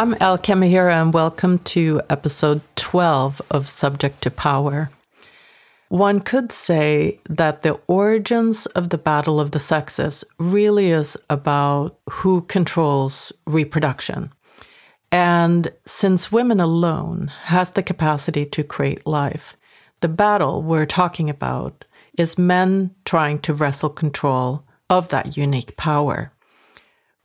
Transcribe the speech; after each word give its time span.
I'm 0.00 0.14
Al 0.20 0.38
Kamahira, 0.38 1.02
and 1.02 1.12
welcome 1.12 1.58
to 1.74 2.00
episode 2.08 2.60
12 2.76 3.42
of 3.50 3.68
Subject 3.68 4.22
to 4.22 4.30
Power. 4.30 4.90
One 5.88 6.20
could 6.20 6.52
say 6.52 7.18
that 7.28 7.62
the 7.62 7.80
origins 7.88 8.66
of 8.66 8.90
the 8.90 8.96
battle 8.96 9.40
of 9.40 9.50
the 9.50 9.58
sexes 9.58 10.22
really 10.38 10.92
is 10.92 11.16
about 11.28 11.98
who 12.08 12.42
controls 12.42 13.32
reproduction. 13.44 14.32
And 15.10 15.72
since 15.84 16.30
women 16.30 16.60
alone 16.60 17.32
has 17.46 17.72
the 17.72 17.82
capacity 17.82 18.46
to 18.46 18.62
create 18.62 19.04
life, 19.04 19.56
the 19.98 20.08
battle 20.08 20.62
we're 20.62 20.86
talking 20.86 21.28
about 21.28 21.84
is 22.16 22.38
men 22.38 22.94
trying 23.04 23.40
to 23.40 23.52
wrestle 23.52 23.90
control 23.90 24.62
of 24.88 25.08
that 25.08 25.36
unique 25.36 25.76
power. 25.76 26.30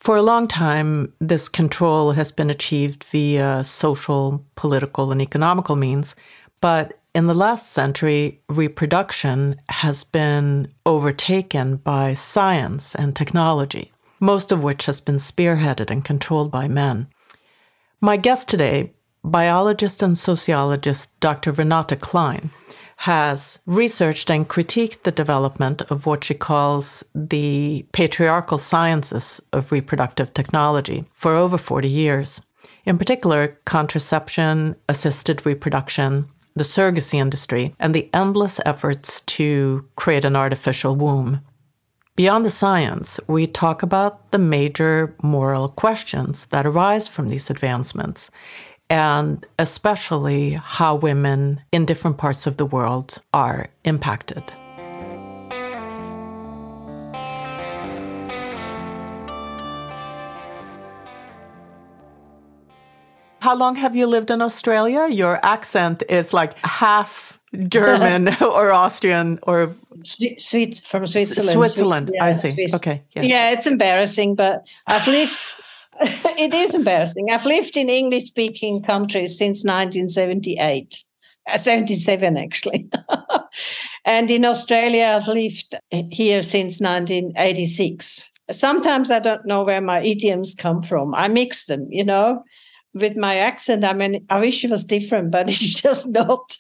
For 0.04 0.18
a 0.18 0.22
long 0.22 0.50
time, 0.50 1.14
this 1.22 1.48
control 1.48 2.12
has 2.12 2.30
been 2.30 2.50
achieved 2.50 3.06
via 3.06 3.64
social, 3.64 4.46
political, 4.58 5.14
and 5.14 5.22
economical 5.22 5.78
means. 5.78 6.14
But 6.60 7.00
in 7.16 7.28
the 7.28 7.34
last 7.34 7.72
century, 7.72 8.42
reproduction 8.50 9.62
has 9.70 10.04
been 10.04 10.68
overtaken 10.86 11.78
by 11.78 12.16
science 12.16 12.96
and 12.96 13.16
technology, 13.16 13.94
most 14.20 14.52
of 14.52 14.62
which 14.62 14.88
has 14.88 15.00
been 15.00 15.20
spearheaded 15.20 15.90
and 15.90 16.04
controlled 16.04 16.52
by 16.52 16.68
men. 16.68 17.08
My 18.02 18.18
guest 18.18 18.50
today, 18.50 18.92
biologist 19.24 20.04
and 20.04 20.18
sociologist 20.18 21.18
Dr. 21.22 21.54
Renate 21.54 22.02
Klein, 22.02 22.50
has 22.98 23.60
researched 23.66 24.30
and 24.30 24.48
critiqued 24.48 25.04
the 25.04 25.12
development 25.12 25.82
of 25.90 26.06
what 26.06 26.24
she 26.24 26.34
calls 26.34 27.04
the 27.14 27.86
patriarchal 27.92 28.58
sciences 28.58 29.42
of 29.52 29.72
reproductive 29.72 30.34
technology 30.34 31.04
for 31.14 31.36
over 31.36 31.58
40 31.58 31.90
years. 31.90 32.42
In 32.86 32.98
particular, 32.98 33.58
contraception, 33.66 34.76
assisted 34.90 35.46
reproduction, 35.46 36.26
the 36.56 36.64
surrogacy 36.64 37.16
industry, 37.16 37.74
and 37.80 37.94
the 37.94 38.10
endless 38.14 38.60
efforts 38.66 39.22
to 39.22 39.86
create 39.96 40.26
an 40.26 40.36
artificial 40.36 40.96
womb. 40.96 41.42
Beyond 42.16 42.46
the 42.46 42.52
science, 42.52 43.20
we 43.28 43.48
talk 43.48 43.82
about 43.82 44.32
the 44.32 44.38
major 44.38 45.16
moral 45.24 45.70
questions 45.70 46.46
that 46.48 46.66
arise 46.66 47.08
from 47.08 47.30
these 47.30 47.50
advancements 47.50 48.30
and 48.94 49.44
especially 49.58 50.52
how 50.52 50.94
women 50.94 51.60
in 51.72 51.84
different 51.84 52.16
parts 52.20 52.46
of 52.46 52.58
the 52.58 52.66
world 52.66 53.18
are 53.34 53.68
impacted. 53.86 54.44
How 63.40 63.56
long 63.56 63.76
have 63.78 63.96
you 63.96 64.06
lived 64.06 64.30
in 64.30 64.44
Australia? 64.44 65.08
Your 65.10 65.44
accent 65.44 66.04
is 66.08 66.32
like 66.32 66.54
half 66.64 67.40
German 67.68 68.30
or 68.42 68.72
Austrian 68.72 69.40
or 69.42 69.76
Swiss 70.04 70.80
from 70.82 71.08
Switzerland. 71.08 71.50
Switzerland, 71.50 72.12
yeah, 72.14 72.26
I 72.26 72.32
see. 72.32 72.54
Swiss. 72.54 72.76
Okay. 72.76 73.02
Yeah. 73.16 73.24
yeah, 73.24 73.52
it's 73.54 73.66
embarrassing, 73.66 74.36
but 74.36 74.68
I've 74.86 75.08
lived 75.08 75.36
it 76.38 76.54
is 76.54 76.76
embarrassing. 76.76 77.30
I've 77.32 77.46
lived 77.46 77.78
in 77.78 77.90
English 77.90 78.26
speaking 78.26 78.82
countries 78.82 79.38
since 79.38 79.64
1978, 79.64 81.04
uh, 81.50 81.58
77 81.58 82.38
actually. 82.38 82.90
and 84.06 84.30
in 84.30 84.46
Australia, 84.46 85.20
I've 85.20 85.28
lived 85.28 85.76
here 86.12 86.44
since 86.44 86.80
1986. 86.80 88.32
Sometimes 88.52 89.10
I 89.10 89.20
don't 89.20 89.46
know 89.46 89.64
where 89.64 89.82
my 89.82 90.02
idioms 90.02 90.56
come 90.56 90.82
from. 90.82 91.16
I 91.16 91.28
mix 91.28 91.66
them, 91.66 91.88
you 91.90 92.04
know 92.04 92.44
with 92.94 93.18
my 93.18 93.38
accent, 93.38 93.84
I 93.84 93.94
mean, 93.94 94.26
I 94.30 94.40
wish 94.40 94.64
it 94.64 94.70
was 94.70 94.84
different, 94.84 95.32
but 95.32 95.50
it's 95.50 95.82
just 95.82 96.08
not. 96.08 96.58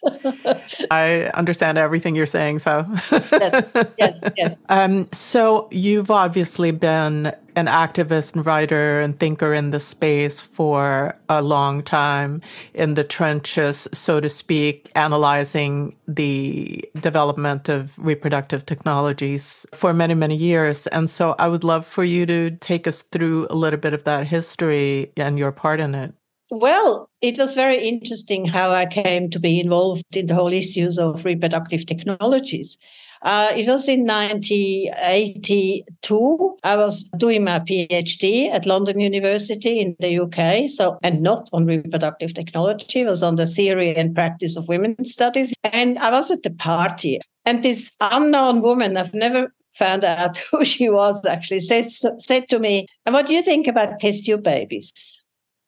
I 0.92 1.32
understand 1.34 1.78
everything 1.78 2.16
you're 2.16 2.26
saying. 2.26 2.60
So, 2.60 2.86
yes, 3.12 3.66
yes. 3.98 4.30
yes. 4.36 4.58
Um, 4.70 5.08
so, 5.12 5.68
you've 5.72 6.12
obviously 6.12 6.72
been 6.72 7.34
an 7.56 7.68
activist 7.68 8.36
and 8.36 8.46
writer 8.46 9.00
and 9.00 9.20
thinker 9.20 9.54
in 9.54 9.72
the 9.72 9.80
space 9.80 10.42
for 10.42 11.16
a 11.30 11.42
long 11.42 11.84
time 11.84 12.42
in 12.74 12.94
the 12.94 13.04
trenches, 13.04 13.88
so 13.94 14.20
to 14.20 14.30
speak, 14.30 14.92
analyzing 14.96 15.96
the 16.08 16.84
development 17.00 17.70
of 17.70 17.98
reproductive 17.98 18.66
technologies 18.66 19.66
for 19.74 19.94
many, 19.94 20.14
many 20.14 20.36
years. 20.36 20.88
And 20.88 21.10
so, 21.10 21.36
I 21.40 21.48
would 21.48 21.64
love 21.64 21.86
for 21.86 22.04
you 22.04 22.26
to 22.26 22.52
take 22.52 22.88
us 22.88 23.04
through 23.12 23.48
a 23.50 23.56
little 23.56 23.80
bit 23.80 23.94
of 23.94 24.04
that 24.04 24.28
history 24.28 25.12
and 25.18 25.38
your 25.38 25.52
part 25.52 25.80
in 25.80 25.96
it. 25.96 26.14
Well, 26.56 27.10
it 27.22 27.38
was 27.40 27.56
very 27.56 27.88
interesting 27.88 28.46
how 28.46 28.72
I 28.72 28.86
came 28.86 29.30
to 29.32 29.40
be 29.40 29.60
involved 29.60 30.16
in 30.16 30.28
the 30.28 30.36
whole 30.36 30.54
issues 30.54 31.00
of 31.00 31.26
reproductive 31.26 31.86
technologies. 31.88 32.78
Uh, 33.24 33.52
it 33.56 33.68
was 33.68 33.88
in 33.88 34.06
1982. 34.06 36.58
I 36.64 36.76
was 36.76 37.04
doing 37.18 37.46
my 37.46 37.60
PhD 37.60 38.52
at 38.52 38.66
London 38.66 39.00
University 39.00 39.80
in 39.80 39.96
the 40.00 40.20
UK. 40.20 40.68
So, 40.70 40.98
and 41.02 41.22
not 41.22 41.50
on 41.54 41.66
reproductive 41.66 42.34
technology, 42.34 43.00
it 43.02 43.08
was 43.08 43.24
on 43.24 43.38
the 43.38 43.46
theory 43.46 43.96
and 43.96 44.14
practice 44.14 44.58
of 44.58 44.68
women's 44.68 45.14
studies. 45.14 45.54
And 45.64 45.98
I 46.00 46.12
was 46.12 46.32
at 46.32 46.44
the 46.44 46.52
party, 46.52 47.22
and 47.46 47.64
this 47.64 47.94
unknown 48.02 48.62
woman, 48.62 48.98
I've 48.98 49.14
never 49.14 49.54
found 49.74 50.04
out 50.04 50.38
who 50.52 50.66
she 50.66 50.90
was 50.90 51.26
actually, 51.26 51.62
said, 51.62 51.86
said 52.20 52.50
to 52.50 52.60
me, 52.60 52.88
And 53.06 53.14
what 53.14 53.28
do 53.28 53.34
you 53.34 53.42
think 53.42 53.68
about 53.68 54.00
test 54.00 54.26
tube 54.26 54.44
babies? 54.44 54.92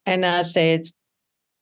And 0.06 0.26
I 0.26 0.42
said, 0.42 0.90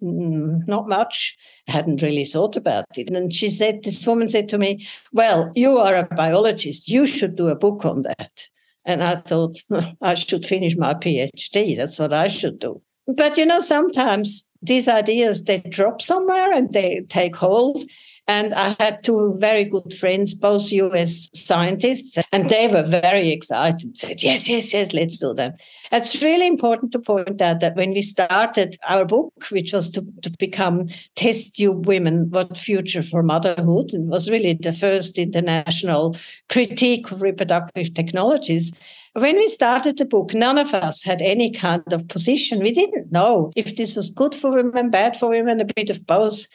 mm, 0.03 0.68
not 0.68 0.88
much. 0.88 1.36
I 1.68 1.72
hadn't 1.72 2.02
really 2.02 2.25
thought 2.25 2.56
about 2.56 2.86
it. 2.97 3.09
And 3.09 3.34
she 3.34 3.50
said, 3.50 3.84
this 3.84 4.06
woman 4.06 4.28
said 4.28 4.50
to 4.50 4.58
me, 4.58 4.86
Well, 5.12 5.52
you 5.56 5.78
are 5.78 5.96
a 5.96 6.16
biologist. 6.16 6.90
You 6.90 7.06
should 7.06 7.36
do 7.36 7.47
a 7.47 7.56
book 7.56 7.86
on 7.86 8.03
that. 8.03 8.47
And 8.86 9.03
I 9.03 9.16
thought, 9.16 9.59
I 10.02 10.13
should 10.16 10.46
finish 10.46 10.75
my 10.75 10.94
PhD. 10.94 11.78
That's 11.78 12.00
what 12.00 12.13
I 12.13 12.28
should 12.28 12.59
do. 12.59 12.81
But 13.08 13.38
you 13.38 13.46
know, 13.46 13.59
sometimes 13.59 14.52
these 14.62 14.88
ideas 14.88 15.44
they 15.44 15.59
drop 15.59 16.02
somewhere 16.02 16.53
and 16.53 16.72
they 16.72 17.06
take 17.09 17.36
hold. 17.36 17.84
And 18.28 18.54
I 18.54 18.76
had 18.80 19.04
two 19.04 19.36
very 19.40 19.66
good 19.66 19.94
friends, 19.94 20.34
both 20.34 20.72
US 20.72 21.30
scientists, 21.34 22.18
and 22.32 22.48
they 22.48 22.70
were 22.70 22.88
very 22.88 23.32
excited, 23.32 23.98
said, 23.98 24.24
Yes, 24.24 24.48
yes, 24.48 24.74
yes, 24.74 24.94
let's 24.94 25.18
do 25.18 25.34
that. 25.34 25.60
It's 25.92 26.22
really 26.22 26.48
important 26.48 26.94
to 26.94 27.00
point 27.00 27.42
out 27.42 27.60
that 27.60 27.76
when 27.76 27.92
we 27.92 28.02
started 28.02 28.78
our 28.88 29.04
book, 29.04 29.34
which 29.50 29.74
was 29.74 29.90
to, 29.92 30.06
to 30.22 30.30
become 30.40 30.88
Test 31.16 31.58
Tube 31.58 31.86
Women, 31.86 32.30
What 32.30 32.56
Future 32.56 33.04
for 33.04 33.24
Motherhood, 33.24 33.94
it 33.94 34.02
was 34.02 34.30
really 34.30 34.54
the 34.54 34.74
first 34.74 35.18
international 35.18 36.16
critique 36.50 37.12
of 37.12 37.22
reproductive 37.22 37.94
technologies. 37.94 38.74
When 39.14 39.36
we 39.36 39.50
started 39.50 39.98
the 39.98 40.06
book, 40.06 40.34
none 40.34 40.58
of 40.58 40.74
us 40.74 41.04
had 41.04 41.22
any 41.22 41.52
kind 41.52 41.84
of 41.92 42.08
position. 42.08 42.64
We 42.64 42.72
didn't 42.72 43.12
know 43.12 43.52
if 43.56 43.76
this 43.76 43.96
was 43.96 44.10
good 44.10 44.34
for 44.34 44.50
women, 44.50 44.90
bad 44.90 45.18
for 45.18 45.30
women, 45.30 45.60
a 45.60 45.66
bit 45.66 45.90
of 45.90 46.08
both 46.08 46.48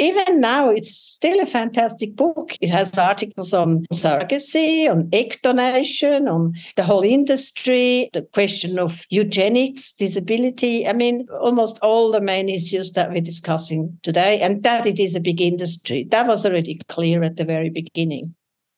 even 0.00 0.40
now, 0.40 0.70
it's 0.70 0.96
still 0.96 1.40
a 1.40 1.46
fantastic 1.46 2.16
book. 2.16 2.56
It 2.60 2.70
has 2.70 2.96
articles 2.96 3.52
on 3.52 3.84
surrogacy, 3.92 4.90
on 4.90 5.08
egg 5.12 5.38
donation, 5.42 6.26
on 6.26 6.54
the 6.76 6.84
whole 6.84 7.02
industry, 7.02 8.08
the 8.12 8.22
question 8.22 8.78
of 8.78 9.04
eugenics, 9.10 9.92
disability. 9.92 10.88
I 10.88 10.94
mean, 10.94 11.26
almost 11.40 11.78
all 11.82 12.10
the 12.10 12.20
main 12.20 12.48
issues 12.48 12.92
that 12.92 13.10
we're 13.10 13.20
discussing 13.20 13.98
today, 14.02 14.40
and 14.40 14.62
that 14.62 14.86
it 14.86 14.98
is 14.98 15.14
a 15.14 15.20
big 15.20 15.40
industry. 15.40 16.06
That 16.10 16.26
was 16.26 16.46
already 16.46 16.80
clear 16.88 17.22
at 17.22 17.36
the 17.36 17.44
very 17.44 17.70
beginning. 17.70 18.34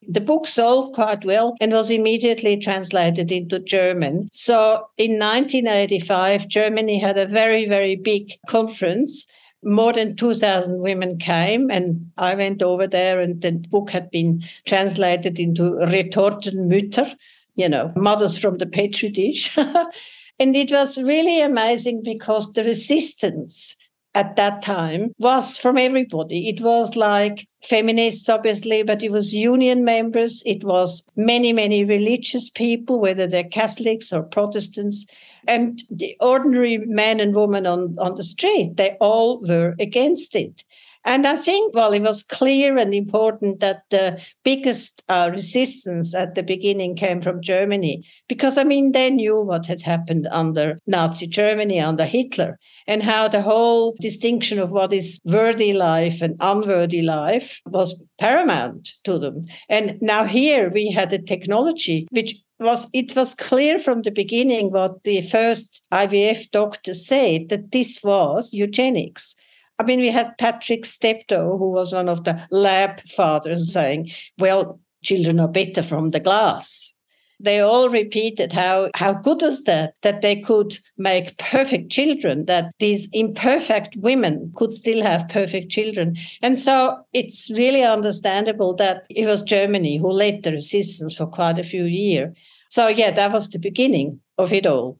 The 0.08 0.20
book 0.20 0.48
sold 0.48 0.94
quite 0.94 1.24
well 1.24 1.54
and 1.60 1.72
was 1.72 1.88
immediately 1.88 2.56
translated 2.56 3.30
into 3.30 3.60
German. 3.60 4.28
So 4.32 4.88
in 4.98 5.12
1985, 5.12 6.48
Germany 6.48 6.98
had 6.98 7.16
a 7.16 7.26
very, 7.26 7.68
very 7.68 7.94
big 7.94 8.32
conference 8.48 9.26
more 9.62 9.92
than 9.92 10.16
2,000 10.16 10.80
women 10.80 11.18
came, 11.18 11.70
and 11.70 12.10
I 12.18 12.34
went 12.34 12.62
over 12.62 12.86
there, 12.86 13.20
and 13.20 13.40
the 13.40 13.52
book 13.52 13.90
had 13.90 14.10
been 14.10 14.42
translated 14.66 15.38
into 15.38 15.62
Retortenmütter, 15.62 17.14
you 17.54 17.68
know, 17.68 17.92
mothers 17.96 18.36
from 18.36 18.58
the 18.58 18.66
petri 18.66 19.10
dish. 19.10 19.56
and 20.38 20.56
it 20.56 20.70
was 20.70 21.02
really 21.02 21.40
amazing 21.40 22.02
because 22.02 22.52
the 22.52 22.64
resistance 22.64 23.76
at 24.14 24.36
that 24.36 24.62
time 24.62 25.12
was 25.18 25.56
from 25.56 25.78
everybody. 25.78 26.48
It 26.48 26.60
was 26.60 26.96
like 26.96 27.46
feminists, 27.62 28.28
obviously, 28.28 28.82
but 28.82 29.02
it 29.02 29.10
was 29.10 29.34
union 29.34 29.84
members. 29.84 30.42
It 30.44 30.64
was 30.64 31.08
many, 31.16 31.52
many 31.52 31.84
religious 31.84 32.50
people, 32.50 33.00
whether 33.00 33.26
they're 33.26 33.44
Catholics 33.44 34.12
or 34.12 34.22
Protestants. 34.22 35.06
And 35.46 35.82
the 35.90 36.16
ordinary 36.20 36.78
men 36.78 37.20
and 37.20 37.34
women 37.34 37.66
on, 37.66 37.96
on 37.98 38.14
the 38.14 38.24
street, 38.24 38.76
they 38.76 38.96
all 39.00 39.40
were 39.40 39.74
against 39.78 40.34
it. 40.34 40.64
And 41.04 41.26
I 41.26 41.34
think, 41.34 41.74
well, 41.74 41.92
it 41.92 42.02
was 42.02 42.22
clear 42.22 42.76
and 42.76 42.94
important 42.94 43.58
that 43.58 43.82
the 43.90 44.20
biggest 44.44 45.02
uh, 45.08 45.30
resistance 45.32 46.14
at 46.14 46.36
the 46.36 46.44
beginning 46.44 46.94
came 46.94 47.20
from 47.20 47.42
Germany, 47.42 48.04
because 48.28 48.56
I 48.56 48.62
mean, 48.62 48.92
they 48.92 49.10
knew 49.10 49.40
what 49.40 49.66
had 49.66 49.82
happened 49.82 50.28
under 50.30 50.78
Nazi 50.86 51.26
Germany, 51.26 51.80
under 51.80 52.04
Hitler, 52.04 52.56
and 52.86 53.02
how 53.02 53.26
the 53.26 53.42
whole 53.42 53.96
distinction 54.00 54.60
of 54.60 54.70
what 54.70 54.92
is 54.92 55.20
worthy 55.24 55.72
life 55.72 56.22
and 56.22 56.36
unworthy 56.38 57.02
life 57.02 57.60
was 57.66 58.00
paramount 58.20 58.90
to 59.02 59.18
them. 59.18 59.46
And 59.68 60.00
now 60.00 60.24
here 60.24 60.70
we 60.70 60.92
had 60.92 61.12
a 61.12 61.18
technology 61.20 62.06
which 62.12 62.36
was 62.62 62.88
it 62.92 63.14
was 63.16 63.34
clear 63.34 63.78
from 63.78 64.02
the 64.02 64.10
beginning 64.10 64.70
what 64.70 65.02
the 65.04 65.22
first 65.22 65.82
IVF 65.92 66.50
doctors 66.50 67.06
said 67.06 67.48
that 67.48 67.72
this 67.72 68.02
was 68.02 68.52
eugenics. 68.52 69.34
I 69.78 69.84
mean, 69.84 70.00
we 70.00 70.08
had 70.08 70.38
Patrick 70.38 70.84
Steptoe, 70.84 71.58
who 71.58 71.70
was 71.70 71.92
one 71.92 72.08
of 72.08 72.24
the 72.24 72.46
lab 72.50 73.00
fathers, 73.08 73.72
saying, 73.72 74.10
well, 74.38 74.78
children 75.02 75.40
are 75.40 75.48
better 75.48 75.82
from 75.82 76.10
the 76.10 76.20
glass. 76.20 76.91
They 77.40 77.60
all 77.60 77.88
repeated 77.88 78.52
how, 78.52 78.90
how 78.94 79.12
good 79.12 79.42
was 79.42 79.64
that, 79.64 79.94
that 80.02 80.22
they 80.22 80.36
could 80.36 80.78
make 80.98 81.38
perfect 81.38 81.90
children, 81.90 82.46
that 82.46 82.72
these 82.78 83.08
imperfect 83.12 83.96
women 83.96 84.52
could 84.54 84.74
still 84.74 85.02
have 85.02 85.28
perfect 85.28 85.70
children. 85.70 86.16
And 86.40 86.58
so 86.58 87.02
it's 87.12 87.50
really 87.50 87.82
understandable 87.82 88.74
that 88.76 89.04
it 89.10 89.26
was 89.26 89.42
Germany 89.42 89.98
who 89.98 90.10
led 90.10 90.42
the 90.42 90.52
resistance 90.52 91.14
for 91.14 91.26
quite 91.26 91.58
a 91.58 91.64
few 91.64 91.84
years. 91.84 92.36
So, 92.70 92.88
yeah, 92.88 93.10
that 93.10 93.32
was 93.32 93.50
the 93.50 93.58
beginning 93.58 94.20
of 94.38 94.52
it 94.52 94.66
all. 94.66 94.98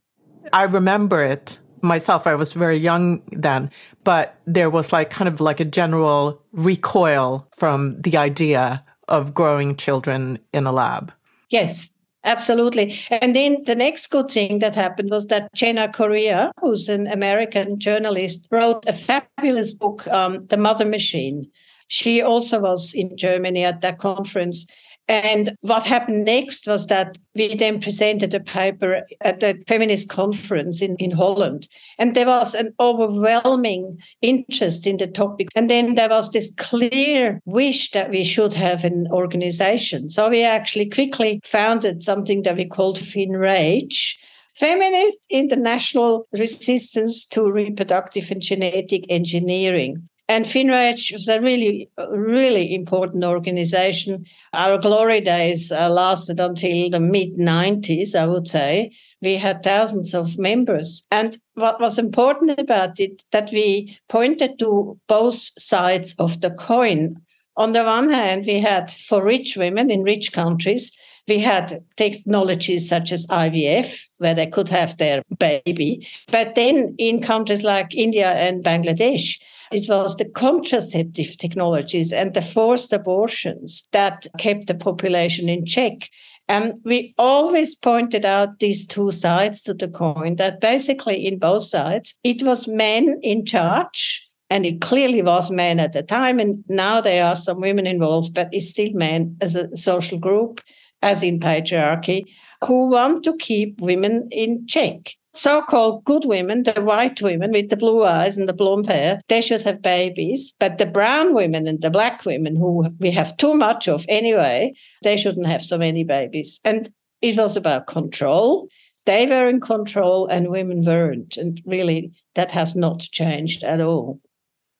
I 0.52 0.64
remember 0.64 1.22
it 1.22 1.58
myself, 1.82 2.26
I 2.26 2.34
was 2.34 2.52
very 2.52 2.76
young 2.76 3.22
then, 3.32 3.70
but 4.04 4.36
there 4.46 4.70
was 4.70 4.92
like 4.92 5.10
kind 5.10 5.28
of 5.28 5.40
like 5.40 5.60
a 5.60 5.64
general 5.64 6.40
recoil 6.52 7.48
from 7.56 8.00
the 8.00 8.16
idea 8.16 8.84
of 9.08 9.34
growing 9.34 9.76
children 9.76 10.38
in 10.52 10.66
a 10.66 10.72
lab. 10.72 11.12
Yes, 11.50 11.91
absolutely. 12.24 12.98
And 13.10 13.34
then 13.34 13.64
the 13.64 13.74
next 13.74 14.08
good 14.08 14.30
thing 14.30 14.58
that 14.60 14.74
happened 14.74 15.10
was 15.10 15.26
that 15.26 15.52
Gena 15.54 15.92
Corea, 15.92 16.52
who's 16.60 16.88
an 16.88 17.06
American 17.06 17.78
journalist, 17.78 18.48
wrote 18.50 18.84
a 18.86 18.92
fabulous 18.92 19.74
book, 19.74 20.06
um, 20.08 20.46
The 20.46 20.56
Mother 20.56 20.84
Machine. 20.84 21.50
She 21.88 22.22
also 22.22 22.60
was 22.60 22.94
in 22.94 23.16
Germany 23.16 23.64
at 23.64 23.82
that 23.82 23.98
conference. 23.98 24.66
And 25.08 25.56
what 25.60 25.84
happened 25.84 26.24
next 26.24 26.66
was 26.66 26.86
that 26.86 27.18
we 27.34 27.54
then 27.56 27.80
presented 27.80 28.32
a 28.34 28.40
paper 28.40 29.02
at 29.20 29.40
the 29.40 29.62
feminist 29.66 30.08
conference 30.08 30.80
in, 30.80 30.96
in 30.96 31.10
Holland. 31.10 31.66
And 31.98 32.14
there 32.14 32.26
was 32.26 32.54
an 32.54 32.72
overwhelming 32.78 33.98
interest 34.20 34.86
in 34.86 34.98
the 34.98 35.08
topic. 35.08 35.48
And 35.54 35.68
then 35.68 35.96
there 35.96 36.08
was 36.08 36.30
this 36.30 36.52
clear 36.56 37.40
wish 37.44 37.90
that 37.90 38.10
we 38.10 38.24
should 38.24 38.54
have 38.54 38.84
an 38.84 39.08
organization. 39.10 40.08
So 40.08 40.30
we 40.30 40.44
actually 40.44 40.88
quickly 40.88 41.40
founded 41.44 42.02
something 42.02 42.42
that 42.42 42.56
we 42.56 42.66
called 42.66 42.98
FINRAGE. 42.98 44.18
Feminist 44.58 45.16
International 45.30 46.28
Resistance 46.30 47.26
to 47.28 47.50
Reproductive 47.50 48.30
and 48.30 48.42
Genetic 48.42 49.04
Engineering. 49.08 50.08
And 50.32 50.46
FINRAGE 50.46 51.12
was 51.12 51.28
a 51.28 51.42
really, 51.42 51.90
really 52.08 52.74
important 52.74 53.22
organization. 53.22 54.24
Our 54.54 54.78
glory 54.78 55.20
days 55.20 55.70
uh, 55.70 55.90
lasted 55.90 56.40
until 56.40 56.88
the 56.88 57.00
mid 57.00 57.36
90s, 57.36 58.14
I 58.14 58.24
would 58.24 58.48
say. 58.48 58.92
We 59.20 59.36
had 59.36 59.62
thousands 59.62 60.14
of 60.14 60.38
members. 60.38 61.06
And 61.10 61.36
what 61.52 61.78
was 61.80 61.98
important 61.98 62.58
about 62.58 62.98
it, 62.98 63.22
that 63.32 63.52
we 63.52 63.98
pointed 64.08 64.58
to 64.60 64.98
both 65.06 65.36
sides 65.58 66.14
of 66.18 66.40
the 66.40 66.50
coin. 66.50 67.20
On 67.58 67.74
the 67.74 67.84
one 67.84 68.08
hand, 68.08 68.46
we 68.46 68.58
had 68.58 68.90
for 68.90 69.22
rich 69.22 69.58
women 69.58 69.90
in 69.90 70.02
rich 70.02 70.32
countries, 70.32 70.96
we 71.28 71.40
had 71.40 71.84
technologies 71.98 72.88
such 72.88 73.12
as 73.12 73.26
IVF, 73.26 74.00
where 74.16 74.34
they 74.34 74.46
could 74.46 74.70
have 74.70 74.96
their 74.96 75.22
baby. 75.38 76.08
But 76.28 76.54
then 76.54 76.94
in 76.96 77.20
countries 77.20 77.62
like 77.62 77.94
India 77.94 78.30
and 78.32 78.64
Bangladesh, 78.64 79.38
it 79.72 79.88
was 79.88 80.16
the 80.16 80.24
contraceptive 80.24 81.36
technologies 81.38 82.12
and 82.12 82.34
the 82.34 82.42
forced 82.42 82.92
abortions 82.92 83.88
that 83.92 84.26
kept 84.38 84.66
the 84.66 84.74
population 84.74 85.48
in 85.48 85.66
check. 85.66 86.08
And 86.48 86.74
we 86.84 87.14
always 87.18 87.74
pointed 87.74 88.24
out 88.24 88.58
these 88.58 88.86
two 88.86 89.10
sides 89.10 89.62
to 89.62 89.74
the 89.74 89.88
coin 89.88 90.36
that 90.36 90.60
basically 90.60 91.26
in 91.26 91.38
both 91.38 91.64
sides, 91.64 92.18
it 92.24 92.42
was 92.42 92.68
men 92.68 93.18
in 93.22 93.46
charge. 93.46 94.28
And 94.50 94.66
it 94.66 94.82
clearly 94.82 95.22
was 95.22 95.50
men 95.50 95.80
at 95.80 95.94
the 95.94 96.02
time. 96.02 96.38
And 96.38 96.62
now 96.68 97.00
there 97.00 97.24
are 97.24 97.36
some 97.36 97.60
women 97.60 97.86
involved, 97.86 98.34
but 98.34 98.50
it's 98.52 98.68
still 98.68 98.92
men 98.92 99.36
as 99.40 99.56
a 99.56 99.74
social 99.78 100.18
group, 100.18 100.60
as 101.00 101.22
in 101.22 101.40
patriarchy, 101.40 102.24
who 102.66 102.88
want 102.88 103.24
to 103.24 103.36
keep 103.38 103.80
women 103.80 104.28
in 104.30 104.66
check 104.66 105.14
so-called 105.34 106.04
good 106.04 106.24
women, 106.24 106.62
the 106.62 106.80
white 106.82 107.22
women 107.22 107.52
with 107.52 107.70
the 107.70 107.76
blue 107.76 108.04
eyes 108.04 108.36
and 108.36 108.48
the 108.48 108.52
blonde 108.52 108.86
hair, 108.86 109.20
they 109.28 109.40
should 109.40 109.62
have 109.62 109.82
babies. 109.82 110.54
But 110.58 110.78
the 110.78 110.86
brown 110.86 111.34
women 111.34 111.66
and 111.66 111.80
the 111.80 111.90
black 111.90 112.24
women, 112.24 112.56
who 112.56 112.88
we 112.98 113.10
have 113.12 113.36
too 113.36 113.54
much 113.54 113.88
of 113.88 114.04
anyway, 114.08 114.74
they 115.02 115.16
shouldn't 115.16 115.46
have 115.46 115.62
so 115.62 115.78
many 115.78 116.04
babies. 116.04 116.60
And 116.64 116.92
it 117.20 117.36
was 117.36 117.56
about 117.56 117.86
control. 117.86 118.68
They 119.04 119.26
were 119.26 119.48
in 119.48 119.60
control 119.60 120.26
and 120.26 120.48
women 120.48 120.84
weren't. 120.84 121.36
And 121.36 121.60
really, 121.64 122.12
that 122.34 122.50
has 122.50 122.76
not 122.76 123.00
changed 123.00 123.64
at 123.64 123.80
all. 123.80 124.20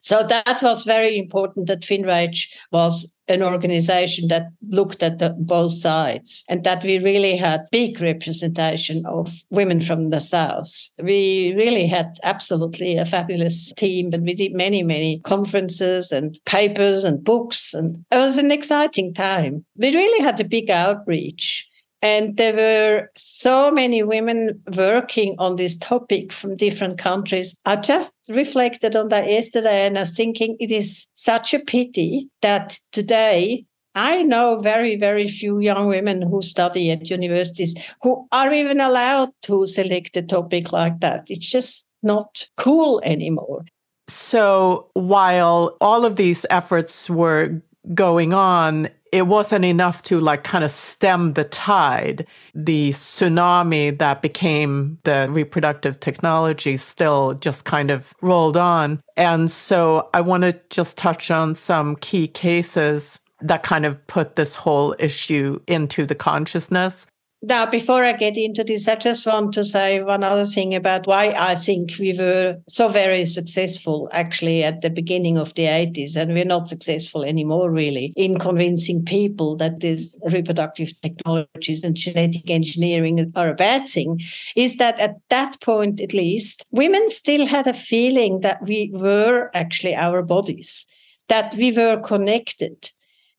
So 0.03 0.27
that 0.27 0.61
was 0.63 0.83
very 0.85 1.17
important 1.17 1.69
that 1.69 1.85
FINRAGE 1.85 2.51
was 2.73 3.17
an 3.29 3.41
organization 3.41 4.27
that 4.29 4.49
looked 4.69 5.01
at 5.01 5.21
the, 5.21 5.31
both 5.31 5.73
sides 5.73 6.45
and 6.49 6.65
that 6.65 6.83
we 6.83 6.99
really 6.99 7.37
had 7.37 7.69
big 7.71 8.01
representation 8.01 9.07
of 9.07 9.33
women 9.51 9.81
from 9.81 10.11
the 10.11 10.19
South. 10.19 10.75
We 11.01 11.55
really 11.57 11.87
had 11.87 12.17
absolutely 12.25 12.97
a 12.97 13.05
fabulous 13.05 13.73
team 13.75 14.11
and 14.13 14.25
we 14.25 14.35
did 14.35 14.55
many, 14.55 14.83
many 14.83 15.21
conferences 15.21 16.11
and 16.11 16.37
papers 16.47 17.05
and 17.05 17.23
books. 17.23 17.73
And 17.73 18.05
it 18.11 18.17
was 18.17 18.39
an 18.39 18.51
exciting 18.51 19.15
time. 19.15 19.65
We 19.77 19.95
really 19.95 20.25
had 20.25 20.41
a 20.41 20.45
big 20.45 20.69
outreach. 20.69 21.69
And 22.03 22.37
there 22.37 22.55
were 22.55 23.11
so 23.15 23.71
many 23.71 24.03
women 24.03 24.61
working 24.77 25.37
on 25.39 25.55
this 25.57 25.79
topic 25.79 26.33
from 26.33 26.57
different 26.57 26.99
countries. 26.99 27.55
I 27.65 27.77
just 27.77 28.13
reflected 28.29 28.97
on 28.97 29.09
that 29.09 29.31
yesterday 29.31 29.87
and 29.87 29.97
I 29.97 30.03
was 30.03 30.17
thinking 30.17 30.57
it 30.59 30.73
is 30.73 31.07
such 31.15 31.55
a 31.55 31.61
pity 31.61 32.29
that 32.43 32.79
today 32.91 33.67
I 33.95 34.23
know 34.23 34.61
very, 34.61 34.97
very 34.97 35.29
few 35.29 35.61
young 35.61 35.87
women 35.87 36.23
who 36.23 36.43
study 36.43 36.91
at 36.91 37.11
universities 37.11 37.75
who 38.03 38.27
are 38.33 38.53
even 38.53 38.81
allowed 38.81 39.31
to 39.43 39.67
select 39.67 40.17
a 40.17 40.23
topic 40.23 40.73
like 40.73 41.01
that. 41.01 41.25
It's 41.29 41.49
just 41.49 41.93
not 42.03 42.49
cool 42.57 43.01
anymore. 43.05 43.65
So 44.09 44.91
while 44.95 45.77
all 45.81 46.05
of 46.05 46.17
these 46.17 46.47
efforts 46.51 47.09
were 47.09 47.63
going 47.95 48.33
on, 48.33 48.89
it 49.13 49.27
wasn't 49.27 49.65
enough 49.65 50.03
to 50.05 50.19
like 50.19 50.43
kind 50.43 50.65
of 50.65 50.71
stem 50.71 51.35
the 51.35 51.45
tide. 51.45 52.27
The 52.55 52.91
tsunami 52.91 53.97
that 53.99 54.23
became 54.23 54.99
the 55.05 55.29
reproductive 55.31 56.01
technology 56.01 56.79
still 56.79 57.35
just 57.35 57.67
kind 57.67 57.91
of 57.91 58.15
rolled 58.23 58.57
on. 58.57 59.03
And 59.19 59.51
so 59.51 60.09
I 60.15 60.23
want 60.23 60.45
to 60.45 60.59
just 60.71 60.97
touch 60.97 61.31
on 61.31 61.55
some 61.55 61.97
key 61.97 62.27
cases 62.27 63.21
that 63.43 63.63
kind 63.63 63.85
of 63.85 64.05
put 64.07 64.37
this 64.37 64.55
whole 64.55 64.95
issue 64.99 65.61
into 65.67 66.07
the 66.07 66.15
consciousness. 66.15 67.07
Now, 67.45 67.67
before 67.67 68.05
I 68.05 68.13
get 68.13 68.37
into 68.37 68.63
this, 68.63 68.87
I 68.87 68.95
just 68.95 69.27
want 69.27 69.53
to 69.55 69.65
say 69.65 70.01
one 70.01 70.23
other 70.23 70.45
thing 70.45 70.77
about 70.77 71.09
why 71.09 71.35
I 71.37 71.57
think 71.57 71.91
we 71.99 72.17
were 72.17 72.59
so 72.69 72.87
very 72.87 73.25
successful 73.25 74.09
actually 74.13 74.63
at 74.63 74.81
the 74.81 74.91
beginning 74.91 75.39
of 75.39 75.53
the 75.55 75.65
80s, 75.65 76.15
and 76.15 76.35
we're 76.35 76.45
not 76.45 76.69
successful 76.69 77.25
anymore, 77.25 77.69
really, 77.69 78.13
in 78.15 78.39
convincing 78.39 79.05
people 79.05 79.57
that 79.57 79.81
these 79.81 80.17
reproductive 80.31 80.93
technologies 81.01 81.83
and 81.83 81.97
genetic 81.97 82.49
engineering 82.49 83.33
are 83.35 83.49
a 83.49 83.55
bad 83.55 83.89
thing, 83.89 84.21
is 84.55 84.77
that 84.77 85.01
at 85.01 85.17
that 85.31 85.61
point, 85.61 86.01
at 86.01 86.15
least, 86.15 86.65
women 86.71 87.11
still 87.11 87.47
had 87.47 87.67
a 87.67 87.75
feeling 87.75 88.39
that 88.43 88.63
we 88.63 88.89
were 88.95 89.51
actually 89.53 89.97
our 89.97 90.23
bodies, 90.23 90.87
that 91.27 91.53
we 91.57 91.73
were 91.73 92.01
connected. 92.03 92.91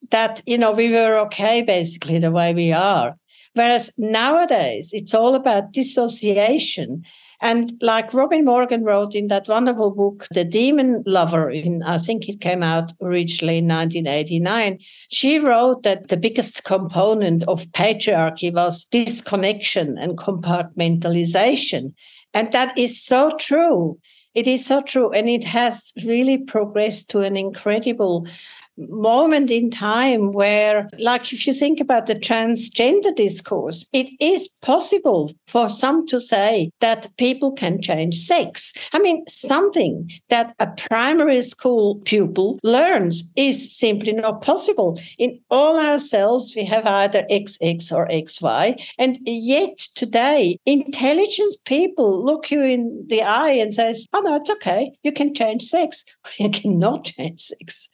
That, 0.10 0.41
you 0.45 0.57
know, 0.57 0.74
we 0.74 0.91
were 0.91 1.17
okay 1.19 1.62
basically 1.62 2.19
the 2.19 2.31
way 2.31 2.53
we 2.53 2.74
are 2.74 3.15
Whereas 3.53 3.93
nowadays, 3.98 4.89
it's 4.93 5.13
all 5.13 5.36
about 5.36 5.72
dissociation. 5.72 7.03
And 7.41 7.74
like 7.81 8.13
Robin 8.13 8.45
Morgan 8.45 8.83
wrote 8.86 9.15
in 9.15 9.27
that 9.27 9.50
wonderful 9.50 9.91
book, 9.91 10.27
The 10.31 10.45
Demon 10.45 11.03
Lover, 11.05 11.51
in 11.51 11.83
I 11.83 11.98
think 11.98 12.29
it 12.29 12.39
came 12.39 12.63
out 12.63 12.93
originally 13.01 13.57
in 13.57 13.67
1989, 13.67 14.79
she 15.10 15.39
wrote 15.39 15.83
that 15.83 16.07
the 16.07 16.15
biggest 16.15 16.63
component 16.63 17.43
of 17.43 17.65
patriarchy 17.72 18.53
was 18.53 18.86
disconnection 18.86 19.98
and 19.98 20.17
compartmentalization. 20.17 21.93
And 22.33 22.51
that 22.53 22.77
is 22.77 23.03
so 23.03 23.36
true 23.38 24.00
It 24.33 24.48
is 24.48 24.65
so 24.65 24.81
true. 24.81 25.12
And 25.12 25.29
it 25.29 25.43
has 25.43 25.93
really 26.03 26.39
progressed 26.39 27.10
to 27.12 27.19
an 27.19 27.38
incredible 27.38 28.27
moment 28.77 29.51
in 29.51 29.69
time 29.69 30.31
where, 30.31 30.89
like, 30.97 31.31
if 31.33 31.45
you 31.45 31.53
think 31.53 31.79
about 31.79 32.07
the 32.07 32.15
transgender 32.15 33.15
discourse, 33.15 33.85
it 33.93 34.09
is 34.19 34.47
possible 34.61 35.31
for 35.47 35.69
some 35.69 36.05
to 36.07 36.19
say 36.19 36.71
that 36.79 37.15
people 37.17 37.51
can 37.51 37.81
change 37.81 38.19
sex. 38.19 38.73
I 38.91 38.99
mean, 38.99 39.23
something 39.27 40.11
that 40.29 40.55
a 40.59 40.67
primary 40.89 41.41
school 41.41 42.01
pupil 42.05 42.59
learns 42.63 43.31
is 43.35 43.75
simply 43.75 44.13
not 44.13 44.41
possible. 44.41 44.99
In 45.17 45.39
all 45.49 45.79
our 45.79 45.99
cells, 45.99 46.53
we 46.55 46.65
have 46.65 46.85
either 46.85 47.25
XX 47.29 47.91
or 47.91 48.07
XY. 48.07 48.81
And 48.97 49.17
yet 49.25 49.77
today, 49.95 50.57
intelligent 50.65 51.55
people 51.65 52.23
look 52.23 52.51
you 52.51 52.63
in 52.63 53.05
the 53.07 53.21
eye 53.21 53.51
and 53.51 53.73
says, 53.73 54.07
oh, 54.13 54.21
no, 54.21 54.35
it's 54.35 54.49
okay. 54.49 54.91
You 55.03 55.11
can 55.11 55.33
change 55.33 55.63
sex. 55.63 56.03
You 56.39 56.49
cannot 56.49 57.05
change 57.05 57.41
sex. 57.41 57.89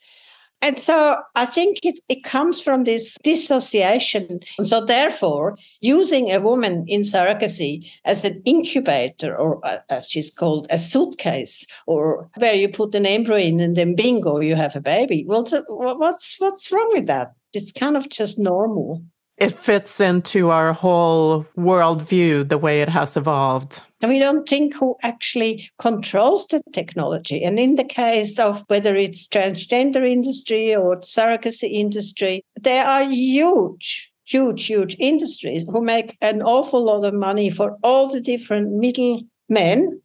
And 0.62 0.78
so 0.78 1.16
I 1.34 1.46
think 1.46 1.78
it, 1.82 1.98
it 2.08 2.22
comes 2.22 2.60
from 2.60 2.84
this 2.84 3.16
dissociation. 3.22 4.40
So 4.62 4.84
therefore, 4.84 5.56
using 5.80 6.30
a 6.30 6.40
woman 6.40 6.84
in 6.86 7.02
surrogacy 7.02 7.88
as 8.04 8.24
an 8.24 8.42
incubator, 8.44 9.36
or 9.36 9.64
uh, 9.66 9.78
as 9.88 10.08
she's 10.08 10.30
called, 10.30 10.66
a 10.70 10.78
suitcase, 10.78 11.66
or 11.86 12.28
where 12.36 12.54
you 12.54 12.68
put 12.68 12.94
an 12.94 13.06
embryo 13.06 13.38
in 13.38 13.60
and 13.60 13.76
then 13.76 13.94
bingo, 13.94 14.40
you 14.40 14.54
have 14.54 14.76
a 14.76 14.80
baby. 14.80 15.24
Well, 15.26 15.46
what's 15.68 16.36
what's 16.38 16.70
wrong 16.70 16.90
with 16.92 17.06
that? 17.06 17.32
It's 17.52 17.72
kind 17.72 17.96
of 17.96 18.08
just 18.10 18.38
normal 18.38 19.02
it 19.40 19.52
fits 19.52 20.00
into 20.00 20.50
our 20.50 20.74
whole 20.74 21.44
worldview, 21.56 22.46
the 22.48 22.58
way 22.58 22.82
it 22.82 22.90
has 22.90 23.16
evolved. 23.16 23.82
And 24.02 24.10
we 24.10 24.18
don't 24.18 24.46
think 24.46 24.74
who 24.74 24.96
actually 25.02 25.70
controls 25.78 26.46
the 26.46 26.62
technology. 26.72 27.42
And 27.42 27.58
in 27.58 27.76
the 27.76 27.84
case 27.84 28.38
of 28.38 28.64
whether 28.68 28.94
it's 28.96 29.26
transgender 29.28 30.08
industry 30.08 30.76
or 30.76 30.98
surrogacy 30.98 31.72
industry, 31.72 32.44
there 32.60 32.84
are 32.84 33.04
huge, 33.04 34.12
huge, 34.26 34.66
huge 34.66 34.94
industries 34.98 35.64
who 35.64 35.80
make 35.80 36.18
an 36.20 36.42
awful 36.42 36.84
lot 36.84 37.04
of 37.04 37.14
money 37.14 37.48
for 37.48 37.78
all 37.82 38.08
the 38.08 38.20
different 38.20 38.72
middle 38.72 39.22
men. 39.48 40.00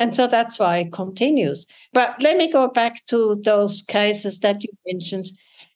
And 0.00 0.16
so 0.16 0.26
that's 0.26 0.58
why 0.58 0.78
it 0.78 0.92
continues. 0.92 1.66
But 1.92 2.20
let 2.20 2.36
me 2.36 2.50
go 2.50 2.68
back 2.68 3.06
to 3.06 3.40
those 3.44 3.82
cases 3.82 4.40
that 4.40 4.62
you 4.64 4.70
mentioned. 4.86 5.26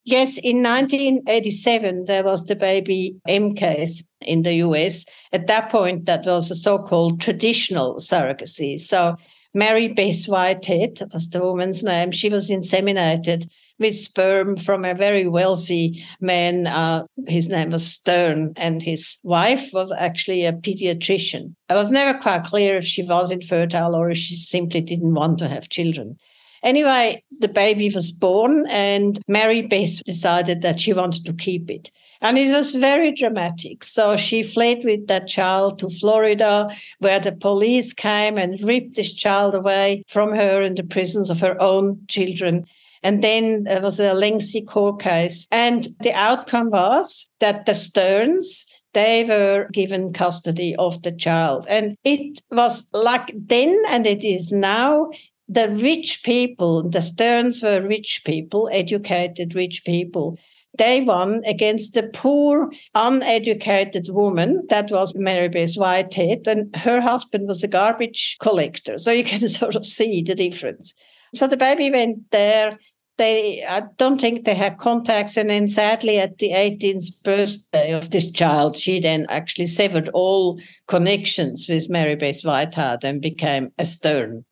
Yes, 0.07 0.37
in 0.37 0.63
1987, 0.63 2.05
there 2.05 2.25
was 2.25 2.45
the 2.45 2.57
baby 2.57 3.17
M 3.27 3.55
case 3.55 4.05
in 4.21 4.43
the 4.43 4.55
US. 4.57 5.07
At 5.33 5.47
that 5.47 5.71
point, 5.71 6.05
that 6.05 6.27
was 6.27 6.51
a 6.51 6.55
so 6.55 6.79
called 6.79 7.23
traditional 7.23 7.97
surrogacy. 7.97 8.79
So 8.79 9.17
Mary 9.55 9.89
Beth 9.89 10.27
Whitehead 10.27 11.01
was 11.13 11.31
the 11.31 11.41
woman's 11.41 11.83
name. 11.83 12.11
She 12.11 12.29
was 12.29 12.51
inseminated 12.51 13.49
with 13.79 13.97
sperm 13.97 14.59
from 14.59 14.85
a 14.85 14.95
very 14.95 15.27
wealthy 15.27 16.05
man. 16.21 16.67
Uh, 16.67 17.07
his 17.27 17.49
name 17.49 17.71
was 17.71 17.87
Stern, 17.87 18.53
and 18.57 18.83
his 18.83 19.19
wife 19.23 19.71
was 19.73 19.91
actually 19.93 20.45
a 20.45 20.53
pediatrician. 20.53 21.55
I 21.71 21.77
was 21.77 21.91
never 21.91 22.19
quite 22.19 22.45
clear 22.45 22.77
if 22.77 22.85
she 22.85 23.03
was 23.03 23.31
infertile 23.31 23.95
or 23.95 24.11
if 24.11 24.19
she 24.19 24.37
simply 24.37 24.83
didn't 24.83 25.15
want 25.15 25.39
to 25.39 25.49
have 25.49 25.71
children. 25.71 26.19
Anyway, 26.65 27.23
the 27.41 27.47
baby 27.47 27.91
was 27.91 28.11
born, 28.11 28.67
and 28.69 29.23
Mary 29.29 29.61
Beth 29.63 30.03
decided 30.05 30.63
that 30.63 30.81
she 30.81 30.95
wanted 30.95 31.25
to 31.27 31.35
keep 31.35 31.71
it. 31.71 31.93
And 32.23 32.39
it 32.39 32.51
was 32.51 32.75
very 32.75 33.13
dramatic. 33.13 33.85
So 33.85 34.17
she 34.17 34.43
fled 34.43 34.81
with 34.83 35.07
that 35.09 35.29
child 35.29 35.79
to 35.81 35.91
Florida, 35.91 36.75
where 37.01 37.21
the 37.21 37.33
police 37.33 37.93
came 37.93 38.39
and 38.39 38.63
ripped 38.63 38.97
this 38.97 39.13
child 39.13 39.55
away 39.55 40.05
from 40.09 40.35
her 40.35 40.63
in 40.63 40.75
the 40.75 40.85
prisons 40.85 41.29
of 41.29 41.41
her 41.41 41.61
own 41.61 42.01
children. 42.09 42.65
And 43.03 43.23
then 43.23 43.65
there 43.65 43.83
was 43.83 44.01
a 44.01 44.15
lengthy 44.15 44.63
court 44.63 45.03
case. 45.03 45.47
And 45.51 45.87
the 46.01 46.15
outcome 46.15 46.71
was 46.71 47.29
that 47.41 47.67
the 47.67 47.75
Sterns, 47.75 48.65
they 48.95 49.25
were 49.25 49.69
given 49.71 50.15
custody 50.15 50.75
of 50.77 51.03
the 51.03 51.13
child. 51.13 51.67
And 51.69 51.99
it 52.05 52.41
was 52.51 52.89
like 52.95 53.35
then, 53.37 53.83
and 53.91 54.07
it 54.07 54.25
is 54.25 54.51
now, 54.51 55.11
the 55.49 55.69
rich 55.69 56.23
people, 56.25 56.89
the 56.89 57.03
Sterns 57.03 57.63
were 57.63 57.83
rich 57.83 58.23
people, 58.25 58.69
educated 58.73 59.55
rich 59.55 59.85
people. 59.85 60.39
They 60.77 61.03
won 61.03 61.43
against 61.45 61.95
the 61.95 62.05
poor, 62.05 62.73
uneducated 62.95 64.09
woman 64.09 64.65
that 64.71 64.91
was 64.91 65.15
Mary 65.15 65.49
Beth 65.49 65.75
Whitehead, 65.75 66.49
and 66.49 66.75
her 66.77 67.01
husband 67.01 67.47
was 67.47 67.63
a 67.63 67.69
garbage 67.69 68.37
collector. 68.41 68.99
So 68.99 69.13
you 69.13 69.25
can 69.25 69.49
sort 69.49 69.77
of 69.77 69.87
see 69.87 70.23
the 70.23 70.35
difference. 70.35 70.95
So 71.35 71.47
the 71.47 71.57
baby 71.57 71.91
went 71.91 72.31
there. 72.31 72.79
They, 73.17 73.65
I 73.65 73.83
don't 73.97 74.21
think 74.21 74.45
they 74.45 74.57
had 74.57 74.79
contacts. 74.79 75.37
And 75.37 75.49
then 75.49 75.69
sadly, 75.69 76.19
at 76.19 76.39
the 76.39 76.51
18th 76.51 77.23
birthday 77.23 77.93
of 77.93 78.11
this 78.11 78.33
child, 78.33 78.77
she 78.77 78.99
then 78.99 79.27
actually 79.29 79.69
severed 79.69 80.09
all 80.09 80.59
connections 80.89 81.69
with 81.69 81.89
Mary 81.89 82.17
Beth 82.17 82.43
Whitehead 82.43 83.05
and 83.05 83.21
became 83.21 83.71
a 83.79 83.87
Stern. 83.87 84.45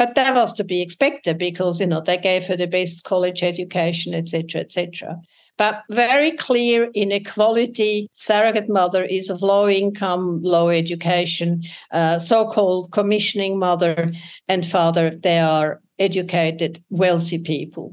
But 0.00 0.14
that 0.14 0.34
was 0.34 0.54
to 0.54 0.64
be 0.64 0.80
expected 0.80 1.36
because, 1.36 1.78
you 1.78 1.86
know, 1.86 2.00
they 2.00 2.16
gave 2.16 2.46
her 2.46 2.56
the 2.56 2.66
best 2.66 3.04
college 3.04 3.42
education, 3.42 4.14
etc., 4.14 4.62
etc. 4.62 5.20
But 5.58 5.82
very 5.90 6.32
clear 6.32 6.88
inequality. 6.94 8.08
Surrogate 8.14 8.70
mother 8.70 9.04
is 9.04 9.28
of 9.28 9.42
low 9.42 9.68
income, 9.68 10.42
low 10.42 10.70
education. 10.70 11.64
Uh, 11.90 12.18
so-called 12.18 12.92
commissioning 12.92 13.58
mother 13.58 14.10
and 14.48 14.64
father, 14.64 15.10
they 15.22 15.38
are 15.38 15.82
educated, 15.98 16.82
wealthy 16.88 17.38
people. 17.38 17.92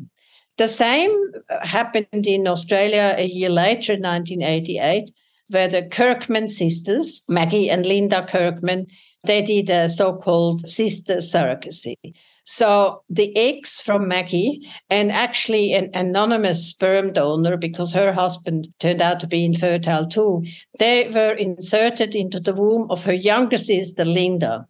The 0.55 0.69
same 0.69 1.13
happened 1.61 2.25
in 2.25 2.47
Australia 2.47 3.15
a 3.17 3.27
year 3.27 3.49
later, 3.49 3.95
1988, 3.95 5.11
where 5.49 5.67
the 5.67 5.83
Kirkman 5.83 6.47
sisters, 6.47 7.21
Maggie 7.27 7.69
and 7.69 7.85
Linda 7.85 8.25
Kirkman, 8.25 8.87
they 9.23 9.41
did 9.41 9.69
a 9.69 9.89
so-called 9.89 10.69
sister 10.69 11.17
surrogacy. 11.17 11.95
So 12.45 13.03
the 13.09 13.35
eggs 13.35 13.77
from 13.77 14.07
Maggie 14.07 14.65
and 14.89 15.11
actually 15.11 15.73
an 15.73 15.89
anonymous 15.93 16.65
sperm 16.65 17.11
donor, 17.11 17.57
because 17.57 17.91
her 17.91 18.13
husband 18.13 18.69
turned 18.79 19.01
out 19.01 19.19
to 19.19 19.27
be 19.27 19.43
infertile 19.43 20.07
too, 20.07 20.45
they 20.79 21.09
were 21.09 21.33
inserted 21.33 22.15
into 22.15 22.39
the 22.39 22.53
womb 22.53 22.89
of 22.89 23.03
her 23.03 23.13
younger 23.13 23.57
sister, 23.57 24.05
Linda. 24.05 24.65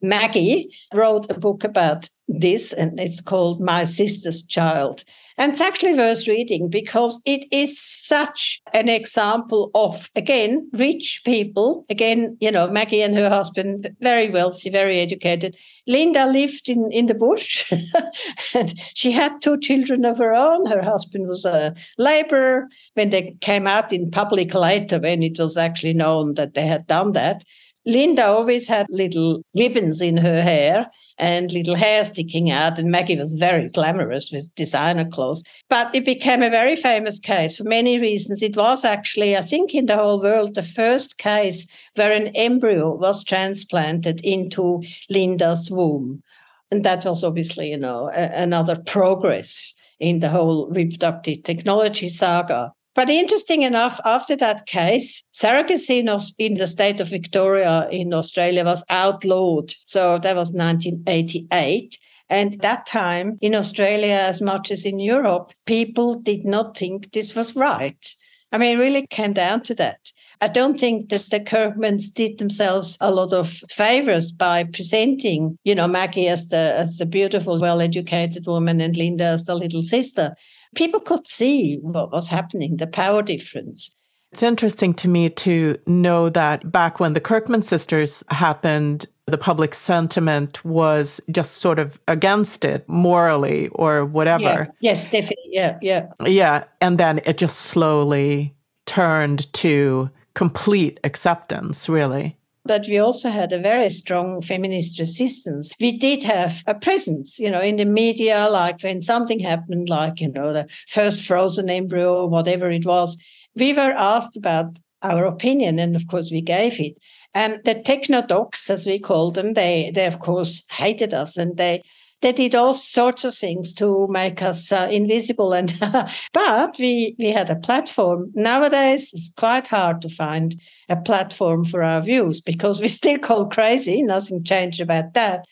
Maggie 0.00 0.68
wrote 0.92 1.30
a 1.30 1.38
book 1.38 1.62
about 1.62 2.08
this, 2.26 2.72
and 2.72 2.98
it's 2.98 3.20
called 3.20 3.60
My 3.60 3.84
Sister's 3.84 4.44
Child. 4.44 5.04
And 5.38 5.52
it's 5.52 5.60
actually 5.60 5.94
worth 5.94 6.26
reading 6.26 6.68
because 6.68 7.20
it 7.24 7.46
is 7.50 7.80
such 7.80 8.60
an 8.72 8.88
example 8.88 9.70
of, 9.74 10.10
again, 10.14 10.68
rich 10.72 11.22
people. 11.24 11.84
Again, 11.88 12.36
you 12.40 12.50
know, 12.50 12.68
Maggie 12.68 13.02
and 13.02 13.16
her 13.16 13.28
husband, 13.28 13.94
very 14.00 14.30
wealthy, 14.30 14.70
very 14.70 15.00
educated. 15.00 15.56
Linda 15.86 16.26
lived 16.26 16.68
in, 16.68 16.90
in 16.92 17.06
the 17.06 17.14
bush 17.14 17.64
and 18.54 18.74
she 18.94 19.10
had 19.10 19.40
two 19.40 19.58
children 19.58 20.04
of 20.04 20.18
her 20.18 20.34
own. 20.34 20.66
Her 20.66 20.82
husband 20.82 21.28
was 21.28 21.44
a 21.44 21.74
laborer. 21.98 22.68
When 22.94 23.10
they 23.10 23.36
came 23.40 23.66
out 23.66 23.92
in 23.92 24.10
public 24.10 24.54
later, 24.54 24.98
when 24.98 25.22
it 25.22 25.38
was 25.38 25.56
actually 25.56 25.94
known 25.94 26.34
that 26.34 26.54
they 26.54 26.66
had 26.66 26.86
done 26.86 27.12
that, 27.12 27.42
Linda 27.84 28.26
always 28.26 28.68
had 28.68 28.86
little 28.90 29.42
ribbons 29.56 30.00
in 30.00 30.16
her 30.16 30.40
hair 30.40 30.90
and 31.18 31.50
little 31.52 31.74
hair 31.74 32.04
sticking 32.04 32.50
out. 32.50 32.78
And 32.78 32.90
Maggie 32.90 33.18
was 33.18 33.34
very 33.38 33.68
glamorous 33.68 34.30
with 34.30 34.54
designer 34.54 35.08
clothes. 35.08 35.42
But 35.68 35.94
it 35.94 36.04
became 36.04 36.42
a 36.42 36.50
very 36.50 36.76
famous 36.76 37.18
case 37.18 37.56
for 37.56 37.64
many 37.64 37.98
reasons. 37.98 38.42
It 38.42 38.56
was 38.56 38.84
actually, 38.84 39.36
I 39.36 39.40
think, 39.40 39.74
in 39.74 39.86
the 39.86 39.96
whole 39.96 40.20
world, 40.20 40.54
the 40.54 40.62
first 40.62 41.18
case 41.18 41.66
where 41.96 42.12
an 42.12 42.28
embryo 42.36 42.94
was 42.94 43.24
transplanted 43.24 44.20
into 44.22 44.82
Linda's 45.10 45.70
womb. 45.70 46.22
And 46.70 46.84
that 46.84 47.04
was 47.04 47.24
obviously, 47.24 47.70
you 47.70 47.78
know, 47.78 48.10
a- 48.14 48.42
another 48.42 48.76
progress 48.76 49.74
in 49.98 50.20
the 50.20 50.30
whole 50.30 50.68
reproductive 50.70 51.42
technology 51.42 52.08
saga. 52.08 52.72
But 52.94 53.08
interesting 53.08 53.62
enough, 53.62 53.98
after 54.04 54.36
that 54.36 54.66
case, 54.66 55.24
surrogacy 55.32 56.00
in 56.38 56.54
the 56.58 56.66
state 56.66 57.00
of 57.00 57.08
Victoria 57.08 57.88
in 57.90 58.12
Australia 58.12 58.64
was 58.64 58.84
outlawed. 58.90 59.72
So 59.84 60.18
that 60.18 60.36
was 60.36 60.52
1988. 60.52 61.98
And 62.28 62.60
that 62.60 62.86
time 62.86 63.38
in 63.40 63.54
Australia, 63.54 64.14
as 64.14 64.40
much 64.40 64.70
as 64.70 64.84
in 64.84 64.98
Europe, 64.98 65.52
people 65.66 66.14
did 66.14 66.44
not 66.44 66.76
think 66.76 67.12
this 67.12 67.34
was 67.34 67.56
right. 67.56 68.14
I 68.52 68.58
mean, 68.58 68.76
it 68.76 68.80
really 68.80 69.06
came 69.06 69.32
down 69.32 69.62
to 69.62 69.74
that. 69.76 70.12
I 70.42 70.48
don't 70.48 70.78
think 70.78 71.08
that 71.08 71.30
the 71.30 71.40
Kirkmans 71.40 72.12
did 72.12 72.38
themselves 72.38 72.98
a 73.00 73.10
lot 73.10 73.32
of 73.32 73.62
favors 73.70 74.32
by 74.32 74.64
presenting, 74.64 75.56
you 75.64 75.74
know, 75.74 75.88
Maggie 75.88 76.28
as 76.28 76.48
the 76.48 76.74
as 76.76 76.98
the 76.98 77.06
beautiful, 77.06 77.60
well-educated 77.60 78.46
woman 78.46 78.80
and 78.80 78.96
Linda 78.96 79.24
as 79.24 79.44
the 79.44 79.54
little 79.54 79.82
sister 79.82 80.34
people 80.74 81.00
could 81.00 81.26
see 81.26 81.76
what 81.76 82.12
was 82.12 82.28
happening, 82.28 82.76
the 82.76 82.86
power 82.86 83.22
difference. 83.22 83.94
It's 84.32 84.42
interesting 84.42 84.94
to 84.94 85.08
me 85.08 85.28
to 85.28 85.76
know 85.86 86.30
that 86.30 86.72
back 86.72 86.98
when 86.98 87.12
the 87.12 87.20
Kirkman 87.20 87.60
sisters 87.60 88.24
happened, 88.28 89.06
the 89.26 89.36
public 89.36 89.74
sentiment 89.74 90.64
was 90.64 91.20
just 91.30 91.58
sort 91.58 91.78
of 91.78 92.00
against 92.08 92.64
it 92.64 92.88
morally 92.88 93.68
or 93.68 94.06
whatever. 94.06 94.42
Yeah. 94.42 94.66
Yes, 94.80 95.10
definitely. 95.10 95.50
Yeah, 95.50 95.78
yeah. 95.82 96.06
Yeah. 96.24 96.64
And 96.80 96.96
then 96.98 97.20
it 97.26 97.36
just 97.36 97.58
slowly 97.58 98.54
turned 98.86 99.52
to 99.52 100.10
complete 100.34 100.98
acceptance, 101.04 101.88
really. 101.88 102.36
But 102.64 102.86
we 102.86 102.98
also 102.98 103.28
had 103.28 103.52
a 103.52 103.58
very 103.58 103.90
strong 103.90 104.40
feminist 104.40 104.98
resistance. 104.98 105.72
We 105.80 105.98
did 105.98 106.22
have 106.22 106.62
a 106.66 106.74
presence, 106.74 107.38
you 107.38 107.50
know, 107.50 107.60
in 107.60 107.76
the 107.76 107.84
media, 107.84 108.48
like 108.48 108.82
when 108.82 109.02
something 109.02 109.40
happened, 109.40 109.88
like, 109.88 110.20
you 110.20 110.30
know, 110.30 110.52
the 110.52 110.68
first 110.88 111.24
frozen 111.24 111.68
embryo, 111.68 112.26
whatever 112.26 112.70
it 112.70 112.86
was, 112.86 113.16
we 113.56 113.72
were 113.72 113.92
asked 113.96 114.36
about 114.36 114.78
our 115.02 115.24
opinion. 115.24 115.80
And 115.80 115.96
of 115.96 116.06
course, 116.06 116.30
we 116.30 116.40
gave 116.40 116.78
it. 116.78 116.94
And 117.34 117.58
the 117.64 117.74
technodocs, 117.74 118.70
as 118.70 118.86
we 118.86 118.98
call 118.98 119.32
them, 119.32 119.54
they, 119.54 119.90
they 119.92 120.06
of 120.06 120.20
course 120.20 120.64
hated 120.70 121.12
us 121.12 121.36
and 121.36 121.56
they, 121.56 121.82
they 122.22 122.32
did 122.32 122.54
all 122.54 122.72
sorts 122.72 123.24
of 123.24 123.34
things 123.34 123.74
to 123.74 124.06
make 124.08 124.40
us 124.40 124.72
uh, 124.72 124.88
invisible 124.90 125.52
and 125.52 125.76
but 126.32 126.76
we 126.78 127.14
we 127.18 127.30
had 127.30 127.50
a 127.50 127.56
platform. 127.56 128.30
Nowadays 128.34 129.10
it's 129.12 129.32
quite 129.36 129.66
hard 129.66 130.00
to 130.02 130.08
find 130.08 130.58
a 130.88 130.96
platform 130.96 131.64
for 131.64 131.82
our 131.82 132.00
views 132.00 132.40
because 132.40 132.80
we 132.80 132.88
still 133.00 133.18
call 133.18 133.48
crazy. 133.48 134.02
Nothing 134.02 134.42
changed 134.44 134.80
about 134.80 135.14
that. 135.14 135.44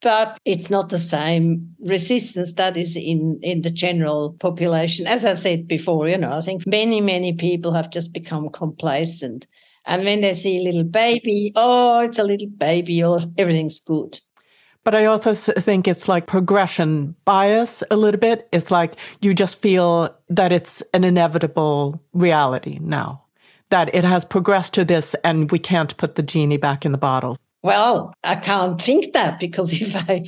But 0.00 0.38
it's 0.44 0.70
not 0.70 0.90
the 0.90 1.00
same 1.00 1.74
resistance 1.84 2.54
that 2.54 2.76
is 2.76 2.96
in 2.96 3.40
in 3.42 3.62
the 3.62 3.70
general 3.70 4.36
population. 4.38 5.06
As 5.06 5.24
i 5.24 5.34
said 5.34 5.66
before 5.66 6.08
you 6.08 6.18
know 6.18 6.32
i 6.32 6.40
think 6.40 6.66
many 6.66 7.00
many 7.00 7.32
people 7.32 7.72
have 7.72 7.90
just 7.90 8.12
become 8.12 8.50
complacent. 8.50 9.46
And 9.86 10.04
when 10.04 10.20
they 10.20 10.34
see 10.34 10.58
a 10.58 10.62
little 10.62 10.84
baby 10.84 11.52
oh 11.56 12.00
it's 12.00 12.18
a 12.18 12.24
little 12.24 12.50
baby 12.58 13.02
or 13.02 13.20
everything's 13.38 13.80
good 13.80 14.20
but 14.88 14.94
I 14.94 15.04
also 15.04 15.34
think 15.34 15.86
it's 15.86 16.08
like 16.08 16.26
progression 16.26 17.14
bias 17.26 17.82
a 17.90 17.96
little 17.98 18.18
bit. 18.18 18.48
It's 18.52 18.70
like 18.70 18.94
you 19.20 19.34
just 19.34 19.60
feel 19.60 20.16
that 20.30 20.50
it's 20.50 20.82
an 20.94 21.04
inevitable 21.04 22.02
reality 22.14 22.78
now, 22.80 23.22
that 23.68 23.94
it 23.94 24.02
has 24.02 24.24
progressed 24.24 24.72
to 24.72 24.86
this 24.86 25.14
and 25.24 25.50
we 25.50 25.58
can't 25.58 25.94
put 25.98 26.14
the 26.14 26.22
genie 26.22 26.56
back 26.56 26.86
in 26.86 26.92
the 26.92 26.96
bottle. 26.96 27.36
Well, 27.68 28.14
I 28.24 28.36
can't 28.36 28.80
think 28.80 29.12
that 29.12 29.38
because 29.38 29.74
if 29.82 29.94
I 29.94 30.24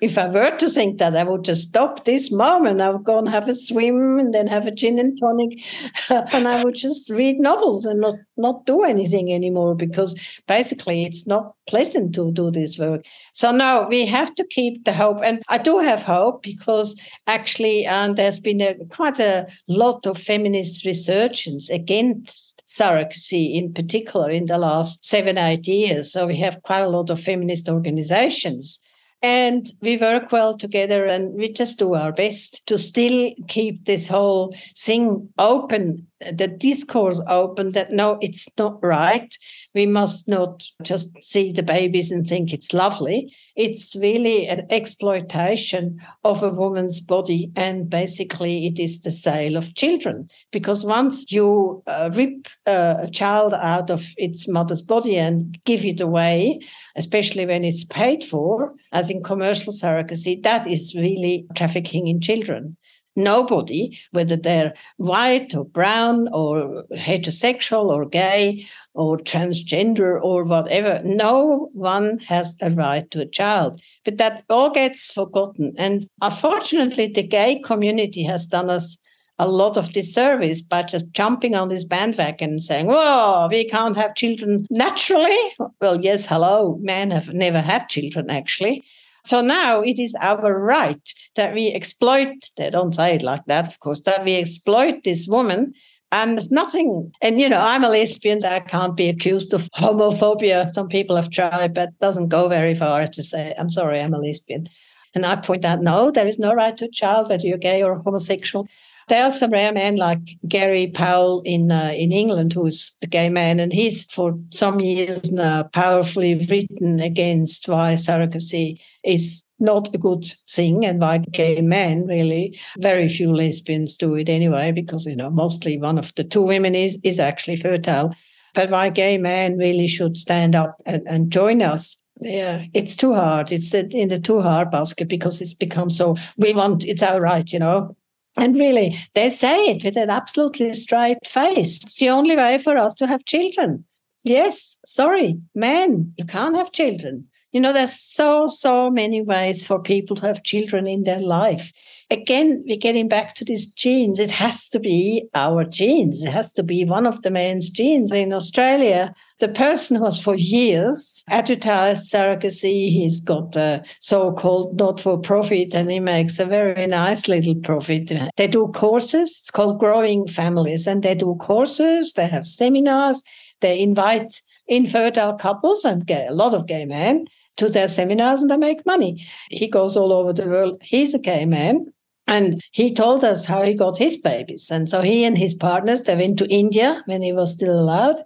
if 0.00 0.16
I 0.16 0.28
were 0.28 0.56
to 0.56 0.70
think 0.70 0.98
that, 0.98 1.16
I 1.16 1.24
would 1.24 1.42
just 1.42 1.70
stop 1.70 2.04
this 2.04 2.30
moment. 2.30 2.80
I 2.80 2.90
would 2.90 3.02
go 3.02 3.18
and 3.18 3.28
have 3.28 3.48
a 3.48 3.56
swim 3.56 4.20
and 4.20 4.32
then 4.32 4.46
have 4.46 4.68
a 4.68 4.70
gin 4.70 5.00
and 5.00 5.18
tonic, 5.18 5.64
and 6.32 6.46
I 6.46 6.62
would 6.62 6.76
just 6.76 7.10
read 7.10 7.40
novels 7.40 7.84
and 7.84 8.00
not 8.00 8.14
not 8.36 8.66
do 8.66 8.84
anything 8.84 9.32
anymore 9.32 9.74
because 9.74 10.14
basically 10.46 11.04
it's 11.04 11.26
not 11.26 11.56
pleasant 11.66 12.14
to 12.14 12.30
do 12.30 12.52
this 12.52 12.78
work. 12.78 13.04
So 13.32 13.50
now 13.50 13.88
we 13.88 14.06
have 14.06 14.32
to 14.36 14.46
keep 14.46 14.84
the 14.84 14.92
hope, 14.92 15.18
and 15.24 15.42
I 15.48 15.58
do 15.58 15.80
have 15.80 16.04
hope 16.04 16.44
because 16.44 16.94
actually, 17.26 17.84
um, 17.88 18.14
there's 18.14 18.38
been 18.38 18.60
a, 18.60 18.76
quite 18.90 19.18
a 19.18 19.48
lot 19.66 20.06
of 20.06 20.18
feminist 20.18 20.84
resurgence 20.84 21.68
against 21.68 22.55
surrogacy 22.66 23.54
in 23.54 23.72
particular 23.72 24.30
in 24.30 24.46
the 24.46 24.58
last 24.58 25.04
seven, 25.04 25.38
eight 25.38 25.66
years. 25.66 26.12
So 26.12 26.26
we 26.26 26.36
have 26.38 26.62
quite 26.62 26.84
a 26.84 26.88
lot 26.88 27.10
of 27.10 27.20
feminist 27.20 27.68
organizations. 27.68 28.80
And 29.22 29.72
we 29.80 29.96
work 29.96 30.30
well 30.30 30.56
together 30.56 31.06
and 31.06 31.32
we 31.34 31.50
just 31.52 31.78
do 31.78 31.94
our 31.94 32.12
best 32.12 32.66
to 32.66 32.78
still 32.78 33.32
keep 33.48 33.84
this 33.86 34.08
whole 34.08 34.54
thing 34.76 35.30
open, 35.38 36.06
the 36.20 36.46
discourse 36.46 37.20
open 37.26 37.72
that 37.72 37.92
no, 37.92 38.18
it's 38.20 38.46
not 38.58 38.82
right 38.84 39.34
we 39.76 39.84
must 39.84 40.26
not 40.26 40.64
just 40.82 41.22
see 41.22 41.52
the 41.52 41.62
babies 41.62 42.10
and 42.10 42.26
think 42.26 42.54
it's 42.54 42.72
lovely. 42.72 43.30
It's 43.56 43.94
really 43.94 44.48
an 44.48 44.66
exploitation 44.70 46.00
of 46.24 46.42
a 46.42 46.48
woman's 46.48 46.98
body. 46.98 47.52
And 47.54 47.90
basically, 47.90 48.66
it 48.66 48.78
is 48.78 49.02
the 49.02 49.10
sale 49.10 49.54
of 49.54 49.74
children. 49.74 50.30
Because 50.50 50.82
once 50.82 51.30
you 51.30 51.82
uh, 51.86 52.08
rip 52.14 52.48
uh, 52.66 52.94
a 53.00 53.10
child 53.10 53.52
out 53.52 53.90
of 53.90 54.06
its 54.16 54.48
mother's 54.48 54.80
body 54.80 55.18
and 55.18 55.62
give 55.64 55.84
it 55.84 56.00
away, 56.00 56.58
especially 56.96 57.44
when 57.44 57.62
it's 57.62 57.84
paid 57.84 58.24
for, 58.24 58.72
as 58.92 59.10
in 59.10 59.22
commercial 59.22 59.74
surrogacy, 59.74 60.42
that 60.42 60.66
is 60.66 60.94
really 60.94 61.46
trafficking 61.54 62.06
in 62.06 62.22
children 62.22 62.78
nobody, 63.16 63.98
whether 64.12 64.36
they're 64.36 64.74
white 64.98 65.54
or 65.54 65.64
brown 65.64 66.28
or 66.32 66.84
heterosexual 66.92 67.86
or 67.86 68.04
gay 68.04 68.66
or 68.96 69.18
transgender 69.18 70.20
or 70.22 70.44
whatever, 70.44 71.00
no 71.04 71.68
one 71.72 72.18
has 72.20 72.56
a 72.60 72.70
right 72.70 73.10
to 73.10 73.20
a 73.20 73.26
child. 73.26 73.80
But 74.04 74.18
that 74.18 74.44
all 74.48 74.70
gets 74.70 75.12
forgotten. 75.12 75.74
And 75.76 76.08
unfortunately, 76.22 77.06
the 77.08 77.22
gay 77.22 77.60
community 77.60 78.24
has 78.24 78.46
done 78.46 78.70
us 78.70 78.98
a 79.38 79.46
lot 79.46 79.76
of 79.76 79.92
disservice 79.92 80.62
by 80.62 80.82
just 80.82 81.12
jumping 81.12 81.54
on 81.54 81.68
this 81.68 81.84
bandwagon 81.84 82.50
and 82.50 82.62
saying, 82.62 82.86
"Whoa, 82.86 83.48
we 83.50 83.68
can't 83.68 83.96
have 83.96 84.14
children 84.14 84.66
naturally." 84.70 85.36
Well, 85.80 86.00
yes, 86.02 86.26
hello, 86.26 86.78
men 86.80 87.10
have 87.10 87.34
never 87.34 87.60
had 87.60 87.90
children 87.90 88.30
actually, 88.30 88.82
so 89.26 89.40
now 89.40 89.80
it 89.82 89.98
is 89.98 90.14
our 90.20 90.56
right 90.56 91.12
that 91.34 91.52
we 91.52 91.72
exploit, 91.72 92.50
they 92.56 92.70
don't 92.70 92.94
say 92.94 93.16
it 93.16 93.22
like 93.22 93.44
that, 93.46 93.66
of 93.66 93.80
course, 93.80 94.02
that 94.02 94.24
we 94.24 94.36
exploit 94.36 95.02
this 95.02 95.26
woman. 95.26 95.74
And 96.16 96.38
there's 96.38 96.50
nothing, 96.50 97.12
and 97.20 97.38
you 97.38 97.46
know, 97.46 97.60
I'm 97.60 97.84
a 97.84 97.90
lesbian, 97.90 98.40
so 98.40 98.48
I 98.48 98.60
can't 98.60 98.96
be 98.96 99.10
accused 99.10 99.52
of 99.52 99.68
homophobia. 99.76 100.72
Some 100.72 100.88
people 100.88 101.14
have 101.14 101.28
tried, 101.28 101.74
but 101.74 101.90
doesn't 102.00 102.28
go 102.28 102.48
very 102.48 102.74
far 102.74 103.06
to 103.06 103.22
say, 103.22 103.54
I'm 103.58 103.68
sorry, 103.68 104.00
I'm 104.00 104.14
a 104.14 104.18
lesbian. 104.18 104.66
And 105.14 105.26
I 105.26 105.36
point 105.36 105.66
out, 105.66 105.82
no, 105.82 106.10
there 106.10 106.26
is 106.26 106.38
no 106.38 106.54
right 106.54 106.74
to 106.78 106.86
a 106.86 106.90
child, 106.90 107.28
whether 107.28 107.46
you're 107.46 107.58
gay 107.58 107.82
or 107.82 107.98
homosexual. 107.98 108.66
There 109.08 109.24
are 109.24 109.30
some 109.30 109.50
rare 109.50 109.74
men 109.74 109.96
like 109.96 110.38
Gary 110.48 110.86
Powell 110.86 111.42
in 111.44 111.70
uh, 111.70 111.92
in 111.94 112.12
England, 112.12 112.54
who's 112.54 112.96
a 113.02 113.06
gay 113.06 113.28
man, 113.28 113.60
and 113.60 113.70
he's 113.70 114.04
for 114.04 114.38
some 114.52 114.80
years 114.80 115.30
now 115.30 115.64
powerfully 115.64 116.34
written 116.34 116.98
against 116.98 117.68
why 117.68 117.92
surrogacy 117.92 118.80
is 119.04 119.44
not 119.58 119.94
a 119.94 119.98
good 119.98 120.24
thing 120.48 120.84
and 120.84 121.00
why 121.00 121.18
gay 121.18 121.60
men 121.60 122.06
really 122.06 122.58
very 122.78 123.08
few 123.08 123.34
lesbians 123.34 123.96
do 123.96 124.14
it 124.14 124.28
anyway 124.28 124.70
because 124.70 125.06
you 125.06 125.16
know 125.16 125.30
mostly 125.30 125.78
one 125.78 125.98
of 125.98 126.14
the 126.14 126.24
two 126.24 126.42
women 126.42 126.74
is 126.74 126.98
is 127.02 127.18
actually 127.18 127.56
fertile 127.56 128.14
but 128.54 128.70
why 128.70 128.90
gay 128.90 129.18
men 129.18 129.56
really 129.56 129.88
should 129.88 130.16
stand 130.16 130.54
up 130.54 130.76
and, 130.84 131.02
and 131.06 131.30
join 131.30 131.62
us 131.62 132.00
yeah 132.20 132.64
it's 132.74 132.96
too 132.96 133.14
hard 133.14 133.50
it's 133.50 133.72
in 133.74 134.08
the 134.08 134.18
too 134.18 134.40
hard 134.40 134.70
basket 134.70 135.08
because 135.08 135.40
it's 135.40 135.54
become 135.54 135.90
so 135.90 136.16
we 136.36 136.52
want 136.52 136.84
it's 136.84 137.02
our 137.02 137.20
right 137.20 137.52
you 137.52 137.58
know 137.58 137.96
and 138.36 138.54
really, 138.54 138.98
they 139.14 139.30
say 139.30 139.70
it 139.70 139.82
with 139.82 139.96
an 139.96 140.10
absolutely 140.10 140.74
straight 140.74 141.26
face. 141.26 141.82
It's 141.82 141.98
the 141.98 142.10
only 142.10 142.36
way 142.36 142.58
for 142.58 142.76
us 142.76 142.94
to 142.96 143.06
have 143.06 143.24
children. 143.24 143.84
Yes, 144.24 144.76
sorry, 144.84 145.40
men, 145.54 146.12
you 146.18 146.24
can't 146.26 146.56
have 146.56 146.72
children. 146.72 147.28
You 147.56 147.62
know, 147.62 147.72
there's 147.72 147.98
so, 147.98 148.48
so 148.48 148.90
many 148.90 149.22
ways 149.22 149.64
for 149.64 149.80
people 149.80 150.14
to 150.16 150.26
have 150.26 150.42
children 150.42 150.86
in 150.86 151.04
their 151.04 151.20
life. 151.20 151.72
Again, 152.10 152.62
we're 152.66 152.76
getting 152.76 153.08
back 153.08 153.34
to 153.36 153.46
these 153.46 153.72
genes. 153.72 154.20
It 154.20 154.30
has 154.30 154.68
to 154.68 154.78
be 154.78 155.26
our 155.34 155.64
genes. 155.64 156.22
It 156.22 156.32
has 156.32 156.52
to 156.52 156.62
be 156.62 156.84
one 156.84 157.06
of 157.06 157.22
the 157.22 157.30
man's 157.30 157.70
genes. 157.70 158.12
In 158.12 158.34
Australia, 158.34 159.14
the 159.38 159.48
person 159.48 159.96
who 159.96 160.04
has 160.04 160.20
for 160.20 160.34
years 160.34 161.24
advertised 161.30 162.12
surrogacy, 162.12 162.92
he's 162.92 163.22
got 163.22 163.56
a 163.56 163.82
so-called 164.00 164.78
not-for-profit 164.78 165.72
and 165.74 165.90
he 165.90 165.98
makes 165.98 166.38
a 166.38 166.44
very 166.44 166.86
nice 166.86 167.26
little 167.26 167.54
profit. 167.54 168.12
They 168.36 168.48
do 168.48 168.68
courses. 168.74 169.30
It's 169.30 169.50
called 169.50 169.80
Growing 169.80 170.26
Families. 170.26 170.86
And 170.86 171.02
they 171.02 171.14
do 171.14 171.34
courses. 171.40 172.12
They 172.12 172.26
have 172.26 172.44
seminars. 172.44 173.22
They 173.62 173.80
invite 173.80 174.42
infertile 174.68 175.32
couples 175.34 175.86
and 175.86 176.10
a 176.10 176.28
lot 176.32 176.52
of 176.52 176.66
gay 176.66 176.84
men 176.84 177.24
to 177.56 177.68
their 177.68 177.88
seminars 177.88 178.42
and 178.42 178.50
they 178.50 178.56
make 178.56 178.84
money. 178.86 179.26
He 179.50 179.66
goes 179.66 179.96
all 179.96 180.12
over 180.12 180.32
the 180.32 180.46
world. 180.46 180.80
He's 180.82 181.14
a 181.14 181.18
gay 181.18 181.44
man. 181.44 181.92
And 182.28 182.60
he 182.72 182.92
told 182.92 183.22
us 183.22 183.44
how 183.44 183.62
he 183.62 183.74
got 183.74 183.98
his 183.98 184.16
babies. 184.16 184.70
And 184.70 184.88
so 184.88 185.00
he 185.00 185.24
and 185.24 185.38
his 185.38 185.54
partners, 185.54 186.02
they 186.02 186.16
went 186.16 186.38
to 186.38 186.52
India 186.52 187.02
when 187.06 187.22
he 187.22 187.32
was 187.32 187.54
still 187.54 187.78
allowed. 187.78 188.16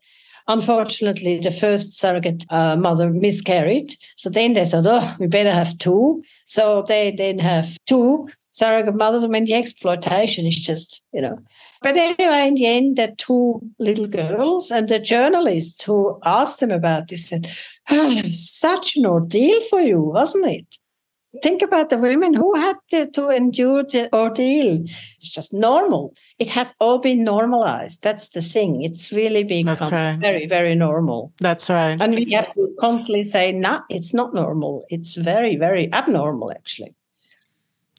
Unfortunately, 0.49 1.38
the 1.38 1.51
first 1.51 1.99
surrogate 1.99 2.45
uh, 2.51 2.77
mother 2.77 3.11
miscarried. 3.11 3.95
So 4.16 4.31
then 4.31 4.55
they 4.55 4.64
said, 4.64 4.87
oh, 4.87 5.14
we 5.21 5.27
better 5.27 5.53
have 5.53 5.77
two. 5.79 6.23
So 6.47 6.85
they 6.88 7.11
then 7.11 7.38
have 7.38 7.77
two 7.87 8.29
surrogate 8.53 8.97
mothers. 8.97 9.23
I 9.23 9.29
mean, 9.29 9.45
the 9.45 9.55
exploitation 9.55 10.47
is 10.47 10.57
just, 10.57 11.03
you 11.12 11.21
know, 11.21 11.38
but 11.83 11.97
anyway, 11.97 12.47
in 12.49 12.55
the 12.55 12.66
end, 12.66 12.97
the 12.97 13.14
two 13.16 13.61
little 13.79 14.07
girls 14.07 14.71
and 14.71 14.88
the 14.88 14.99
journalist 14.99 15.83
who 15.83 16.19
asked 16.25 16.61
them 16.61 16.71
about 16.71 17.09
this 17.09 17.29
said, 17.29 17.51
oh, 17.90 18.23
such 18.31 18.97
an 18.97 19.07
ordeal 19.07 19.61
for 19.62 19.81
you, 19.81 20.01
wasn't 20.01 20.47
it? 20.47 20.66
Think 21.43 21.62
about 21.62 21.90
the 21.90 21.99
women 21.99 22.35
who 22.35 22.55
had 22.57 22.77
to, 22.90 23.09
to 23.12 23.29
endure 23.29 23.85
the 23.85 24.12
ordeal. 24.12 24.85
It's 25.19 25.33
just 25.33 25.55
normal. 25.55 26.12
It 26.40 26.51
has 26.51 26.75
all 26.81 26.99
been 26.99 27.23
normalized. 27.23 28.03
That's 28.03 28.31
the 28.31 28.43
thing. 28.43 28.83
It's 28.83 29.12
really 29.12 29.45
become 29.45 29.90
right. 29.90 30.19
very, 30.19 30.47
very 30.47 30.75
normal. 30.75 31.33
That's 31.38 31.71
right. 31.71 31.97
And 32.03 32.16
we 32.16 32.33
have 32.33 32.53
to 32.55 32.75
constantly 32.81 33.23
say, 33.23 33.53
no, 33.53 33.71
nah, 33.71 33.81
it's 33.88 34.12
not 34.12 34.35
normal. 34.35 34.85
It's 34.90 35.14
very, 35.14 35.55
very 35.57 35.93
abnormal, 35.93 36.51
actually. 36.51 36.97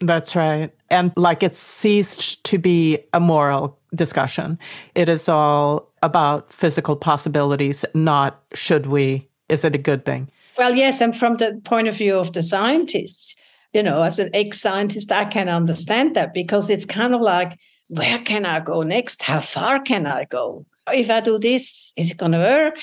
That's 0.02 0.34
right. 0.34 0.70
And 0.90 1.12
like 1.16 1.42
it's 1.42 1.58
ceased 1.58 2.42
to 2.44 2.58
be 2.58 2.98
a 3.12 3.20
moral 3.20 3.78
discussion. 3.94 4.58
It 4.94 5.08
is 5.08 5.28
all 5.28 5.88
about 6.02 6.52
physical 6.52 6.96
possibilities, 6.96 7.84
not 7.94 8.42
should 8.52 8.86
we, 8.86 9.28
is 9.48 9.64
it 9.64 9.74
a 9.76 9.78
good 9.78 10.04
thing? 10.04 10.28
Well, 10.58 10.74
yes. 10.74 11.00
And 11.00 11.16
from 11.16 11.36
the 11.36 11.60
point 11.64 11.88
of 11.88 11.96
view 11.96 12.18
of 12.18 12.32
the 12.32 12.42
scientists, 12.42 13.36
you 13.72 13.82
know, 13.82 14.02
as 14.02 14.18
an 14.18 14.30
ex 14.34 14.60
scientist, 14.60 15.12
I 15.12 15.24
can 15.24 15.48
understand 15.48 16.16
that 16.16 16.34
because 16.34 16.68
it's 16.68 16.84
kind 16.84 17.14
of 17.14 17.20
like, 17.20 17.58
where 17.88 18.18
can 18.18 18.44
I 18.44 18.60
go 18.60 18.82
next? 18.82 19.22
How 19.22 19.40
far 19.40 19.80
can 19.80 20.06
I 20.06 20.24
go? 20.24 20.66
If 20.92 21.10
I 21.10 21.20
do 21.20 21.38
this, 21.38 21.92
is 21.96 22.10
it 22.10 22.16
going 22.16 22.32
to 22.32 22.38
work? 22.38 22.82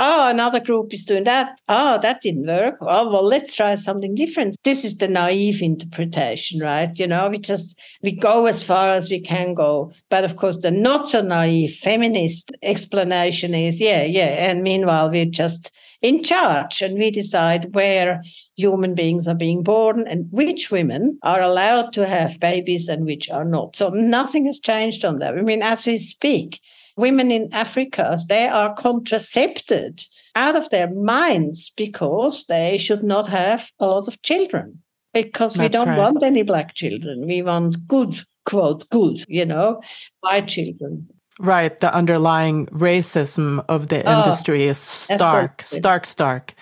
Oh, 0.00 0.28
another 0.28 0.60
group 0.60 0.94
is 0.94 1.04
doing 1.04 1.24
that. 1.24 1.60
Oh, 1.68 1.98
that 2.02 2.20
didn't 2.22 2.46
work. 2.46 2.76
Oh, 2.80 3.10
well, 3.10 3.24
let's 3.24 3.56
try 3.56 3.74
something 3.74 4.14
different. 4.14 4.56
This 4.62 4.84
is 4.84 4.98
the 4.98 5.08
naive 5.08 5.60
interpretation, 5.60 6.60
right? 6.60 6.96
You 6.96 7.08
know, 7.08 7.28
we 7.28 7.38
just, 7.38 7.76
we 8.00 8.12
go 8.12 8.46
as 8.46 8.62
far 8.62 8.94
as 8.94 9.10
we 9.10 9.20
can 9.20 9.54
go. 9.54 9.92
But 10.08 10.22
of 10.22 10.36
course, 10.36 10.62
the 10.62 10.70
not 10.70 11.08
so 11.08 11.20
naive 11.20 11.74
feminist 11.74 12.52
explanation 12.62 13.54
is, 13.54 13.80
yeah, 13.80 14.04
yeah. 14.04 14.48
And 14.48 14.62
meanwhile, 14.62 15.10
we're 15.10 15.24
just 15.24 15.72
in 16.00 16.22
charge 16.22 16.80
and 16.80 16.96
we 16.96 17.10
decide 17.10 17.74
where 17.74 18.22
human 18.54 18.94
beings 18.94 19.26
are 19.26 19.34
being 19.34 19.64
born 19.64 20.06
and 20.06 20.28
which 20.30 20.70
women 20.70 21.18
are 21.24 21.40
allowed 21.40 21.92
to 21.94 22.06
have 22.06 22.38
babies 22.38 22.88
and 22.88 23.04
which 23.04 23.28
are 23.30 23.44
not. 23.44 23.74
So 23.74 23.88
nothing 23.88 24.46
has 24.46 24.60
changed 24.60 25.04
on 25.04 25.18
that. 25.18 25.36
I 25.36 25.42
mean, 25.42 25.60
as 25.60 25.86
we 25.86 25.98
speak, 25.98 26.60
women 26.98 27.30
in 27.30 27.48
Africa, 27.52 28.18
they 28.28 28.48
are 28.48 28.74
contracepted 28.74 30.02
out 30.34 30.56
of 30.56 30.68
their 30.70 30.92
minds 30.92 31.70
because 31.76 32.44
they 32.46 32.76
should 32.76 33.02
not 33.02 33.28
have 33.28 33.70
a 33.78 33.86
lot 33.86 34.08
of 34.08 34.20
children. 34.22 34.82
Because 35.14 35.54
That's 35.54 35.72
we 35.72 35.78
don't 35.78 35.88
right. 35.88 35.98
want 35.98 36.22
any 36.22 36.42
black 36.42 36.74
children. 36.74 37.26
We 37.26 37.40
want 37.42 37.88
good, 37.88 38.20
quote, 38.44 38.88
good, 38.90 39.24
you 39.26 39.46
know, 39.46 39.80
white 40.20 40.48
children. 40.48 41.08
Right. 41.40 41.78
The 41.80 41.92
underlying 41.94 42.66
racism 42.66 43.64
of 43.68 43.88
the 43.88 44.02
oh, 44.04 44.18
industry 44.18 44.64
is 44.64 44.78
stark, 44.78 45.62
stark, 45.62 46.04
stark. 46.04 46.54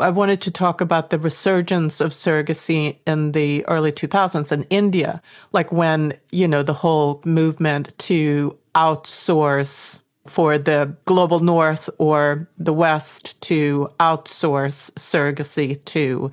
I 0.00 0.10
wanted 0.10 0.40
to 0.42 0.50
talk 0.50 0.80
about 0.80 1.10
the 1.10 1.18
resurgence 1.18 2.00
of 2.00 2.12
surrogacy 2.12 2.96
in 3.06 3.32
the 3.32 3.64
early 3.66 3.92
2000s 3.92 4.52
in 4.52 4.64
India, 4.70 5.20
like 5.52 5.70
when, 5.72 6.14
you 6.30 6.48
know, 6.48 6.62
the 6.62 6.74
whole 6.74 7.20
movement 7.24 7.96
to 7.98 8.56
outsource 8.74 10.02
for 10.26 10.58
the 10.58 10.94
global 11.06 11.40
north 11.40 11.88
or 11.98 12.48
the 12.58 12.72
west 12.72 13.40
to 13.42 13.90
outsource 14.00 14.90
surrogacy 14.92 15.84
to 15.86 16.30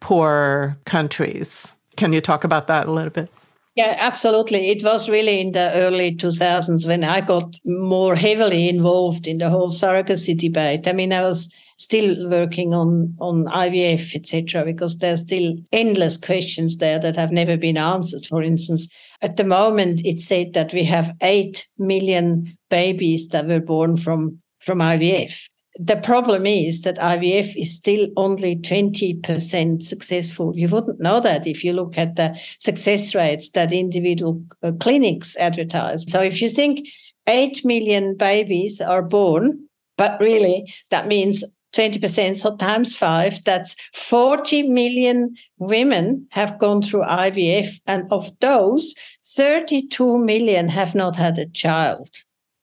poor 0.00 0.76
countries. 0.84 1.76
Can 1.96 2.12
you 2.12 2.20
talk 2.20 2.44
about 2.44 2.66
that 2.66 2.86
a 2.86 2.92
little 2.92 3.10
bit? 3.10 3.30
Yeah, 3.74 3.94
absolutely. 3.98 4.70
It 4.70 4.82
was 4.82 5.08
really 5.08 5.40
in 5.40 5.52
the 5.52 5.70
early 5.74 6.14
2000s 6.14 6.86
when 6.86 7.04
I 7.04 7.20
got 7.20 7.56
more 7.64 8.16
heavily 8.16 8.68
involved 8.68 9.28
in 9.28 9.38
the 9.38 9.50
whole 9.50 9.70
surrogacy 9.70 10.36
debate. 10.36 10.88
I 10.88 10.92
mean, 10.92 11.12
I 11.12 11.22
was 11.22 11.52
still 11.78 12.28
working 12.28 12.74
on 12.74 13.14
on 13.18 13.46
IVF, 13.46 14.14
etc., 14.14 14.64
because 14.64 14.98
there's 14.98 15.22
still 15.22 15.56
endless 15.72 16.16
questions 16.16 16.76
there 16.76 16.98
that 16.98 17.16
have 17.16 17.32
never 17.32 17.56
been 17.56 17.78
answered. 17.78 18.26
For 18.26 18.42
instance, 18.42 18.88
at 19.22 19.36
the 19.36 19.44
moment, 19.44 20.02
it's 20.04 20.26
said 20.26 20.52
that 20.52 20.72
we 20.72 20.84
have 20.84 21.16
eight 21.22 21.66
million 21.78 22.58
babies 22.68 23.28
that 23.28 23.46
were 23.46 23.60
born 23.60 23.96
from 23.96 24.40
from 24.60 24.80
IVF 24.80 25.48
the 25.78 25.96
problem 25.96 26.44
is 26.44 26.82
that 26.82 26.98
IVF 26.98 27.54
is 27.56 27.74
still 27.74 28.08
only 28.16 28.56
20% 28.56 29.82
successful. 29.82 30.52
You 30.56 30.68
wouldn't 30.68 31.00
know 31.00 31.20
that 31.20 31.46
if 31.46 31.62
you 31.62 31.72
look 31.72 31.96
at 31.96 32.16
the 32.16 32.36
success 32.58 33.14
rates 33.14 33.50
that 33.50 33.72
individual 33.72 34.42
uh, 34.62 34.72
clinics 34.80 35.36
advertise. 35.36 36.04
So 36.10 36.20
if 36.20 36.42
you 36.42 36.48
think 36.48 36.88
8 37.28 37.64
million 37.64 38.16
babies 38.16 38.80
are 38.80 39.02
born, 39.02 39.68
but 39.96 40.20
really 40.20 40.72
that 40.90 41.06
means 41.06 41.44
20%, 41.74 42.36
so 42.36 42.56
times 42.56 42.96
five, 42.96 43.42
that's 43.44 43.76
40 43.94 44.68
million 44.68 45.36
women 45.58 46.26
have 46.30 46.58
gone 46.58 46.82
through 46.82 47.02
IVF. 47.02 47.78
And 47.86 48.10
of 48.10 48.30
those, 48.40 48.94
32 49.24 50.18
million 50.18 50.68
have 50.68 50.94
not 50.94 51.16
had 51.16 51.38
a 51.38 51.46
child. 51.46 52.08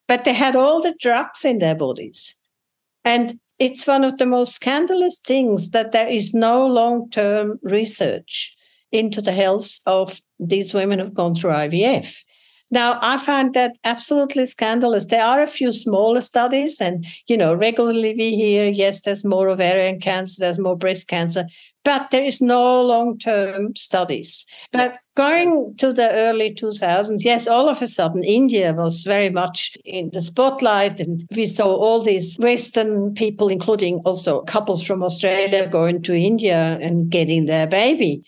But 0.07 0.25
they 0.25 0.33
had 0.33 0.55
all 0.55 0.81
the 0.81 0.95
drugs 0.99 1.45
in 1.45 1.59
their 1.59 1.75
bodies. 1.75 2.35
And 3.03 3.39
it's 3.59 3.87
one 3.87 4.03
of 4.03 4.17
the 4.17 4.25
most 4.25 4.53
scandalous 4.53 5.19
things 5.19 5.71
that 5.71 5.91
there 5.91 6.09
is 6.09 6.33
no 6.33 6.65
long 6.65 7.09
term 7.09 7.59
research 7.61 8.53
into 8.91 9.21
the 9.21 9.31
health 9.31 9.79
of 9.85 10.19
these 10.39 10.73
women 10.73 10.99
who've 10.99 11.13
gone 11.13 11.35
through 11.35 11.51
IVF. 11.51 12.15
Now, 12.71 12.99
I 13.01 13.17
find 13.17 13.53
that 13.53 13.77
absolutely 13.83 14.45
scandalous. 14.47 15.05
There 15.05 15.23
are 15.23 15.41
a 15.41 15.47
few 15.47 15.71
smaller 15.71 16.21
studies, 16.21 16.81
and 16.81 17.05
you 17.27 17.37
know, 17.37 17.53
regularly 17.53 18.15
we 18.17 18.35
hear, 18.35 18.65
yes, 18.65 19.01
there's 19.01 19.23
more 19.23 19.49
ovarian 19.49 19.99
cancer, 19.99 20.39
there's 20.39 20.59
more 20.59 20.75
breast 20.75 21.07
cancer, 21.07 21.45
but 21.83 22.09
there 22.09 22.23
is 22.23 22.41
no 22.41 22.81
long-term 22.81 23.75
studies. 23.75 24.45
But 24.71 24.97
going 25.15 25.75
to 25.77 25.93
the 25.93 26.09
early 26.09 26.55
2000s, 26.55 27.23
yes, 27.23 27.47
all 27.47 27.69
of 27.69 27.83
a 27.83 27.87
sudden 27.87 28.23
India 28.23 28.73
was 28.73 29.03
very 29.03 29.29
much 29.29 29.77
in 29.85 30.09
the 30.11 30.21
spotlight, 30.21 30.99
and 30.99 31.23
we 31.35 31.45
saw 31.45 31.67
all 31.67 32.01
these 32.01 32.35
Western 32.39 33.13
people, 33.13 33.47
including 33.47 33.99
also 34.05 34.41
couples 34.41 34.83
from 34.83 35.03
Australia, 35.03 35.67
going 35.67 36.01
to 36.01 36.15
India 36.15 36.79
and 36.81 37.11
getting 37.11 37.45
their 37.45 37.67
baby 37.67 38.23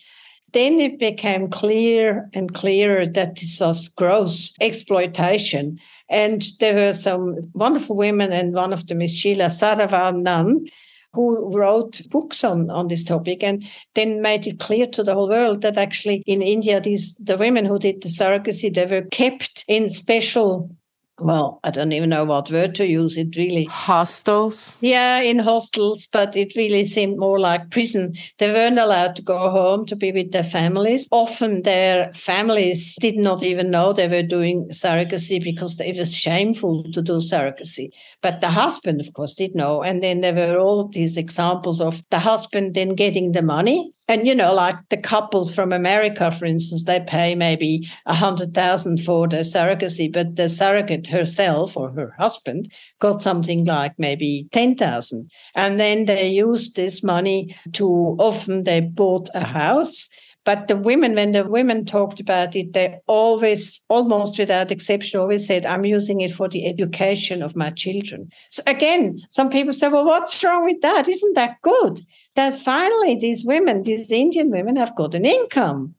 then 0.54 0.80
it 0.80 1.00
became 1.00 1.50
clear 1.50 2.30
and 2.34 2.54
clearer 2.54 3.06
that 3.06 3.36
this 3.36 3.60
was 3.60 3.90
gross 3.90 4.56
exploitation. 4.62 5.80
And 6.10 6.46
there 6.60 6.76
were 6.76 6.94
some 6.94 7.52
wonderful 7.54 7.98
women, 7.98 8.32
and 8.32 8.54
one 8.54 8.72
of 8.72 8.88
them 8.88 9.02
is 9.02 9.12
Sheela 9.12 9.50
Saravanan, 9.50 10.70
who 11.14 11.58
wrote 11.58 12.02
books 12.10 12.44
on, 12.44 12.70
on 12.70 12.88
this 12.88 13.04
topic 13.04 13.44
and 13.44 13.64
then 13.96 14.22
made 14.22 14.46
it 14.46 14.60
clear 14.60 14.86
to 14.86 15.04
the 15.04 15.14
whole 15.14 15.30
world 15.30 15.62
that 15.62 15.78
actually 15.78 16.22
in 16.28 16.42
India, 16.42 16.80
these 16.80 17.16
the 17.16 17.38
women 17.38 17.66
who 17.66 17.80
did 17.80 18.02
the 18.02 18.10
surrogacy, 18.10 18.74
they 18.74 18.86
were 18.86 19.08
kept 19.10 19.66
in 19.68 19.90
special 19.90 20.70
well, 21.20 21.60
I 21.64 21.72
don't 21.72 21.94
even 21.94 22.10
know 22.10 22.26
what 22.26 22.52
word 22.52 22.76
to 22.76 22.86
use. 22.86 23.18
It 23.18 23.36
really 23.36 23.66
hostels. 23.66 24.78
Yeah, 24.82 25.20
in 25.20 25.40
hostels, 25.40 26.08
but 26.12 26.36
it 26.36 26.56
really 26.56 26.86
seemed 26.86 27.18
more 27.18 27.40
like 27.40 27.72
prison. 27.72 28.14
They 28.38 28.52
weren't 28.54 28.78
allowed 28.78 29.16
to 29.16 29.24
go 29.24 29.50
home 29.50 29.86
to 29.88 29.96
be 29.96 30.12
with 30.12 30.32
their 30.32 30.44
families. 30.44 31.08
Often 31.12 31.64
their 31.64 32.14
families 32.14 32.96
did 33.00 33.18
not 33.18 33.42
even 33.42 33.72
know 33.72 33.94
they 33.94 34.08
were 34.08 34.22
doing 34.22 34.68
surrogacy 34.72 35.44
because 35.44 35.80
it 35.80 35.98
was 35.98 36.16
shameful 36.16 36.84
to 36.92 37.02
do 37.02 37.14
surrogacy. 37.14 37.90
But 38.22 38.42
the 38.42 38.50
husband, 38.50 39.02
of 39.02 39.12
course, 39.14 39.36
did 39.36 39.56
know. 39.56 39.82
And 39.82 40.04
then 40.04 40.22
there 40.22 40.36
were 40.36 40.60
all 40.60 40.88
these 40.88 41.18
examples 41.18 41.82
of 41.82 42.04
the 42.12 42.20
husband 42.20 42.76
then 42.76 42.94
getting 42.94 43.32
the 43.32 43.42
money 43.42 43.92
and 44.08 44.28
you 44.28 44.34
know 44.34 44.54
like 44.54 44.76
the 44.90 44.98
couples 44.98 45.54
from 45.54 45.72
america 45.72 46.32
for 46.32 46.46
instance 46.46 46.84
they 46.86 47.00
pay 47.00 47.36
maybe 47.36 47.88
a 48.06 48.14
hundred 48.14 48.54
thousand 48.54 48.98
for 49.02 49.28
the 49.28 49.38
surrogacy 49.38 50.12
but 50.12 50.36
the 50.36 50.50
surrogate 50.50 51.08
herself 51.08 51.76
or 51.76 51.92
her 51.92 52.14
husband 52.18 52.72
got 53.00 53.22
something 53.22 53.66
like 53.66 53.94
maybe 53.98 54.48
10,000 54.52 55.30
and 55.56 55.80
then 55.80 56.06
they 56.06 56.28
used 56.30 56.76
this 56.76 57.04
money 57.04 57.56
to 57.74 58.16
often 58.20 58.64
they 58.64 58.82
bought 58.82 59.30
a 59.34 59.44
house 59.44 60.10
but 60.48 60.70
the 60.70 60.78
women, 60.78 61.14
when 61.16 61.34
the 61.34 61.44
women 61.44 61.84
talked 61.84 62.22
about 62.22 62.56
it, 62.56 62.72
they 62.72 63.02
always, 63.06 63.84
almost 63.90 64.40
without 64.40 64.72
exception, 64.72 65.20
always 65.20 65.46
said, 65.46 65.66
I'm 65.66 65.84
using 65.84 66.22
it 66.22 66.34
for 66.34 66.48
the 66.48 66.66
education 66.66 67.44
of 67.44 67.58
my 67.58 67.70
children. 67.72 68.30
So 68.50 68.64
again, 68.66 69.20
some 69.30 69.50
people 69.50 69.74
say, 69.74 69.90
well, 69.90 70.06
what's 70.06 70.42
wrong 70.42 70.64
with 70.64 70.80
that? 70.84 71.10
Isn't 71.10 71.34
that 71.34 71.62
good? 71.64 72.00
That 72.38 72.60
finally 72.60 73.16
these 73.16 73.44
women, 73.44 73.82
these 73.82 74.12
Indian 74.12 74.52
women, 74.52 74.76
have 74.76 74.96
got 74.96 75.16
an 75.16 75.26
income 75.26 75.96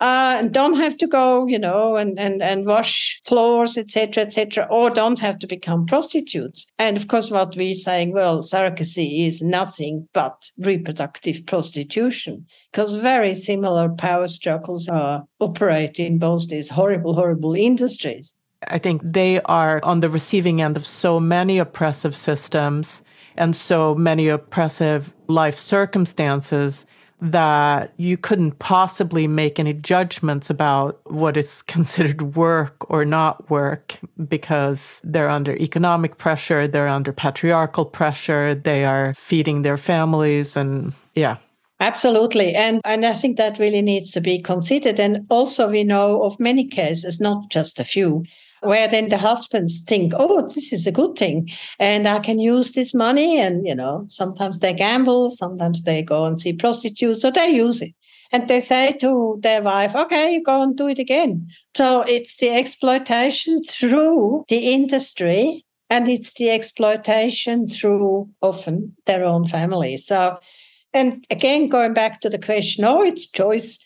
uh, 0.00 0.36
and 0.38 0.52
don't 0.52 0.76
have 0.76 0.98
to 0.98 1.06
go, 1.06 1.46
you 1.46 1.58
know, 1.58 1.96
and, 1.96 2.18
and, 2.18 2.42
and 2.42 2.66
wash 2.66 3.22
floors, 3.24 3.78
etc., 3.78 4.24
etc., 4.24 4.68
or 4.70 4.90
don't 4.90 5.18
have 5.18 5.38
to 5.38 5.46
become 5.46 5.86
prostitutes. 5.86 6.66
And 6.78 6.98
of 6.98 7.08
course, 7.08 7.30
what 7.30 7.56
we're 7.56 7.72
saying, 7.72 8.12
well, 8.12 8.42
surrogacy 8.42 9.26
is 9.26 9.40
nothing 9.40 10.06
but 10.12 10.50
reproductive 10.58 11.46
prostitution, 11.46 12.46
because 12.70 12.94
very 12.94 13.34
similar 13.34 13.88
power 13.88 14.28
struggles 14.28 14.88
are 14.88 15.24
operating 15.40 16.06
in 16.06 16.18
both 16.18 16.48
these 16.48 16.68
horrible, 16.68 17.14
horrible 17.14 17.54
industries. 17.54 18.34
I 18.66 18.78
think 18.78 19.00
they 19.02 19.40
are 19.42 19.80
on 19.82 20.00
the 20.00 20.10
receiving 20.10 20.60
end 20.60 20.76
of 20.76 20.86
so 20.86 21.18
many 21.18 21.58
oppressive 21.58 22.14
systems 22.14 23.02
and 23.38 23.56
so 23.56 23.94
many 23.94 24.28
oppressive 24.28 25.12
life 25.28 25.58
circumstances 25.58 26.84
that 27.20 27.92
you 27.96 28.16
couldn't 28.16 28.58
possibly 28.58 29.26
make 29.26 29.58
any 29.58 29.72
judgments 29.72 30.50
about 30.50 31.00
what 31.10 31.36
is 31.36 31.62
considered 31.74 32.36
work 32.36 32.90
or 32.90 33.04
not 33.04 33.48
work 33.50 33.98
because 34.28 35.00
they're 35.04 35.28
under 35.28 35.56
economic 35.56 36.18
pressure, 36.18 36.66
they're 36.68 36.88
under 36.88 37.12
patriarchal 37.12 37.84
pressure, 37.84 38.54
they 38.54 38.84
are 38.84 39.14
feeding 39.14 39.62
their 39.62 39.76
families, 39.76 40.56
and 40.56 40.92
yeah. 41.14 41.36
Absolutely. 41.80 42.54
And, 42.54 42.80
and 42.84 43.04
I 43.04 43.14
think 43.14 43.36
that 43.36 43.60
really 43.60 43.82
needs 43.82 44.10
to 44.10 44.20
be 44.20 44.42
considered. 44.42 44.98
And 44.98 45.24
also, 45.28 45.70
we 45.70 45.84
know 45.84 46.24
of 46.24 46.40
many 46.40 46.66
cases, 46.66 47.20
not 47.20 47.50
just 47.50 47.78
a 47.78 47.84
few, 47.84 48.24
where 48.62 48.88
then 48.88 49.08
the 49.08 49.18
husbands 49.18 49.82
think, 49.82 50.12
oh, 50.16 50.48
this 50.54 50.72
is 50.72 50.86
a 50.86 50.92
good 50.92 51.16
thing. 51.16 51.48
And 51.78 52.08
I 52.08 52.18
can 52.18 52.38
use 52.38 52.72
this 52.72 52.94
money. 52.94 53.38
And, 53.38 53.66
you 53.66 53.74
know, 53.74 54.06
sometimes 54.08 54.58
they 54.58 54.72
gamble, 54.72 55.30
sometimes 55.30 55.84
they 55.84 56.02
go 56.02 56.24
and 56.24 56.38
see 56.38 56.52
prostitutes, 56.52 57.22
so 57.22 57.30
they 57.30 57.48
use 57.50 57.82
it. 57.82 57.94
And 58.30 58.46
they 58.48 58.60
say 58.60 58.92
to 59.00 59.38
their 59.42 59.62
wife, 59.62 59.94
okay, 59.94 60.34
you 60.34 60.42
go 60.42 60.62
and 60.62 60.76
do 60.76 60.86
it 60.86 60.98
again. 60.98 61.48
So 61.74 62.02
it's 62.02 62.36
the 62.36 62.50
exploitation 62.50 63.62
through 63.64 64.44
the 64.48 64.72
industry 64.72 65.64
and 65.88 66.08
it's 66.08 66.34
the 66.34 66.50
exploitation 66.50 67.68
through 67.68 68.28
often 68.42 68.94
their 69.06 69.24
own 69.24 69.46
family. 69.46 69.96
So, 69.96 70.38
and 70.92 71.24
again, 71.30 71.68
going 71.68 71.94
back 71.94 72.20
to 72.20 72.28
the 72.28 72.38
question, 72.38 72.84
oh, 72.84 73.02
it's 73.02 73.30
choice 73.30 73.82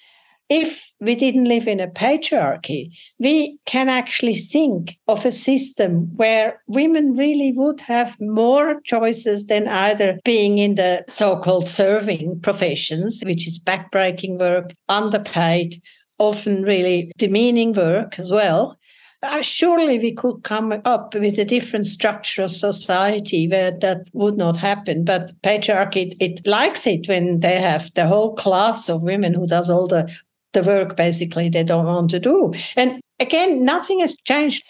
if 0.49 0.93
we 1.01 1.15
didn't 1.15 1.49
live 1.49 1.67
in 1.67 1.81
a 1.81 1.89
patriarchy, 1.89 2.91
we 3.19 3.59
can 3.67 3.89
actually 3.89 4.37
think 4.37 4.99
of 5.09 5.25
a 5.25 5.33
system 5.33 6.15
where 6.17 6.63
women 6.67 7.17
really 7.17 7.53
would 7.53 7.81
have 7.81 8.15
more 8.21 8.81
choices 8.85 9.47
than 9.47 9.67
either 9.67 10.19
being 10.25 10.59
in 10.59 10.75
the 10.75 11.05
so 11.09 11.41
called 11.41 11.67
serving 11.67 12.41
professions, 12.41 13.23
which 13.25 13.47
is 13.47 13.59
backbreaking 13.59 14.39
work, 14.39 14.75
underpaid, 14.89 15.83
often 16.19 16.63
really 16.63 17.11
demeaning 17.19 17.73
work 17.73 18.19
as 18.19 18.31
well. 18.31 18.79
Uh, 19.25 19.41
surely 19.41 20.01
we 20.01 20.13
could 20.13 20.43
come 20.43 20.81
up 20.85 21.15
with 21.15 21.39
a 21.39 21.45
different 21.45 21.87
structure 21.87 22.43
of 22.43 22.51
society 22.51 23.47
where 23.47 23.71
that 23.71 24.09
would 24.13 24.37
not 24.37 24.57
happen. 24.57 25.05
But 25.05 25.41
patriarchy, 25.43 26.11
it, 26.11 26.17
it 26.21 26.47
likes 26.47 26.87
it 26.89 27.09
when 27.09 27.39
they 27.39 27.61
have 27.61 27.95
the 27.95 28.09
whole 28.09 28.35
class 28.35 28.89
of 28.89 29.03
women 29.03 29.33
who 29.33 29.47
does 29.47 29.71
all 29.71 29.87
the 29.87 30.13
the 30.53 30.63
work 30.63 30.97
basically 30.97 31.49
they 31.49 31.65
don't 31.65 31.87
want 31.87 32.11
to 32.11 32.21
do. 32.21 32.53
And 32.77 33.01
again, 33.21 33.65
nothing 33.65 34.01
has 34.01 34.17
changed. 34.25 34.63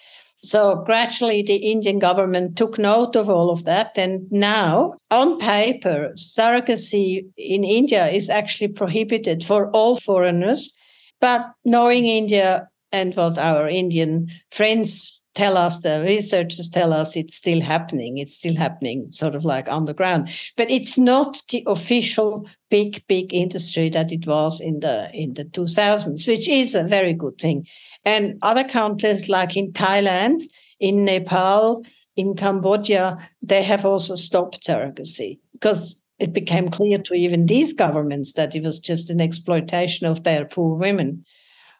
So 0.45 0.83
gradually 0.85 1.43
the 1.43 1.57
Indian 1.57 1.99
government 1.99 2.57
took 2.57 2.79
note 2.79 3.15
of 3.15 3.29
all 3.29 3.51
of 3.51 3.65
that. 3.65 3.97
And 3.97 4.31
now, 4.31 4.95
on 5.11 5.39
paper, 5.39 6.13
surrogacy 6.17 7.27
in 7.37 7.63
India 7.63 8.09
is 8.09 8.29
actually 8.29 8.69
prohibited 8.69 9.45
for 9.45 9.71
all 9.71 10.01
foreigners. 10.01 10.75
But 11.21 11.53
knowing 11.65 12.07
India 12.07 12.69
and 12.91 13.15
what 13.15 13.39
our 13.39 13.69
Indian 13.69 14.29
friends 14.51 15.22
tell 15.35 15.57
us, 15.57 15.81
the 15.81 16.03
researchers 16.03 16.69
tell 16.69 16.93
us 16.93 17.17
it's 17.17 17.35
still 17.35 17.61
happening. 17.61 18.19
It's 18.19 18.37
still 18.37 18.57
happening 18.57 19.09
sort 19.11 19.35
of 19.35 19.45
like 19.45 19.69
underground. 19.69 20.31
But 20.57 20.71
it's 20.71 20.99
not 20.99 21.43
the 21.51 21.65
official 21.67 22.47
big, 22.71 23.05
big 23.07 23.33
industry 23.33 23.89
that 23.91 24.13
it 24.13 24.27
was 24.27 24.61
in 24.61 24.81
the 24.81 25.11
in 25.13 25.35
the 25.35 25.45
2000s, 25.45 26.27
which 26.27 26.49
is 26.49 26.75
a 26.75 26.85
very 26.85 27.15
good 27.15 27.39
thing. 27.39 27.67
And 28.05 28.39
other 28.43 28.65
countries 28.65 29.29
like 29.29 29.57
in 29.57 29.73
Thailand, 29.73 30.43
in 30.81 31.05
Nepal, 31.05 31.85
in 32.17 32.35
Cambodia, 32.35 33.17
they 33.41 33.63
have 33.63 33.85
also 33.85 34.17
stopped 34.17 34.67
surrogacy 34.67 35.39
because 35.53 35.97
it 36.19 36.33
became 36.33 36.71
clear 36.71 36.99
to 36.99 37.15
even 37.15 37.47
these 37.47 37.73
governments 37.73 38.35
that 38.35 38.55
it 38.55 38.63
was 38.63 38.79
just 38.79 39.11
an 39.11 39.21
exploitation 39.21 40.07
of 40.07 40.23
their 40.23 40.45
poor 40.45 40.77
women. 40.77 41.25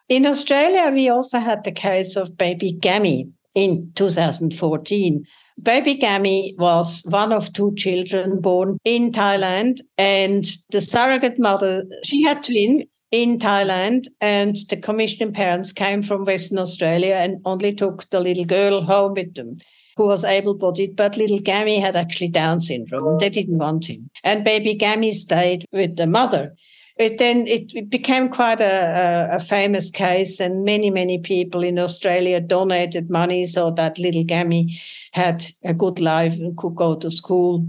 In 0.09 0.25
Australia, 0.25 0.91
we 0.91 1.07
also 1.07 1.39
had 1.39 1.63
the 1.63 1.71
case 1.71 2.15
of 2.15 2.37
baby 2.37 2.71
Gammy, 2.71 3.29
in 3.55 3.91
2014. 3.95 5.25
Baby 5.61 5.95
Gammy 5.95 6.55
was 6.57 7.03
one 7.09 7.31
of 7.31 7.53
two 7.53 7.73
children 7.75 8.41
born 8.41 8.79
in 8.83 9.11
Thailand, 9.11 9.81
and 9.97 10.51
the 10.71 10.81
surrogate 10.81 11.37
mother, 11.37 11.83
she 12.03 12.23
had 12.23 12.43
twins 12.43 13.01
in 13.11 13.37
Thailand, 13.37 14.05
and 14.19 14.55
the 14.69 14.77
commissioning 14.77 15.31
parents 15.31 15.71
came 15.71 16.01
from 16.01 16.25
Western 16.25 16.57
Australia 16.57 17.15
and 17.15 17.37
only 17.45 17.73
took 17.73 18.09
the 18.09 18.19
little 18.19 18.45
girl 18.45 18.81
home 18.81 19.13
with 19.13 19.35
them 19.35 19.59
who 19.95 20.07
was 20.07 20.23
able 20.23 20.55
bodied, 20.55 20.95
but 20.95 21.17
little 21.17 21.39
Gammy 21.39 21.79
had 21.79 21.95
actually 21.95 22.29
Down 22.29 22.61
syndrome. 22.61 23.19
They 23.19 23.29
didn't 23.29 23.59
want 23.59 23.85
him. 23.85 24.09
And 24.23 24.43
baby 24.43 24.73
Gammy 24.73 25.13
stayed 25.13 25.65
with 25.71 25.97
the 25.97 26.07
mother 26.07 26.55
it 26.97 27.17
then 27.17 27.47
it, 27.47 27.73
it 27.73 27.89
became 27.89 28.29
quite 28.29 28.61
a, 28.61 29.29
a, 29.33 29.37
a, 29.37 29.39
famous 29.39 29.89
case, 29.89 30.39
and 30.39 30.63
many 30.63 30.89
many 30.89 31.17
people 31.17 31.63
in 31.63 31.79
Australia 31.79 32.39
donated 32.39 33.09
money 33.09 33.45
so 33.45 33.71
that 33.71 33.97
little 33.97 34.23
Gammy 34.23 34.79
had 35.11 35.45
a 35.63 35.73
good 35.73 35.99
life 35.99 36.33
and 36.33 36.57
could 36.57 36.75
go 36.75 36.95
to 36.95 37.09
school. 37.09 37.67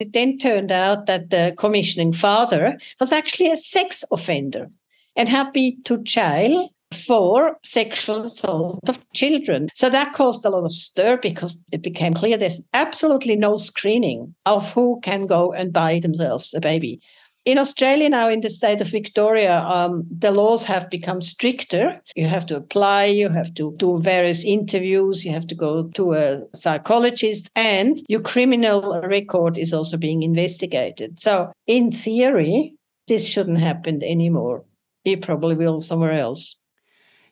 It 0.00 0.12
then 0.12 0.38
turned 0.38 0.72
out 0.72 1.06
that 1.06 1.30
the 1.30 1.54
commissioning 1.56 2.12
father 2.12 2.76
was 2.98 3.12
actually 3.12 3.52
a 3.52 3.56
sex 3.56 4.04
offender 4.10 4.70
and 5.14 5.28
had 5.28 5.52
been 5.52 5.80
to 5.84 6.02
jail 6.02 6.70
for 6.94 7.58
sexual 7.62 8.22
assault 8.22 8.88
of 8.88 9.12
children. 9.12 9.68
So 9.74 9.90
that 9.90 10.12
caused 10.14 10.44
a 10.44 10.50
lot 10.50 10.64
of 10.64 10.72
stir 10.72 11.16
because 11.16 11.64
it 11.72 11.82
became 11.82 12.14
clear 12.14 12.36
there's 12.36 12.62
absolutely 12.72 13.36
no 13.36 13.56
screening 13.56 14.34
of 14.46 14.72
who 14.72 15.00
can 15.02 15.26
go 15.26 15.52
and 15.52 15.72
buy 15.72 16.00
themselves 16.00 16.54
a 16.54 16.60
baby. 16.60 17.00
In 17.44 17.58
Australia 17.58 18.08
now, 18.08 18.30
in 18.30 18.40
the 18.40 18.48
state 18.48 18.80
of 18.80 18.88
Victoria, 18.88 19.60
um, 19.60 20.04
the 20.10 20.30
laws 20.30 20.64
have 20.64 20.88
become 20.88 21.20
stricter. 21.20 22.00
You 22.16 22.26
have 22.26 22.46
to 22.46 22.56
apply, 22.56 23.04
you 23.04 23.28
have 23.28 23.52
to 23.54 23.74
do 23.76 24.00
various 24.00 24.42
interviews, 24.44 25.26
you 25.26 25.32
have 25.32 25.46
to 25.48 25.54
go 25.54 25.88
to 25.88 26.14
a 26.14 26.42
psychologist, 26.54 27.50
and 27.54 28.00
your 28.08 28.20
criminal 28.20 28.98
record 29.02 29.58
is 29.58 29.74
also 29.74 29.98
being 29.98 30.22
investigated. 30.22 31.20
So, 31.20 31.52
in 31.66 31.92
theory, 31.92 32.76
this 33.08 33.28
shouldn't 33.28 33.60
happen 33.60 34.02
anymore. 34.02 34.64
It 35.04 35.20
probably 35.20 35.54
will 35.54 35.80
somewhere 35.80 36.12
else. 36.12 36.56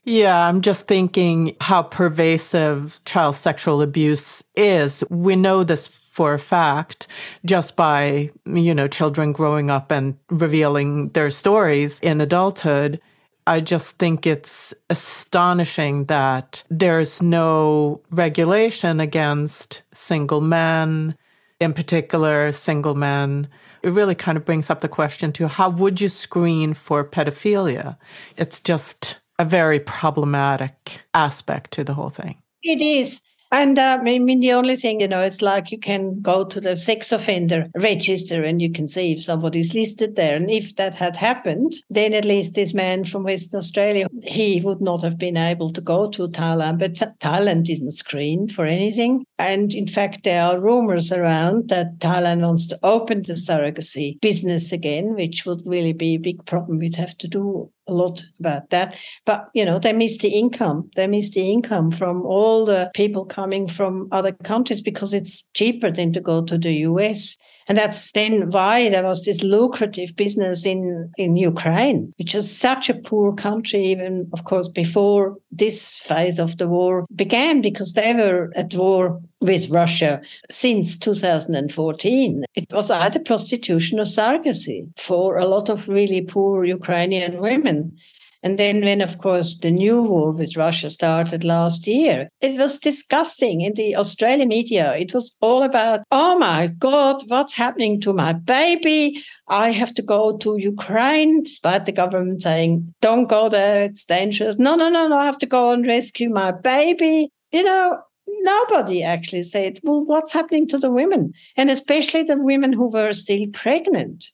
Yeah, 0.04 0.46
I'm 0.46 0.60
just 0.60 0.88
thinking 0.88 1.56
how 1.60 1.84
pervasive 1.84 3.00
child 3.06 3.36
sexual 3.36 3.80
abuse 3.80 4.42
is. 4.56 5.02
We 5.08 5.36
know 5.36 5.62
this 5.62 5.88
for 6.12 6.34
a 6.34 6.38
fact 6.38 7.06
just 7.46 7.74
by, 7.74 8.30
you 8.44 8.74
know, 8.74 8.86
children 8.86 9.32
growing 9.32 9.70
up 9.70 9.90
and 9.90 10.14
revealing 10.28 11.08
their 11.10 11.30
stories 11.30 11.98
in 12.00 12.20
adulthood. 12.20 13.00
I 13.46 13.60
just 13.60 13.98
think 13.98 14.26
it's 14.26 14.74
astonishing 14.90 16.04
that 16.04 16.62
there's 16.68 17.22
no 17.22 18.02
regulation 18.10 19.00
against 19.00 19.82
single 19.94 20.42
men, 20.42 21.16
in 21.60 21.72
particular, 21.72 22.52
single 22.52 22.94
men. 22.94 23.48
It 23.82 23.90
really 23.90 24.14
kind 24.14 24.36
of 24.36 24.44
brings 24.44 24.68
up 24.68 24.82
the 24.82 24.88
question 24.88 25.32
to 25.32 25.48
how 25.48 25.70
would 25.70 25.98
you 25.98 26.10
screen 26.10 26.74
for 26.74 27.04
pedophilia? 27.04 27.96
It's 28.36 28.60
just 28.60 29.18
a 29.38 29.46
very 29.46 29.80
problematic 29.80 31.00
aspect 31.14 31.70
to 31.72 31.84
the 31.84 31.94
whole 31.94 32.10
thing. 32.10 32.36
It 32.62 32.82
is. 32.82 33.24
And 33.52 33.78
uh, 33.78 33.98
I 34.00 34.02
mean, 34.02 34.40
the 34.40 34.52
only 34.52 34.76
thing, 34.76 35.00
you 35.00 35.08
know, 35.08 35.20
it's 35.20 35.42
like 35.42 35.70
you 35.70 35.78
can 35.78 36.22
go 36.22 36.42
to 36.42 36.58
the 36.58 36.74
sex 36.74 37.12
offender 37.12 37.66
register 37.76 38.42
and 38.42 38.62
you 38.62 38.72
can 38.72 38.88
see 38.88 39.12
if 39.12 39.22
somebody's 39.22 39.74
listed 39.74 40.16
there. 40.16 40.36
And 40.36 40.50
if 40.50 40.74
that 40.76 40.94
had 40.94 41.16
happened, 41.16 41.74
then 41.90 42.14
at 42.14 42.24
least 42.24 42.54
this 42.54 42.72
man 42.72 43.04
from 43.04 43.24
Western 43.24 43.58
Australia, 43.58 44.06
he 44.22 44.62
would 44.62 44.80
not 44.80 45.02
have 45.02 45.18
been 45.18 45.36
able 45.36 45.70
to 45.74 45.82
go 45.82 46.10
to 46.12 46.28
Thailand. 46.28 46.78
But 46.78 46.94
Thailand 47.20 47.64
didn't 47.64 47.90
screen 47.90 48.48
for 48.48 48.64
anything. 48.64 49.26
And 49.38 49.74
in 49.74 49.86
fact, 49.86 50.24
there 50.24 50.42
are 50.42 50.58
rumors 50.58 51.12
around 51.12 51.68
that 51.68 51.98
Thailand 51.98 52.40
wants 52.40 52.66
to 52.68 52.78
open 52.82 53.20
the 53.20 53.34
surrogacy 53.34 54.18
business 54.22 54.72
again, 54.72 55.14
which 55.14 55.44
would 55.44 55.60
really 55.66 55.92
be 55.92 56.14
a 56.14 56.18
big 56.18 56.46
problem. 56.46 56.78
We'd 56.78 56.96
have 56.96 57.18
to 57.18 57.28
do 57.28 57.70
a 57.92 57.94
lot 57.94 58.22
about 58.40 58.70
that. 58.70 58.96
But, 59.24 59.48
you 59.54 59.64
know, 59.64 59.78
they 59.78 59.92
miss 59.92 60.18
the 60.18 60.28
income. 60.28 60.90
They 60.96 61.06
miss 61.06 61.30
the 61.30 61.50
income 61.50 61.90
from 61.90 62.22
all 62.22 62.64
the 62.64 62.90
people 62.94 63.24
coming 63.24 63.68
from 63.68 64.08
other 64.10 64.32
countries 64.32 64.80
because 64.80 65.12
it's 65.12 65.44
cheaper 65.54 65.90
than 65.90 66.12
to 66.14 66.20
go 66.20 66.42
to 66.42 66.58
the 66.58 66.72
US. 66.88 67.36
And 67.68 67.78
that's 67.78 68.12
then 68.12 68.50
why 68.50 68.88
there 68.88 69.04
was 69.04 69.24
this 69.24 69.42
lucrative 69.42 70.16
business 70.16 70.64
in, 70.64 71.10
in 71.16 71.36
Ukraine, 71.36 72.12
which 72.18 72.34
is 72.34 72.54
such 72.54 72.88
a 72.88 72.94
poor 72.94 73.32
country, 73.34 73.84
even, 73.84 74.28
of 74.32 74.44
course, 74.44 74.68
before 74.68 75.36
this 75.50 75.96
phase 75.96 76.38
of 76.38 76.58
the 76.58 76.68
war 76.68 77.06
began, 77.14 77.60
because 77.60 77.92
they 77.92 78.14
were 78.14 78.50
at 78.56 78.74
war 78.74 79.20
with 79.40 79.70
Russia 79.70 80.20
since 80.50 80.98
2014. 80.98 82.44
It 82.54 82.72
was 82.72 82.90
either 82.90 83.18
prostitution 83.20 83.98
or 84.00 84.04
surrogacy 84.04 84.86
for 84.98 85.36
a 85.36 85.46
lot 85.46 85.68
of 85.68 85.88
really 85.88 86.22
poor 86.22 86.64
Ukrainian 86.64 87.38
women. 87.40 87.96
And 88.44 88.58
then, 88.58 88.80
when, 88.80 89.00
of 89.00 89.18
course, 89.18 89.58
the 89.58 89.70
new 89.70 90.02
war 90.02 90.32
with 90.32 90.56
Russia 90.56 90.90
started 90.90 91.44
last 91.44 91.86
year, 91.86 92.28
it 92.40 92.58
was 92.58 92.80
disgusting 92.80 93.60
in 93.60 93.74
the 93.74 93.94
Australian 93.94 94.48
media. 94.48 94.96
It 94.96 95.14
was 95.14 95.36
all 95.40 95.62
about, 95.62 96.00
oh 96.10 96.36
my 96.38 96.66
God, 96.66 97.22
what's 97.28 97.54
happening 97.54 98.00
to 98.00 98.12
my 98.12 98.32
baby? 98.32 99.22
I 99.48 99.70
have 99.70 99.94
to 99.94 100.02
go 100.02 100.36
to 100.38 100.56
Ukraine, 100.56 101.44
despite 101.44 101.86
the 101.86 101.92
government 101.92 102.42
saying, 102.42 102.92
don't 103.00 103.28
go 103.28 103.48
there, 103.48 103.84
it's 103.84 104.04
dangerous. 104.04 104.58
No, 104.58 104.74
no, 104.74 104.88
no, 104.88 105.06
no, 105.06 105.16
I 105.16 105.26
have 105.26 105.38
to 105.38 105.46
go 105.46 105.70
and 105.70 105.86
rescue 105.86 106.28
my 106.28 106.50
baby. 106.50 107.30
You 107.52 107.62
know, 107.62 107.98
nobody 108.26 109.04
actually 109.04 109.44
said, 109.44 109.78
well, 109.84 110.04
what's 110.04 110.32
happening 110.32 110.66
to 110.68 110.78
the 110.78 110.90
women? 110.90 111.32
And 111.56 111.70
especially 111.70 112.24
the 112.24 112.38
women 112.38 112.72
who 112.72 112.88
were 112.88 113.12
still 113.12 113.46
pregnant. 113.52 114.26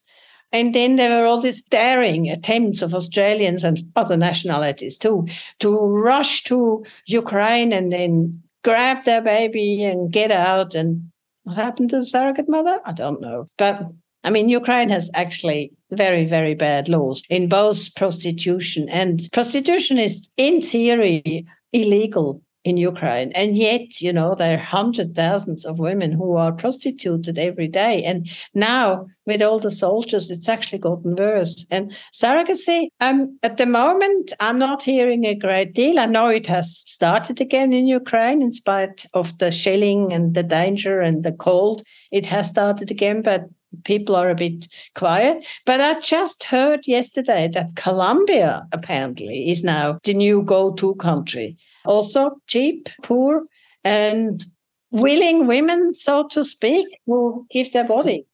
And 0.51 0.75
then 0.75 0.97
there 0.97 1.21
were 1.21 1.27
all 1.27 1.41
these 1.41 1.63
daring 1.63 2.31
attempts 2.31 2.81
of 2.81 2.95
Australians 2.95 3.65
and 3.65 3.83
other 3.97 4.17
nationalities 4.17 4.97
too 4.97 5.27
to 5.61 5.71
rush 5.77 6.45
to 6.45 6.85
Ukraine 7.07 7.73
and 7.73 7.93
then 7.93 8.43
grab 8.65 9.05
their 9.05 9.21
baby 9.21 9.85
and 9.85 10.11
get 10.11 10.31
out. 10.31 10.75
And 10.75 11.11
what 11.45 11.57
happened 11.57 11.91
to 11.91 12.01
the 12.01 12.07
surrogate 12.07 12.49
mother? 12.49 12.81
I 12.85 12.93
don't 12.93 13.21
know. 13.21 13.49
But 13.59 13.89
I 14.25 14.31
mean, 14.31 14.49
Ukraine 14.49 14.89
has 14.89 15.11
actually 15.15 15.73
very, 15.91 16.25
very 16.25 16.55
bad 16.55 16.89
laws 16.89 17.23
in 17.31 17.49
both 17.49 17.95
prostitution 17.95 18.89
and 18.89 19.29
prostitution 19.33 19.99
is 19.99 20.29
in 20.37 20.61
theory 20.61 21.47
illegal 21.73 22.43
in 22.69 22.77
Ukraine. 22.77 23.33
And 23.33 23.57
yet, 23.57 24.01
you 24.01 24.13
know, 24.13 24.35
there 24.35 24.59
are 24.59 24.63
hundred 24.63 25.15
thousands 25.15 25.65
of 25.65 25.79
women 25.79 26.13
who 26.13 26.37
are 26.37 26.53
prostituted 26.53 27.39
every 27.39 27.69
day. 27.69 28.03
And 28.05 28.29
now 28.55 29.07
with 29.27 29.43
all 29.43 29.59
the 29.59 29.71
soldiers, 29.71 30.31
it's 30.31 30.49
actually 30.49 30.79
gotten 30.79 31.17
worse. 31.17 31.67
And 31.71 31.95
surrogacy, 32.13 32.89
um, 33.01 33.39
at 33.43 33.57
the 33.57 33.67
moment, 33.67 34.33
I'm 34.41 34.59
not 34.59 34.83
hearing 34.83 35.25
a 35.25 35.35
great 35.35 35.75
deal. 35.75 35.99
I 35.99 36.07
know 36.07 36.29
it 36.29 36.47
has 36.47 36.83
started 36.87 37.41
again 37.41 37.73
in 37.73 37.87
Ukraine 37.87 38.43
in 38.43 38.51
spite 38.51 39.07
of 39.15 39.37
the 39.39 39.51
shelling 39.51 40.13
and 40.13 40.35
the 40.35 40.43
danger 40.43 41.01
and 41.01 41.25
the 41.25 41.33
cold. 41.33 41.83
It 42.11 42.27
has 42.27 42.49
started 42.49 42.91
again, 42.91 43.23
but 43.23 43.45
people 43.85 44.17
are 44.17 44.31
a 44.31 44.35
bit 44.35 44.67
quiet. 44.95 45.47
But 45.67 45.81
I 45.81 46.01
just 46.01 46.45
heard 46.45 46.87
yesterday 46.87 47.49
that 47.55 47.77
Colombia 47.77 48.67
apparently 48.73 49.51
is 49.51 49.65
now 49.65 49.99
the 50.05 50.15
new 50.15 50.43
go 50.43 50.73
to 50.75 50.95
country. 50.97 51.57
Also 51.85 52.41
cheap, 52.47 52.89
poor, 53.03 53.45
and 53.85 54.45
willing 54.91 55.47
women, 55.47 55.93
so 55.93 56.27
to 56.29 56.45
speak, 56.45 56.87
who 57.07 57.47
give 57.51 57.73
their 57.73 57.85
body. 57.85 58.27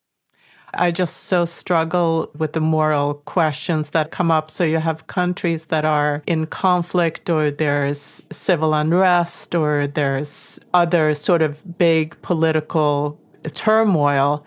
I 0.77 0.90
just 0.90 1.25
so 1.25 1.44
struggle 1.44 2.31
with 2.37 2.53
the 2.53 2.61
moral 2.61 3.14
questions 3.14 3.90
that 3.90 4.11
come 4.11 4.33
up. 4.33 4.51
So 4.51 4.64
you 4.64 4.79
have 4.79 5.07
countries 5.07 5.66
that 5.66 5.85
are 5.85 6.23
in 6.27 6.47
conflict, 6.47 7.31
or 7.31 7.51
there's 7.51 8.23
civil 8.33 8.75
unrest, 8.75 9.55
or 9.55 9.87
there's 9.87 10.59
other 10.73 11.14
sort 11.14 11.42
of 11.42 11.79
big 11.79 12.20
political 12.23 13.20
turmoil. 13.55 14.44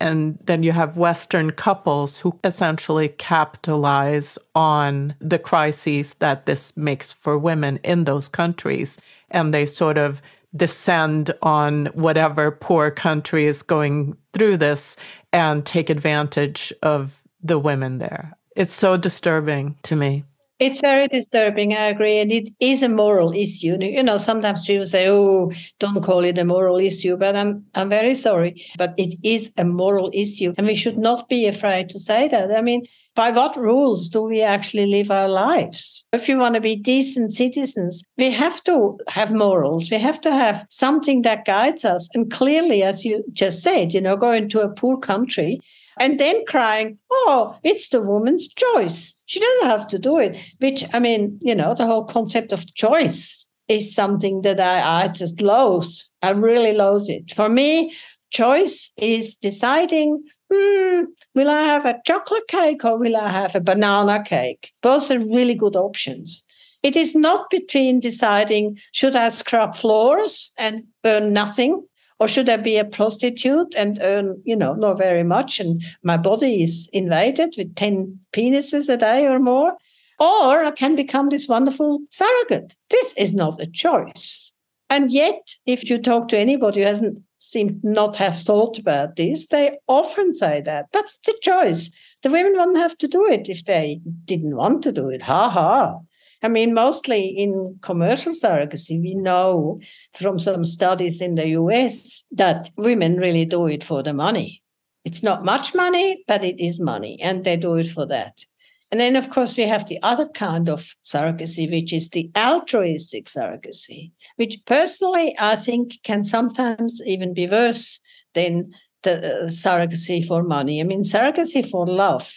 And 0.00 0.38
then 0.44 0.62
you 0.62 0.72
have 0.72 0.96
Western 0.96 1.52
couples 1.52 2.18
who 2.18 2.38
essentially 2.44 3.08
capitalize 3.08 4.38
on 4.54 5.14
the 5.20 5.38
crises 5.38 6.14
that 6.14 6.46
this 6.46 6.76
makes 6.76 7.12
for 7.12 7.38
women 7.38 7.78
in 7.82 8.04
those 8.04 8.28
countries. 8.28 8.98
And 9.30 9.52
they 9.52 9.66
sort 9.66 9.98
of 9.98 10.20
descend 10.54 11.34
on 11.42 11.86
whatever 11.86 12.50
poor 12.50 12.90
country 12.90 13.46
is 13.46 13.62
going 13.62 14.16
through 14.32 14.56
this 14.56 14.96
and 15.32 15.66
take 15.66 15.90
advantage 15.90 16.72
of 16.82 17.22
the 17.42 17.58
women 17.58 17.98
there. 17.98 18.36
It's 18.54 18.74
so 18.74 18.96
disturbing 18.96 19.76
to 19.82 19.96
me. 19.96 20.24
It's 20.58 20.80
very 20.80 21.06
disturbing, 21.06 21.74
I 21.74 21.86
agree. 21.86 22.18
And 22.18 22.32
it 22.32 22.48
is 22.60 22.82
a 22.82 22.88
moral 22.88 23.32
issue. 23.34 23.76
You 23.78 24.02
know, 24.02 24.16
sometimes 24.16 24.64
people 24.64 24.86
say, 24.86 25.06
oh, 25.10 25.52
don't 25.78 26.02
call 26.02 26.24
it 26.24 26.38
a 26.38 26.46
moral 26.46 26.78
issue, 26.78 27.16
but 27.18 27.36
I'm 27.36 27.66
I'm 27.74 27.90
very 27.90 28.14
sorry. 28.14 28.64
But 28.78 28.94
it 28.96 29.18
is 29.22 29.52
a 29.58 29.64
moral 29.64 30.10
issue. 30.14 30.54
And 30.56 30.66
we 30.66 30.74
should 30.74 30.96
not 30.96 31.28
be 31.28 31.46
afraid 31.46 31.90
to 31.90 31.98
say 31.98 32.28
that. 32.28 32.50
I 32.56 32.62
mean, 32.62 32.86
by 33.14 33.32
what 33.32 33.56
rules 33.56 34.08
do 34.08 34.22
we 34.22 34.40
actually 34.40 34.86
live 34.86 35.10
our 35.10 35.28
lives? 35.28 36.08
If 36.14 36.26
you 36.26 36.38
want 36.38 36.54
to 36.54 36.60
be 36.62 36.76
decent 36.76 37.34
citizens, 37.34 38.02
we 38.16 38.30
have 38.30 38.64
to 38.64 38.98
have 39.08 39.32
morals. 39.32 39.90
We 39.90 39.98
have 39.98 40.22
to 40.22 40.32
have 40.32 40.64
something 40.70 41.20
that 41.22 41.44
guides 41.44 41.84
us. 41.84 42.08
And 42.14 42.30
clearly, 42.30 42.82
as 42.82 43.04
you 43.04 43.24
just 43.34 43.62
said, 43.62 43.92
you 43.92 44.00
know, 44.00 44.16
going 44.16 44.48
to 44.50 44.60
a 44.60 44.72
poor 44.72 44.96
country 44.96 45.60
and 45.98 46.20
then 46.20 46.44
crying, 46.46 46.98
oh, 47.10 47.56
it's 47.62 47.88
the 47.88 48.02
woman's 48.02 48.48
choice. 48.48 49.22
She 49.26 49.40
doesn't 49.40 49.68
have 49.68 49.88
to 49.88 49.98
do 49.98 50.18
it. 50.18 50.36
Which, 50.58 50.84
I 50.92 50.98
mean, 50.98 51.38
you 51.40 51.54
know, 51.54 51.74
the 51.74 51.86
whole 51.86 52.04
concept 52.04 52.52
of 52.52 52.72
choice 52.74 53.46
is 53.68 53.94
something 53.94 54.42
that 54.42 54.60
I, 54.60 55.04
I 55.04 55.08
just 55.08 55.40
loathe. 55.40 55.90
I 56.22 56.30
really 56.30 56.72
loathe 56.72 57.08
it. 57.08 57.34
For 57.34 57.48
me, 57.48 57.94
choice 58.30 58.92
is 58.98 59.36
deciding, 59.36 60.22
hmm, 60.52 61.04
will 61.34 61.50
I 61.50 61.62
have 61.62 61.86
a 61.86 62.00
chocolate 62.06 62.46
cake 62.48 62.84
or 62.84 62.98
will 62.98 63.16
I 63.16 63.30
have 63.30 63.54
a 63.54 63.60
banana 63.60 64.22
cake? 64.22 64.72
Both 64.82 65.10
are 65.10 65.18
really 65.18 65.54
good 65.54 65.76
options. 65.76 66.44
It 66.82 66.94
is 66.94 67.16
not 67.16 67.50
between 67.50 68.00
deciding, 68.00 68.78
should 68.92 69.16
I 69.16 69.30
scrub 69.30 69.74
floors 69.74 70.52
and 70.58 70.84
earn 71.04 71.32
nothing? 71.32 71.84
Or 72.18 72.28
should 72.28 72.48
I 72.48 72.56
be 72.56 72.78
a 72.78 72.84
prostitute 72.84 73.74
and 73.76 73.98
earn, 74.00 74.40
you 74.44 74.56
know, 74.56 74.72
not 74.74 74.98
very 74.98 75.22
much 75.22 75.60
and 75.60 75.82
my 76.02 76.16
body 76.16 76.62
is 76.62 76.88
invaded 76.92 77.54
with 77.58 77.74
10 77.74 78.18
penises 78.32 78.88
a 78.88 78.96
day 78.96 79.26
or 79.26 79.38
more? 79.38 79.74
Or 80.18 80.64
I 80.64 80.70
can 80.70 80.96
become 80.96 81.28
this 81.28 81.46
wonderful 81.46 82.00
surrogate. 82.10 82.74
This 82.90 83.14
is 83.18 83.34
not 83.34 83.60
a 83.60 83.66
choice. 83.66 84.56
And 84.88 85.12
yet, 85.12 85.56
if 85.66 85.90
you 85.90 85.98
talk 85.98 86.28
to 86.28 86.38
anybody 86.38 86.80
who 86.80 86.86
hasn't 86.86 87.22
seemed 87.38 87.84
not 87.84 88.16
have 88.16 88.38
thought 88.38 88.78
about 88.78 89.16
this, 89.16 89.48
they 89.48 89.78
often 89.86 90.34
say 90.34 90.62
that. 90.62 90.86
But 90.92 91.04
it's 91.04 91.28
a 91.28 91.40
choice. 91.42 91.90
The 92.22 92.30
women 92.30 92.52
wouldn't 92.52 92.78
have 92.78 92.96
to 92.98 93.08
do 93.08 93.26
it 93.26 93.48
if 93.48 93.64
they 93.64 94.00
didn't 94.24 94.56
want 94.56 94.82
to 94.84 94.92
do 94.92 95.10
it. 95.10 95.22
Ha 95.22 95.50
ha. 95.50 95.98
I 96.46 96.48
mean, 96.48 96.74
mostly 96.74 97.26
in 97.26 97.76
commercial 97.82 98.30
surrogacy, 98.30 99.02
we 99.02 99.16
know 99.16 99.80
from 100.16 100.38
some 100.38 100.64
studies 100.64 101.20
in 101.20 101.34
the 101.34 101.48
US 101.60 102.24
that 102.30 102.70
women 102.76 103.16
really 103.16 103.44
do 103.44 103.66
it 103.66 103.82
for 103.82 104.04
the 104.04 104.12
money. 104.12 104.62
It's 105.04 105.24
not 105.24 105.44
much 105.44 105.74
money, 105.74 106.22
but 106.28 106.44
it 106.44 106.60
is 106.64 106.78
money, 106.78 107.18
and 107.20 107.42
they 107.42 107.56
do 107.56 107.74
it 107.74 107.90
for 107.90 108.06
that. 108.06 108.44
And 108.92 109.00
then, 109.00 109.16
of 109.16 109.28
course, 109.28 109.56
we 109.56 109.64
have 109.64 109.88
the 109.88 109.98
other 110.04 110.28
kind 110.28 110.68
of 110.68 110.94
surrogacy, 111.04 111.68
which 111.68 111.92
is 111.92 112.10
the 112.10 112.30
altruistic 112.36 113.26
surrogacy, 113.26 114.12
which 114.36 114.64
personally 114.66 115.34
I 115.40 115.56
think 115.56 115.94
can 116.04 116.22
sometimes 116.22 117.02
even 117.04 117.34
be 117.34 117.48
worse 117.48 117.98
than 118.34 118.72
the 119.02 119.16
uh, 119.16 119.46
surrogacy 119.48 120.24
for 120.24 120.44
money. 120.44 120.80
I 120.80 120.84
mean, 120.84 121.02
surrogacy 121.02 121.68
for 121.68 121.88
love 121.88 122.32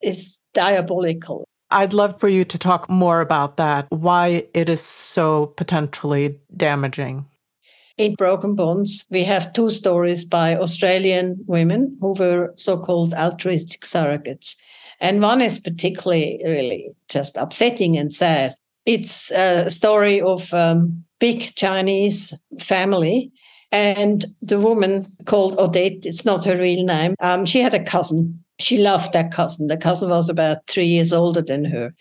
is 0.00 0.40
diabolical. 0.54 1.46
I'd 1.70 1.92
love 1.92 2.18
for 2.18 2.28
you 2.28 2.44
to 2.44 2.58
talk 2.58 2.90
more 2.90 3.20
about 3.20 3.56
that, 3.56 3.86
why 3.90 4.44
it 4.54 4.68
is 4.68 4.80
so 4.80 5.46
potentially 5.46 6.38
damaging. 6.56 7.26
In 7.96 8.14
Broken 8.14 8.54
Bonds, 8.54 9.06
we 9.10 9.24
have 9.24 9.52
two 9.52 9.70
stories 9.70 10.24
by 10.24 10.56
Australian 10.56 11.36
women 11.46 11.96
who 12.00 12.14
were 12.14 12.52
so 12.56 12.78
called 12.78 13.12
altruistic 13.14 13.82
surrogates. 13.82 14.56
And 15.00 15.20
one 15.20 15.40
is 15.40 15.58
particularly 15.58 16.40
really 16.44 16.90
just 17.08 17.36
upsetting 17.36 17.96
and 17.96 18.12
sad. 18.12 18.54
It's 18.86 19.30
a 19.30 19.70
story 19.70 20.20
of 20.20 20.52
a 20.52 20.56
um, 20.56 21.04
big 21.18 21.54
Chinese 21.54 22.34
family. 22.58 23.32
And 23.70 24.24
the 24.42 24.58
woman 24.58 25.06
called 25.26 25.58
Odette, 25.58 26.04
it's 26.04 26.24
not 26.24 26.44
her 26.44 26.56
real 26.56 26.84
name, 26.84 27.14
um, 27.20 27.44
she 27.46 27.60
had 27.60 27.74
a 27.74 27.84
cousin 27.84 28.42
she 28.60 28.78
loved 28.78 29.12
that 29.12 29.32
cousin. 29.32 29.66
The 29.66 29.76
cousin 29.76 30.10
was 30.10 30.28
about 30.28 30.66
three 30.66 30.86
years 30.86 31.12
older 31.12 31.42
than 31.42 31.64
her. 31.64 31.94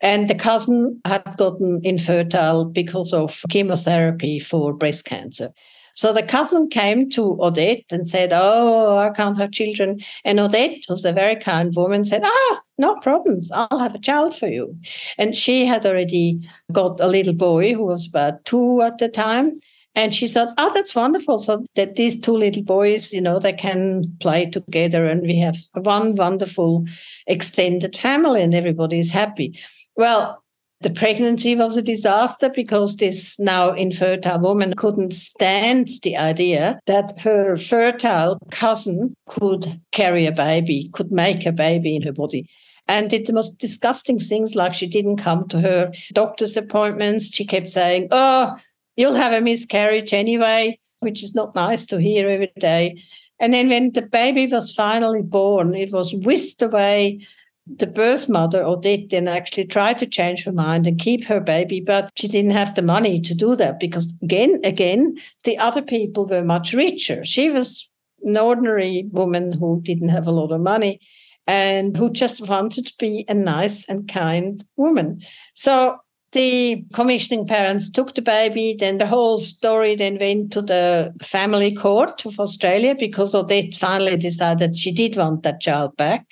And 0.00 0.28
the 0.28 0.34
cousin 0.34 1.00
had 1.04 1.36
gotten 1.36 1.80
infertile 1.82 2.64
because 2.66 3.12
of 3.12 3.42
chemotherapy 3.48 4.38
for 4.38 4.72
breast 4.72 5.04
cancer. 5.04 5.50
So 5.94 6.12
the 6.12 6.24
cousin 6.24 6.68
came 6.68 7.08
to 7.10 7.38
Odette 7.40 7.84
and 7.92 8.08
said, 8.08 8.30
Oh, 8.32 8.96
I 8.96 9.10
can't 9.10 9.38
have 9.38 9.52
children. 9.52 10.00
And 10.24 10.40
Odette, 10.40 10.82
who's 10.88 11.04
a 11.04 11.12
very 11.12 11.36
kind 11.36 11.74
woman, 11.74 12.04
said, 12.04 12.22
Ah, 12.24 12.60
no 12.78 12.96
problems. 12.96 13.50
I'll 13.52 13.78
have 13.78 13.94
a 13.94 14.00
child 14.00 14.36
for 14.36 14.48
you. 14.48 14.76
And 15.18 15.36
she 15.36 15.64
had 15.64 15.86
already 15.86 16.40
got 16.72 17.00
a 17.00 17.06
little 17.06 17.32
boy 17.32 17.74
who 17.74 17.84
was 17.84 18.08
about 18.08 18.44
two 18.44 18.82
at 18.82 18.98
the 18.98 19.08
time. 19.08 19.60
And 19.94 20.14
she 20.14 20.26
thought, 20.26 20.54
oh, 20.58 20.72
that's 20.74 20.94
wonderful. 20.94 21.38
So 21.38 21.64
that 21.76 21.94
these 21.94 22.18
two 22.18 22.36
little 22.36 22.62
boys, 22.62 23.12
you 23.12 23.20
know, 23.20 23.38
they 23.38 23.52
can 23.52 24.12
play 24.20 24.46
together 24.46 25.06
and 25.06 25.22
we 25.22 25.36
have 25.38 25.56
one 25.74 26.16
wonderful 26.16 26.84
extended 27.26 27.96
family 27.96 28.42
and 28.42 28.54
everybody 28.54 28.98
is 28.98 29.12
happy. 29.12 29.58
Well, 29.96 30.42
the 30.80 30.90
pregnancy 30.90 31.54
was 31.54 31.76
a 31.76 31.82
disaster 31.82 32.50
because 32.50 32.96
this 32.96 33.38
now 33.38 33.72
infertile 33.72 34.40
woman 34.40 34.74
couldn't 34.74 35.14
stand 35.14 35.88
the 36.02 36.16
idea 36.16 36.78
that 36.86 37.18
her 37.20 37.56
fertile 37.56 38.38
cousin 38.50 39.14
could 39.26 39.80
carry 39.92 40.26
a 40.26 40.32
baby, 40.32 40.90
could 40.92 41.10
make 41.10 41.46
a 41.46 41.52
baby 41.52 41.96
in 41.96 42.02
her 42.02 42.12
body. 42.12 42.48
and 42.86 43.08
did 43.08 43.26
the 43.26 43.32
most 43.32 43.58
disgusting 43.58 44.18
things 44.18 44.54
like 44.54 44.74
she 44.74 44.86
didn't 44.86 45.16
come 45.16 45.48
to 45.48 45.58
her 45.58 45.90
doctor's 46.12 46.54
appointments. 46.54 47.34
She 47.34 47.46
kept 47.46 47.70
saying, 47.70 48.08
Oh, 48.10 48.56
you'll 48.96 49.14
have 49.14 49.32
a 49.32 49.40
miscarriage 49.40 50.12
anyway, 50.12 50.78
which 51.00 51.22
is 51.22 51.34
not 51.34 51.54
nice 51.54 51.86
to 51.86 51.98
hear 51.98 52.28
every 52.28 52.52
day. 52.58 53.02
And 53.40 53.52
then 53.52 53.68
when 53.68 53.92
the 53.92 54.02
baby 54.02 54.46
was 54.46 54.74
finally 54.74 55.22
born, 55.22 55.74
it 55.74 55.92
was 55.92 56.14
whisked 56.14 56.62
away. 56.62 57.26
The 57.66 57.86
birth 57.86 58.28
mother, 58.28 58.62
Odette, 58.62 59.10
then 59.10 59.26
actually 59.26 59.64
tried 59.64 59.98
to 59.98 60.06
change 60.06 60.44
her 60.44 60.52
mind 60.52 60.86
and 60.86 61.00
keep 61.00 61.24
her 61.24 61.40
baby, 61.40 61.80
but 61.80 62.10
she 62.14 62.28
didn't 62.28 62.50
have 62.50 62.74
the 62.74 62.82
money 62.82 63.20
to 63.22 63.34
do 63.34 63.56
that 63.56 63.80
because 63.80 64.12
again, 64.22 64.60
again, 64.64 65.16
the 65.44 65.56
other 65.58 65.80
people 65.80 66.26
were 66.26 66.44
much 66.44 66.74
richer. 66.74 67.24
She 67.24 67.50
was 67.50 67.90
an 68.22 68.36
ordinary 68.36 69.08
woman 69.10 69.52
who 69.52 69.80
didn't 69.82 70.10
have 70.10 70.26
a 70.26 70.32
lot 70.32 70.52
of 70.52 70.60
money 70.60 71.00
and 71.46 71.96
who 71.96 72.10
just 72.10 72.46
wanted 72.48 72.86
to 72.86 72.94
be 72.98 73.24
a 73.28 73.34
nice 73.34 73.88
and 73.88 74.08
kind 74.08 74.64
woman. 74.76 75.20
So 75.54 75.98
the 76.34 76.84
commissioning 76.92 77.46
parents 77.46 77.90
took 77.90 78.14
the 78.14 78.22
baby. 78.22 78.76
Then 78.78 78.98
the 78.98 79.06
whole 79.06 79.38
story 79.38 79.96
then 79.96 80.18
went 80.18 80.52
to 80.52 80.60
the 80.60 81.14
family 81.22 81.74
court 81.74 82.26
of 82.26 82.38
Australia 82.38 82.94
because 82.94 83.34
Odette 83.34 83.74
finally 83.74 84.16
decided 84.16 84.76
she 84.76 84.92
did 84.92 85.16
want 85.16 85.42
that 85.44 85.60
child 85.60 85.96
back. 85.96 86.26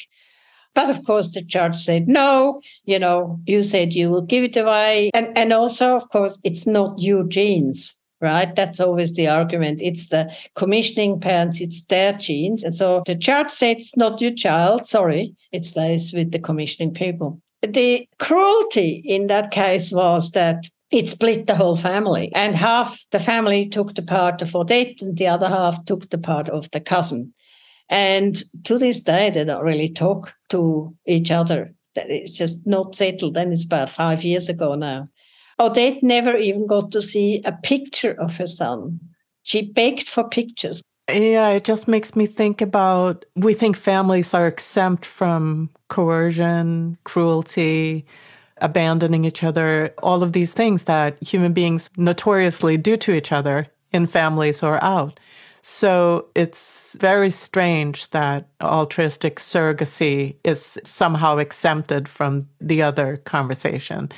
But 0.74 0.90
of 0.90 1.04
course, 1.04 1.32
the 1.32 1.42
judge 1.42 1.76
said, 1.76 2.08
no, 2.08 2.60
you 2.84 2.98
know, 2.98 3.40
you 3.46 3.62
said 3.62 3.92
you 3.92 4.10
will 4.10 4.22
give 4.22 4.44
it 4.44 4.56
away. 4.56 5.10
And, 5.14 5.36
and 5.36 5.52
also, 5.52 5.96
of 5.96 6.08
course, 6.10 6.38
it's 6.44 6.66
not 6.66 6.98
your 6.98 7.24
genes 7.24 7.98
right? 8.22 8.54
That's 8.54 8.78
always 8.78 9.14
the 9.14 9.26
argument. 9.26 9.80
It's 9.82 10.08
the 10.08 10.32
commissioning 10.54 11.18
parents, 11.20 11.60
it's 11.60 11.84
their 11.86 12.12
genes. 12.12 12.62
And 12.62 12.72
so 12.72 13.02
the 13.04 13.16
judge 13.16 13.50
said 13.50 13.78
it's 13.78 13.96
not 13.96 14.20
your 14.20 14.32
child. 14.32 14.86
Sorry, 14.86 15.34
it 15.50 15.64
stays 15.64 16.12
with 16.12 16.30
the 16.30 16.38
commissioning 16.38 16.94
people. 16.94 17.41
The 17.62 18.08
cruelty 18.18 19.02
in 19.04 19.28
that 19.28 19.50
case 19.50 19.92
was 19.92 20.32
that 20.32 20.68
it 20.90 21.08
split 21.08 21.46
the 21.46 21.54
whole 21.54 21.76
family, 21.76 22.30
and 22.34 22.54
half 22.54 23.00
the 23.12 23.20
family 23.20 23.68
took 23.68 23.94
the 23.94 24.02
part 24.02 24.42
of 24.42 24.54
Odette, 24.54 25.00
and 25.00 25.16
the 25.16 25.28
other 25.28 25.48
half 25.48 25.84
took 25.86 26.10
the 26.10 26.18
part 26.18 26.48
of 26.50 26.70
the 26.72 26.80
cousin. 26.80 27.32
And 27.88 28.42
to 28.64 28.78
this 28.78 29.00
day, 29.00 29.30
they 29.30 29.44
don't 29.44 29.64
really 29.64 29.88
talk 29.90 30.32
to 30.50 30.94
each 31.06 31.30
other. 31.30 31.74
It's 31.94 32.32
just 32.32 32.66
not 32.66 32.94
settled. 32.94 33.36
And 33.36 33.52
it's 33.52 33.64
about 33.64 33.90
five 33.90 34.24
years 34.24 34.48
ago 34.48 34.74
now. 34.74 35.08
Odette 35.60 36.02
never 36.02 36.36
even 36.36 36.66
got 36.66 36.90
to 36.92 37.02
see 37.02 37.42
a 37.44 37.52
picture 37.52 38.18
of 38.20 38.36
her 38.36 38.46
son. 38.46 38.98
She 39.42 39.70
begged 39.70 40.08
for 40.08 40.28
pictures. 40.28 40.82
Yeah, 41.08 41.48
it 41.50 41.64
just 41.64 41.88
makes 41.88 42.14
me 42.14 42.26
think 42.26 42.60
about 42.60 43.24
we 43.34 43.54
think 43.54 43.76
families 43.76 44.34
are 44.34 44.46
exempt 44.46 45.04
from 45.04 45.68
coercion, 45.88 46.96
cruelty, 47.04 48.06
abandoning 48.58 49.24
each 49.24 49.42
other, 49.42 49.92
all 50.02 50.22
of 50.22 50.32
these 50.32 50.52
things 50.52 50.84
that 50.84 51.20
human 51.22 51.52
beings 51.52 51.90
notoriously 51.96 52.76
do 52.76 52.96
to 52.96 53.12
each 53.12 53.32
other 53.32 53.66
in 53.92 54.06
families 54.06 54.62
or 54.62 54.82
out. 54.82 55.18
So 55.64 56.26
it's 56.34 56.96
very 57.00 57.30
strange 57.30 58.10
that 58.10 58.48
altruistic 58.60 59.36
surrogacy 59.36 60.36
is 60.42 60.78
somehow 60.82 61.36
exempted 61.38 62.08
from 62.08 62.48
the 62.60 62.82
other 62.82 63.18
conversation. 63.18 64.10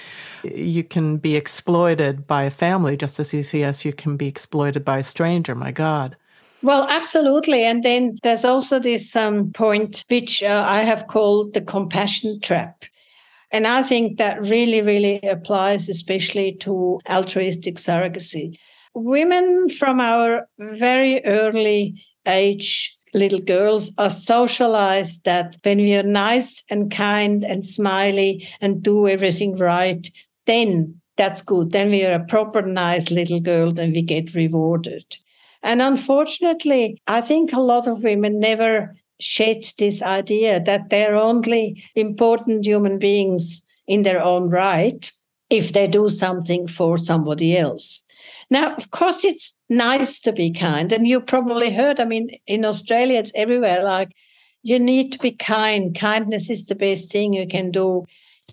You 0.43 0.85
can 0.85 1.19
be 1.19 1.37
exploited 1.37 2.27
by 2.27 2.45
a 2.45 2.51
family 2.51 2.97
just 2.97 3.21
as 3.21 3.35
easy 3.35 3.63
as 3.63 3.85
you 3.85 3.93
can 3.93 4.17
be 4.17 4.27
exploited 4.27 4.85
by 4.85 4.99
a 4.99 5.03
stranger. 5.03 5.55
My 5.55 5.71
God. 5.71 6.17
Well, 6.65 6.89
absolutely. 6.89 7.63
And 7.65 7.83
then 7.83 8.17
there's 8.23 8.45
also 8.45 8.79
this 8.79 9.15
um, 9.15 9.53
point 9.53 10.03
which 10.09 10.43
uh, 10.43 10.65
I 10.67 10.81
have 10.81 11.07
called 11.07 11.55
the 11.55 11.61
compassion 11.61 12.41
trap. 12.41 12.85
And 13.53 13.67
I 13.67 13.83
think 13.83 14.19
that 14.19 14.41
really, 14.41 14.83
really 14.83 15.21
applies, 15.23 15.89
especially 15.89 16.57
to 16.61 16.99
altruistic 17.09 17.77
surrogacy 17.77 18.59
women 18.95 19.69
from 19.69 20.01
our 20.01 20.49
very 20.59 21.25
early 21.25 22.03
age 22.27 22.97
little 23.13 23.41
girls 23.41 23.93
are 23.99 24.11
socialized 24.11 25.25
that 25.25 25.57
when 25.63 25.79
we 25.79 25.95
are 25.95 26.03
nice 26.03 26.63
and 26.71 26.91
kind 26.91 27.45
and 27.45 27.65
smiley 27.65 28.49
and 28.61 28.83
do 28.83 29.07
everything 29.07 29.57
right, 29.57 30.11
then 30.47 31.01
that's 31.17 31.43
good. 31.43 31.71
Then 31.71 31.91
we 31.91 32.05
are 32.05 32.15
a 32.15 32.25
proper 32.27 32.63
nice 32.63 33.11
little 33.11 33.41
girl, 33.41 33.73
then 33.73 33.93
we 33.93 34.03
get 34.03 34.35
rewarded. 34.35 35.05
And 35.65 35.83
unfortunately, 35.83 37.01
I 37.09 37.23
think 37.23 37.53
a 37.53 37.61
lot 37.61 37.89
of 37.89 38.05
women 38.05 38.39
never 38.39 38.95
shed 39.19 39.65
this 39.79 40.03
idea 40.03 40.61
that 40.61 40.91
they're 40.91 41.17
only 41.17 41.83
important 41.97 42.67
human 42.67 42.99
beings 42.99 43.65
in 43.87 44.03
their 44.03 44.23
own 44.23 44.51
right 44.51 45.11
if 45.51 45.73
they 45.73 45.87
do 45.87 46.09
something 46.09 46.69
for 46.69 46.99
somebody 46.99 47.57
else. 47.57 48.03
Now, 48.51 48.75
of 48.77 48.91
course, 48.91 49.25
it's 49.25 49.57
nice 49.71 50.21
to 50.21 50.33
be 50.33 50.51
kind. 50.51 50.93
And 50.93 51.07
you 51.07 51.21
probably 51.21 51.73
heard, 51.73 51.99
I 51.99 52.05
mean, 52.05 52.31
in 52.47 52.65
Australia, 52.65 53.19
it's 53.19 53.33
everywhere 53.35 53.83
like, 53.83 54.13
you 54.63 54.79
need 54.79 55.13
to 55.13 55.19
be 55.19 55.33
kind. 55.33 55.95
Kindness 55.95 56.51
is 56.51 56.67
the 56.67 56.75
best 56.75 57.11
thing 57.11 57.33
you 57.33 57.47
can 57.47 57.71
do. 57.71 58.05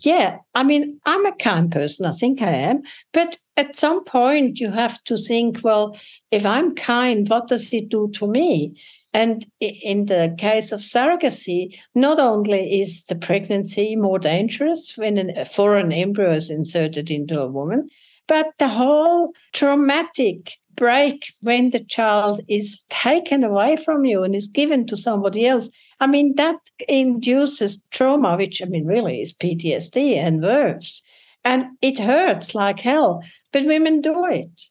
Yeah, 0.01 0.37
I 0.55 0.63
mean, 0.63 0.99
I'm 1.05 1.25
a 1.25 1.35
kind 1.35 1.71
person. 1.71 2.05
I 2.05 2.13
think 2.13 2.41
I 2.41 2.51
am. 2.51 2.81
But 3.13 3.37
at 3.57 3.75
some 3.75 4.03
point, 4.03 4.59
you 4.59 4.71
have 4.71 5.03
to 5.03 5.17
think, 5.17 5.59
well, 5.63 5.97
if 6.31 6.45
I'm 6.45 6.73
kind, 6.75 7.27
what 7.29 7.47
does 7.47 7.73
it 7.73 7.89
do 7.89 8.09
to 8.15 8.27
me? 8.27 8.75
And 9.13 9.45
in 9.59 10.05
the 10.05 10.33
case 10.37 10.71
of 10.71 10.79
surrogacy, 10.79 11.77
not 11.93 12.19
only 12.19 12.81
is 12.81 13.05
the 13.05 13.15
pregnancy 13.15 13.95
more 13.95 14.19
dangerous 14.19 14.97
when 14.97 15.37
a 15.37 15.43
foreign 15.43 15.91
embryo 15.91 16.33
is 16.33 16.49
inserted 16.49 17.11
into 17.11 17.39
a 17.39 17.47
woman, 17.47 17.89
but 18.27 18.53
the 18.57 18.69
whole 18.69 19.33
traumatic 19.51 20.53
break 20.75 21.33
when 21.41 21.71
the 21.71 21.83
child 21.83 22.41
is 22.47 22.85
taken 22.89 23.43
away 23.43 23.75
from 23.83 24.05
you 24.05 24.23
and 24.23 24.33
is 24.33 24.47
given 24.47 24.87
to 24.87 24.95
somebody 24.95 25.45
else, 25.45 25.69
I 25.99 26.07
mean, 26.07 26.35
that 26.35 26.57
induces 26.87 27.83
trauma, 27.91 28.37
which 28.37 28.61
I 28.61 28.65
mean, 28.65 28.85
really 28.85 29.21
is 29.21 29.33
PTSD 29.33 30.15
and 30.15 30.41
worse. 30.41 31.03
And 31.43 31.65
it 31.81 31.99
hurts 31.99 32.55
like 32.55 32.79
hell, 32.79 33.21
but 33.51 33.65
women 33.65 34.01
do 34.01 34.25
it. 34.25 34.61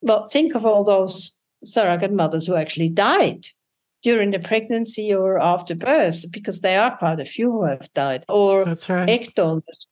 Well, 0.00 0.26
think 0.26 0.54
of 0.54 0.64
all 0.66 0.84
those 0.84 1.44
surrogate 1.64 2.12
mothers 2.12 2.46
who 2.46 2.56
actually 2.56 2.90
died 2.90 3.46
during 4.02 4.32
the 4.32 4.38
pregnancy 4.38 5.14
or 5.14 5.40
after 5.40 5.74
birth, 5.74 6.30
because 6.30 6.60
there 6.60 6.82
are 6.82 6.96
quite 6.96 7.20
a 7.20 7.24
few 7.24 7.50
who 7.50 7.64
have 7.64 7.90
died, 7.94 8.24
or 8.28 8.64
That's 8.64 8.90
right. 8.90 9.08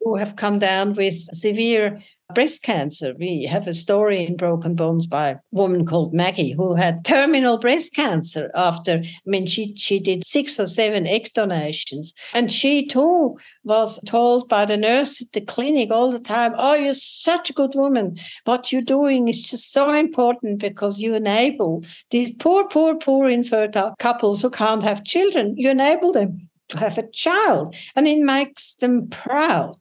who 0.00 0.16
have 0.16 0.36
come 0.36 0.58
down 0.58 0.94
with 0.94 1.14
severe 1.14 2.02
breast 2.34 2.62
cancer. 2.62 3.14
We 3.18 3.44
have 3.44 3.66
a 3.66 3.74
story 3.74 4.24
in 4.24 4.36
Broken 4.36 4.74
Bonds 4.74 5.06
by 5.06 5.28
a 5.30 5.36
woman 5.50 5.86
called 5.86 6.14
Maggie 6.14 6.52
who 6.52 6.74
had 6.74 7.04
terminal 7.04 7.58
breast 7.58 7.94
cancer 7.94 8.50
after, 8.54 9.02
I 9.04 9.20
mean, 9.24 9.46
she, 9.46 9.74
she 9.76 9.98
did 9.98 10.26
six 10.26 10.58
or 10.58 10.66
seven 10.66 11.06
egg 11.06 11.32
donations. 11.34 12.14
And 12.32 12.52
she 12.52 12.86
too 12.86 13.38
was 13.64 14.02
told 14.04 14.48
by 14.48 14.64
the 14.64 14.76
nurse 14.76 15.22
at 15.22 15.32
the 15.32 15.40
clinic 15.40 15.90
all 15.90 16.10
the 16.10 16.18
time, 16.18 16.52
Oh, 16.56 16.74
you're 16.74 16.94
such 16.94 17.50
a 17.50 17.54
good 17.54 17.74
woman. 17.74 18.18
What 18.44 18.72
you're 18.72 18.82
doing 18.82 19.28
is 19.28 19.40
just 19.40 19.72
so 19.72 19.92
important 19.92 20.60
because 20.60 20.98
you 20.98 21.14
enable 21.14 21.84
these 22.10 22.30
poor, 22.30 22.66
poor, 22.68 22.94
poor 22.96 23.28
infertile 23.28 23.94
couples 23.98 24.42
who 24.42 24.50
can't 24.50 24.82
have 24.82 25.04
children. 25.04 25.54
You 25.56 25.70
enable 25.70 26.12
them 26.12 26.48
to 26.72 26.78
have 26.78 26.98
a 26.98 27.08
child 27.10 27.74
and 27.94 28.08
it 28.08 28.18
makes 28.18 28.74
them 28.76 29.08
proud. 29.08 29.76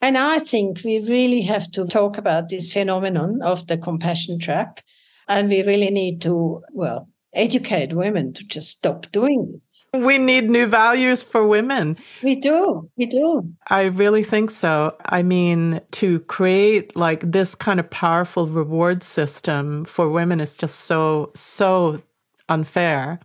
And 0.00 0.18
I 0.18 0.38
think 0.38 0.82
we 0.84 0.98
really 0.98 1.42
have 1.42 1.70
to 1.72 1.86
talk 1.86 2.18
about 2.18 2.48
this 2.48 2.72
phenomenon 2.72 3.40
of 3.42 3.66
the 3.66 3.78
compassion 3.78 4.38
trap. 4.38 4.80
And 5.28 5.48
we 5.48 5.62
really 5.62 5.90
need 5.90 6.20
to, 6.22 6.62
well, 6.72 7.08
educate 7.34 7.92
women 7.94 8.32
to 8.34 8.44
just 8.44 8.68
stop 8.78 9.10
doing 9.12 9.50
this. 9.52 9.66
We 9.92 10.18
need 10.18 10.50
new 10.50 10.66
values 10.66 11.22
for 11.22 11.46
women. 11.46 11.96
We 12.22 12.34
do. 12.34 12.90
We 12.96 13.06
do. 13.06 13.50
I 13.68 13.84
really 13.84 14.24
think 14.24 14.50
so. 14.50 14.96
I 15.06 15.22
mean, 15.22 15.80
to 15.92 16.20
create 16.20 16.96
like 16.96 17.20
this 17.30 17.54
kind 17.54 17.78
of 17.78 17.88
powerful 17.90 18.46
reward 18.46 19.02
system 19.02 19.84
for 19.84 20.08
women 20.08 20.40
is 20.40 20.54
just 20.54 20.80
so, 20.80 21.30
so 21.34 22.02
unfair. 22.48 23.20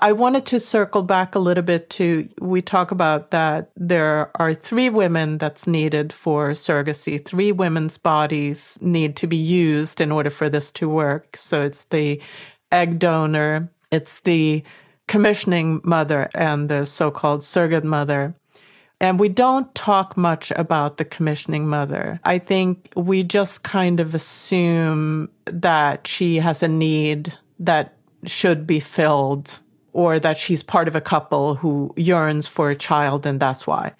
I 0.00 0.12
wanted 0.12 0.46
to 0.46 0.60
circle 0.60 1.02
back 1.02 1.34
a 1.34 1.40
little 1.40 1.64
bit 1.64 1.90
to 1.90 2.28
we 2.40 2.62
talk 2.62 2.92
about 2.92 3.32
that 3.32 3.72
there 3.76 4.30
are 4.36 4.54
three 4.54 4.90
women 4.90 5.38
that's 5.38 5.66
needed 5.66 6.12
for 6.12 6.50
surrogacy. 6.50 7.24
Three 7.24 7.50
women's 7.50 7.98
bodies 7.98 8.78
need 8.80 9.16
to 9.16 9.26
be 9.26 9.36
used 9.36 10.00
in 10.00 10.12
order 10.12 10.30
for 10.30 10.48
this 10.48 10.70
to 10.72 10.88
work. 10.88 11.36
So 11.36 11.62
it's 11.62 11.84
the 11.84 12.22
egg 12.70 13.00
donor, 13.00 13.68
it's 13.90 14.20
the 14.20 14.62
commissioning 15.08 15.80
mother, 15.82 16.30
and 16.32 16.68
the 16.68 16.86
so 16.86 17.10
called 17.10 17.42
surrogate 17.42 17.82
mother. 17.82 18.36
And 19.00 19.18
we 19.18 19.28
don't 19.28 19.72
talk 19.74 20.16
much 20.16 20.52
about 20.52 20.98
the 20.98 21.04
commissioning 21.04 21.66
mother. 21.68 22.20
I 22.24 22.38
think 22.38 22.92
we 22.94 23.24
just 23.24 23.64
kind 23.64 23.98
of 23.98 24.14
assume 24.14 25.28
that 25.46 26.06
she 26.06 26.36
has 26.36 26.62
a 26.62 26.68
need 26.68 27.36
that 27.58 27.94
should 28.24 28.64
be 28.64 28.78
filled 28.78 29.58
or 29.92 30.18
that 30.18 30.38
she's 30.38 30.62
part 30.62 30.88
of 30.88 30.96
a 30.96 31.00
couple 31.00 31.54
who 31.54 31.92
yearns 31.96 32.48
for 32.48 32.70
a 32.70 32.76
child 32.76 33.26
and 33.26 33.40
that's 33.40 33.66
why. 33.66 33.92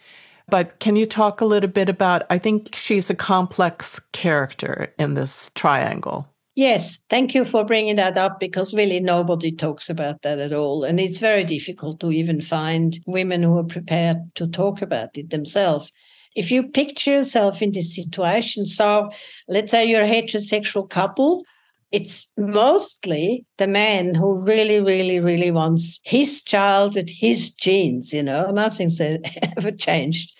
But 0.49 0.79
can 0.81 0.97
you 0.97 1.07
talk 1.07 1.41
a 1.41 1.45
little 1.45 1.69
bit 1.69 1.89
about? 1.89 2.25
I 2.31 2.39
think 2.39 2.75
she's 2.75 3.11
a 3.11 3.15
complex 3.15 4.01
character 4.13 4.93
in 4.99 5.15
this 5.15 5.51
triangle. 5.55 6.27
Yes, 6.55 7.05
thank 7.09 7.37
you 7.37 7.45
for 7.45 7.65
bringing 7.65 7.97
that 7.97 8.17
up 8.17 8.41
because 8.41 8.75
really 8.75 8.99
nobody 8.99 9.53
talks 9.53 9.89
about 9.89 10.23
that 10.23 10.41
at 10.41 10.53
all. 10.53 10.83
And 10.83 10.99
it's 10.99 11.19
very 11.19 11.45
difficult 11.45 12.01
to 12.01 12.11
even 12.11 12.41
find 12.41 12.99
women 13.07 13.45
who 13.45 13.59
are 13.59 13.65
prepared 13.65 14.35
to 14.35 14.49
talk 14.49 14.83
about 14.83 15.17
it 15.17 15.31
themselves. 15.31 15.93
If 16.35 16.51
you 16.51 16.65
picture 16.65 17.13
yourself 17.13 17.63
in 17.63 17.73
this 17.73 17.95
situation, 17.95 18.67
so 18.67 19.11
let's 19.47 19.71
say 19.71 19.85
you're 19.85 20.03
a 20.03 20.09
heterosexual 20.09 20.91
couple, 20.91 21.45
it's 21.91 22.33
mostly 22.37 23.47
the 23.57 23.67
man 23.67 24.15
who 24.15 24.35
really, 24.35 24.81
really, 24.81 25.21
really 25.21 25.51
wants 25.51 26.01
his 26.05 26.45
child 26.45 26.95
with 26.95 27.09
his 27.09 27.55
genes, 27.55 28.13
you 28.13 28.23
know, 28.23 28.51
nothing's 28.51 29.01
ever 29.57 29.71
changed. 29.73 30.37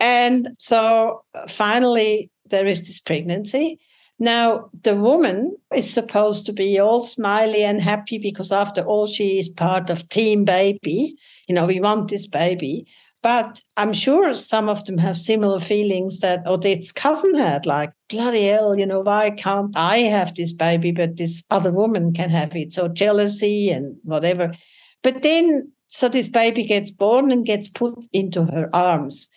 And 0.00 0.50
so 0.58 1.24
finally, 1.48 2.30
there 2.46 2.66
is 2.66 2.86
this 2.86 3.00
pregnancy 3.00 3.78
now, 4.18 4.70
the 4.82 4.96
woman 4.96 5.56
is 5.72 5.88
supposed 5.88 6.44
to 6.46 6.52
be 6.52 6.78
all 6.80 7.00
smiley 7.00 7.62
and 7.62 7.80
happy 7.80 8.18
because, 8.18 8.50
after 8.50 8.82
all, 8.82 9.06
she 9.06 9.38
is 9.38 9.48
part 9.48 9.90
of 9.90 10.08
Team 10.08 10.44
Baby. 10.44 11.16
You 11.46 11.54
know, 11.54 11.66
we 11.66 11.78
want 11.78 12.08
this 12.08 12.26
baby. 12.26 12.86
But 13.20 13.62
I'm 13.76 13.92
sure 13.92 14.32
some 14.34 14.68
of 14.68 14.84
them 14.84 14.98
have 14.98 15.16
similar 15.16 15.58
feelings 15.58 16.20
that 16.20 16.46
Odette's 16.46 16.92
cousin 16.92 17.34
had, 17.34 17.66
like, 17.66 17.92
bloody 18.08 18.46
hell, 18.46 18.78
you 18.78 18.86
know, 18.86 19.00
why 19.00 19.30
can't 19.30 19.76
I 19.76 19.98
have 19.98 20.34
this 20.34 20.52
baby, 20.52 20.92
but 20.92 21.16
this 21.16 21.42
other 21.50 21.72
woman 21.72 22.12
can 22.12 22.30
have 22.30 22.54
it? 22.54 22.72
So 22.72 22.86
jealousy 22.86 23.70
and 23.70 23.96
whatever. 24.04 24.54
But 25.02 25.22
then, 25.22 25.72
so 25.88 26.08
this 26.08 26.28
baby 26.28 26.64
gets 26.64 26.92
born 26.92 27.32
and 27.32 27.44
gets 27.44 27.68
put 27.68 27.94
into 28.12 28.44
her 28.44 28.70
arms. 28.72 29.28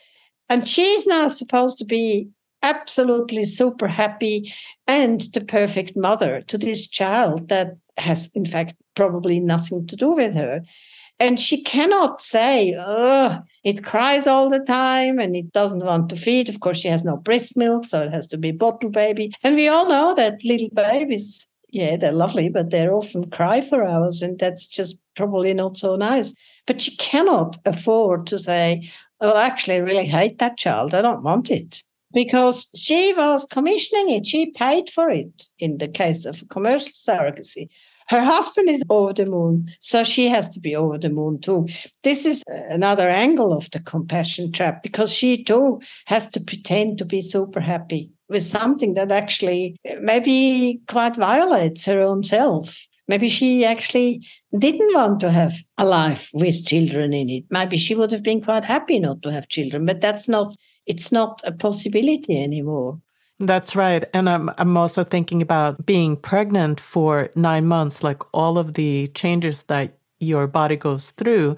And 0.48 0.68
she's 0.68 1.08
now 1.08 1.28
supposed 1.28 1.80
to 1.80 1.86
be 1.86 2.30
absolutely 2.62 3.46
super 3.46 3.88
happy 3.88 4.54
and 4.86 5.22
the 5.34 5.42
perfect 5.42 5.98
mother 5.98 6.42
to 6.42 6.58
this 6.58 6.88
child 6.88 7.50
that 7.50 7.78
has, 7.98 8.30
in 8.36 8.46
fact, 8.46 8.76
probably 8.96 9.40
nothing 9.40 9.88
to 9.88 9.96
do 9.96 10.12
with 10.12 10.36
her. 10.36 10.62
And 11.20 11.40
she 11.40 11.64
cannot 11.64 12.22
say, 12.22 12.76
oh, 12.78 13.40
it 13.64 13.84
cries 13.84 14.26
all 14.28 14.50
the 14.50 14.60
time 14.60 15.20
and 15.20 15.36
it 15.36 15.54
doesn't 15.54 15.86
want 15.86 16.10
to 16.10 16.16
feed. 16.16 16.50
Of 16.50 16.60
course, 16.60 16.78
she 16.78 16.88
has 16.88 17.04
no 17.04 17.18
breast 17.18 17.56
milk, 17.56 17.86
so 17.86 18.02
it 18.02 18.12
has 18.12 18.28
to 18.28 18.38
be 18.38 18.52
bottle 18.52 18.90
baby. 18.90 19.34
And 19.44 19.56
we 19.56 19.68
all 19.68 19.88
know 19.88 20.16
that 20.16 20.44
little 20.44 20.70
babies, 20.74 21.48
yeah, 21.70 21.96
they're 21.96 22.12
lovely, 22.12 22.50
but 22.50 22.72
they 22.72 22.88
often 22.88 23.30
cry 23.30 23.62
for 23.62 23.84
hours. 23.84 24.22
And 24.22 24.40
that's 24.40 24.66
just 24.66 24.98
probably 25.16 25.54
not 25.54 25.78
so 25.78 25.96
nice. 25.96 26.34
But 26.66 26.82
she 26.82 26.96
cannot 26.98 27.58
afford 27.66 28.28
to 28.28 28.40
say, 28.40 28.90
oh, 29.20 29.38
actually, 29.38 29.76
I 29.76 29.80
really 29.80 30.08
hate 30.08 30.40
that 30.40 30.58
child. 30.58 30.94
I 30.94 31.02
don't 31.02 31.24
want 31.24 31.52
it 31.52 31.84
because 32.14 32.70
she 32.76 33.14
was 33.14 33.46
commissioning 33.46 34.10
it. 34.10 34.26
She 34.26 34.52
paid 34.52 34.90
for 34.90 35.10
it 35.10 35.46
in 35.60 35.78
the 35.78 35.88
case 35.88 36.26
of 36.26 36.44
commercial 36.50 36.92
surrogacy. 36.92 37.70
Her 38.08 38.24
husband 38.24 38.70
is 38.70 38.84
over 38.90 39.14
the 39.14 39.26
moon, 39.26 39.70
so 39.80 40.04
she 40.04 40.28
has 40.28 40.50
to 40.52 40.60
be 40.60 40.76
over 40.76 40.98
the 40.98 41.10
moon 41.10 41.40
too. 41.40 41.68
This 42.04 42.26
is 42.26 42.44
another 42.48 43.10
angle 43.10 43.54
of 43.54 43.70
the 43.72 43.80
compassion 43.80 44.52
trap 44.52 44.84
because 44.84 45.14
she 45.14 45.44
too 45.44 45.82
has 46.06 46.30
to 46.32 46.42
pretend 46.42 46.98
to 46.98 47.06
be 47.06 47.22
super 47.22 47.60
happy 47.60 48.10
with 48.30 48.44
something 48.44 48.94
that 48.96 49.12
actually 49.12 49.78
eh, 49.86 49.96
maybe 50.02 50.82
quite 50.88 51.16
violates 51.16 51.86
her 51.86 52.02
own 52.02 52.24
self. 52.24 52.78
Maybe 53.08 53.28
she 53.28 53.66
actually 53.66 54.26
didn't 54.58 54.94
want 54.94 55.20
to 55.20 55.32
have 55.32 55.54
a 55.78 55.86
life 55.86 56.30
with 56.34 56.66
children 56.66 57.14
in 57.14 57.30
it. 57.30 57.44
Maybe 57.50 57.78
she 57.78 57.94
would 57.94 58.12
have 58.12 58.24
been 58.24 58.42
quite 58.42 58.64
happy 58.64 59.00
not 59.00 59.22
to 59.24 59.32
have 59.32 59.50
children, 59.50 59.86
but 59.86 60.02
that's 60.02 60.30
not 60.30 60.56
it's 60.86 61.12
not 61.12 61.42
a 61.44 61.52
possibility 61.52 62.42
anymore. 62.42 63.00
That's 63.42 63.76
right. 63.76 64.04
And 64.14 64.30
I'm, 64.30 64.52
I'm 64.60 64.78
also 64.78 65.04
thinking 65.04 65.42
about 65.42 65.84
being 65.84 66.16
pregnant 66.16 66.80
for 66.80 67.32
nine 67.36 67.66
months, 67.66 68.04
like 68.04 68.22
all 68.34 68.60
of 68.60 68.76
the 68.76 69.08
changes 69.16 69.64
that 69.64 69.98
your 70.20 70.46
body 70.46 70.76
goes 70.76 71.10
through 71.12 71.58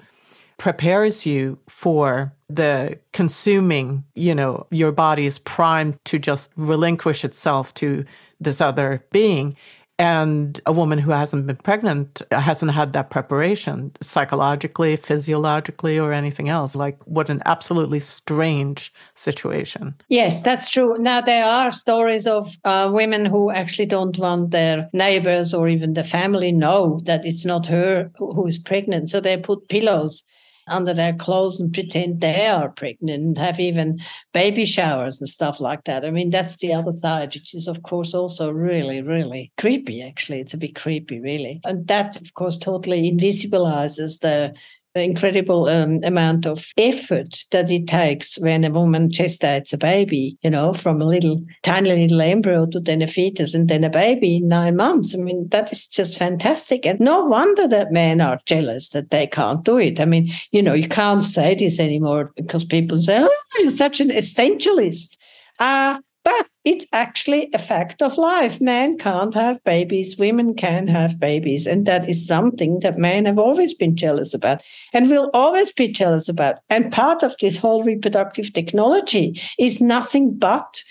prepares 0.56 1.26
you 1.26 1.58
for 1.68 2.32
the 2.48 2.98
consuming, 3.12 4.02
you 4.14 4.34
know, 4.34 4.66
your 4.70 4.92
body 4.92 5.26
is 5.26 5.38
primed 5.38 6.02
to 6.06 6.18
just 6.18 6.50
relinquish 6.56 7.22
itself 7.22 7.74
to 7.74 8.04
this 8.40 8.62
other 8.62 9.04
being. 9.12 9.54
And 9.98 10.60
a 10.66 10.72
woman 10.72 10.98
who 10.98 11.12
hasn't 11.12 11.46
been 11.46 11.56
pregnant 11.56 12.20
hasn't 12.32 12.72
had 12.72 12.92
that 12.94 13.10
preparation 13.10 13.92
psychologically, 14.00 14.96
physiologically, 14.96 15.98
or 15.98 16.12
anything 16.12 16.48
else. 16.48 16.74
Like, 16.74 16.98
what 17.04 17.30
an 17.30 17.42
absolutely 17.46 18.00
strange 18.00 18.92
situation. 19.14 19.94
Yes, 20.08 20.42
that's 20.42 20.68
true. 20.68 20.98
Now, 20.98 21.20
there 21.20 21.44
are 21.44 21.70
stories 21.70 22.26
of 22.26 22.56
uh, 22.64 22.90
women 22.92 23.24
who 23.24 23.52
actually 23.52 23.86
don't 23.86 24.18
want 24.18 24.50
their 24.50 24.88
neighbors 24.92 25.54
or 25.54 25.68
even 25.68 25.94
the 25.94 26.04
family 26.04 26.50
know 26.50 27.00
that 27.04 27.24
it's 27.24 27.44
not 27.44 27.66
her 27.66 28.10
who 28.18 28.46
is 28.46 28.58
pregnant. 28.58 29.10
So 29.10 29.20
they 29.20 29.36
put 29.36 29.68
pillows 29.68 30.26
under 30.66 30.94
their 30.94 31.12
clothes 31.12 31.60
and 31.60 31.72
pretend 31.72 32.20
they 32.20 32.46
are 32.46 32.68
pregnant 32.70 33.22
and 33.22 33.38
have 33.38 33.60
even 33.60 34.00
baby 34.32 34.64
showers 34.64 35.20
and 35.20 35.28
stuff 35.28 35.60
like 35.60 35.84
that. 35.84 36.04
I 36.04 36.10
mean, 36.10 36.30
that's 36.30 36.58
the 36.58 36.72
other 36.72 36.92
side, 36.92 37.34
which 37.34 37.54
is, 37.54 37.68
of 37.68 37.82
course, 37.82 38.14
also 38.14 38.50
really, 38.50 39.02
really 39.02 39.52
creepy, 39.58 40.02
actually. 40.02 40.40
It's 40.40 40.54
a 40.54 40.58
bit 40.58 40.74
creepy, 40.74 41.20
really. 41.20 41.60
And 41.64 41.86
that, 41.88 42.20
of 42.20 42.34
course, 42.34 42.58
totally 42.58 43.10
invisibilizes 43.10 44.20
the 44.20 44.54
incredible 44.94 45.68
um, 45.68 46.00
amount 46.04 46.46
of 46.46 46.66
effort 46.76 47.44
that 47.50 47.70
it 47.70 47.88
takes 47.88 48.38
when 48.38 48.64
a 48.64 48.70
woman 48.70 49.10
gestates 49.10 49.72
a 49.72 49.76
baby, 49.76 50.38
you 50.42 50.50
know, 50.50 50.72
from 50.72 51.00
a 51.00 51.06
little 51.06 51.40
tiny 51.62 51.90
little 51.92 52.22
embryo 52.22 52.66
to 52.66 52.80
then 52.80 53.02
a 53.02 53.06
fetus 53.06 53.54
and 53.54 53.68
then 53.68 53.82
a 53.84 53.90
baby 53.90 54.36
in 54.36 54.48
nine 54.48 54.76
months. 54.76 55.14
I 55.14 55.18
mean, 55.18 55.48
that 55.48 55.72
is 55.72 55.88
just 55.88 56.16
fantastic. 56.16 56.86
And 56.86 57.00
no 57.00 57.24
wonder 57.24 57.66
that 57.68 57.92
men 57.92 58.20
are 58.20 58.40
jealous 58.46 58.90
that 58.90 59.10
they 59.10 59.26
can't 59.26 59.64
do 59.64 59.78
it. 59.78 60.00
I 60.00 60.04
mean, 60.04 60.30
you 60.52 60.62
know, 60.62 60.74
you 60.74 60.88
can't 60.88 61.24
say 61.24 61.54
this 61.54 61.80
anymore 61.80 62.32
because 62.36 62.64
people 62.64 62.96
say, 62.96 63.18
oh, 63.20 63.58
you're 63.58 63.70
such 63.70 64.00
an 64.00 64.10
essentialist. 64.10 65.18
Uh, 65.58 65.98
but 66.24 66.46
it's 66.64 66.86
actually 66.92 67.50
a 67.52 67.58
fact 67.58 68.02
of 68.02 68.16
life. 68.16 68.60
Men 68.60 68.96
can't 68.96 69.34
have 69.34 69.62
babies, 69.64 70.16
women 70.16 70.54
can 70.54 70.88
have 70.88 71.20
babies. 71.20 71.66
And 71.66 71.86
that 71.86 72.08
is 72.08 72.26
something 72.26 72.80
that 72.80 72.98
men 72.98 73.26
have 73.26 73.38
always 73.38 73.74
been 73.74 73.94
jealous 73.94 74.32
about 74.32 74.62
and 74.92 75.10
will 75.10 75.30
always 75.34 75.70
be 75.70 75.88
jealous 75.88 76.28
about. 76.28 76.56
And 76.70 76.90
part 76.92 77.22
of 77.22 77.36
this 77.40 77.58
whole 77.58 77.84
reproductive 77.84 78.52
technology 78.52 79.40
is 79.58 79.80
nothing 79.80 80.34
but 80.34 80.82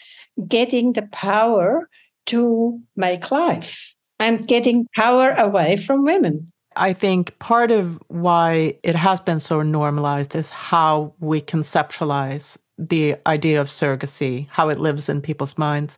getting 0.48 0.94
the 0.94 1.08
power 1.12 1.90
to 2.28 2.80
make 2.96 3.32
life 3.32 3.94
and 4.20 4.48
getting 4.48 4.88
power 4.96 5.32
away 5.32 5.78
from 5.78 6.06
women. 6.06 6.52
I 6.76 6.94
think 6.94 7.38
part 7.40 7.72
of 7.72 8.02
why 8.08 8.78
it 8.84 8.96
has 8.96 9.20
been 9.20 9.40
so 9.40 9.62
normalized 9.62 10.36
is 10.36 10.50
how 10.50 11.14
we 11.20 11.42
conceptualize 11.42 12.58
the 12.78 13.16
idea 13.28 13.62
of 13.62 13.68
surrogacy, 13.68 14.48
how 14.50 14.70
it 14.70 14.80
lives 14.80 15.10
in 15.10 15.22
people's 15.22 15.58
minds. 15.58 15.98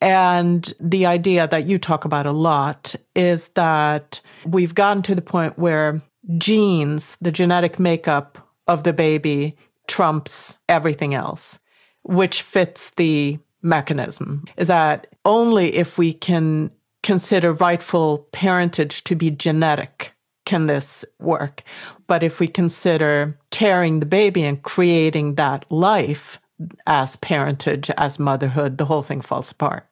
And 0.00 0.72
the 0.80 1.06
idea 1.06 1.46
that 1.48 1.66
you 1.66 1.78
talk 1.78 2.04
about 2.04 2.26
a 2.26 2.32
lot 2.32 2.94
is 3.14 3.48
that 3.48 4.20
we've 4.46 4.74
gotten 4.74 5.02
to 5.02 5.14
the 5.14 5.22
point 5.22 5.58
where 5.58 6.00
genes, 6.38 7.16
the 7.20 7.32
genetic 7.32 7.78
makeup 7.78 8.38
of 8.66 8.84
the 8.84 8.92
baby, 8.92 9.56
trumps 9.88 10.58
everything 10.68 11.14
else, 11.14 11.58
which 12.02 12.42
fits 12.42 12.90
the 12.96 13.38
mechanism. 13.62 14.44
Is 14.56 14.68
that 14.68 15.08
only 15.24 15.74
if 15.74 15.98
we 15.98 16.12
can 16.12 16.70
consider 17.02 17.52
rightful 17.52 18.28
parentage 18.32 19.04
to 19.04 19.14
be 19.14 19.30
genetic 19.30 20.14
can 20.50 20.66
this 20.66 21.04
work. 21.20 21.62
But 22.08 22.24
if 22.24 22.40
we 22.40 22.48
consider 22.48 23.38
carrying 23.50 24.00
the 24.00 24.06
baby 24.06 24.42
and 24.42 24.60
creating 24.60 25.36
that 25.36 25.64
life 25.70 26.40
as 26.88 27.14
parentage, 27.14 27.88
as 27.96 28.18
motherhood, 28.18 28.76
the 28.76 28.84
whole 28.84 29.02
thing 29.02 29.20
falls 29.20 29.52
apart. 29.52 29.86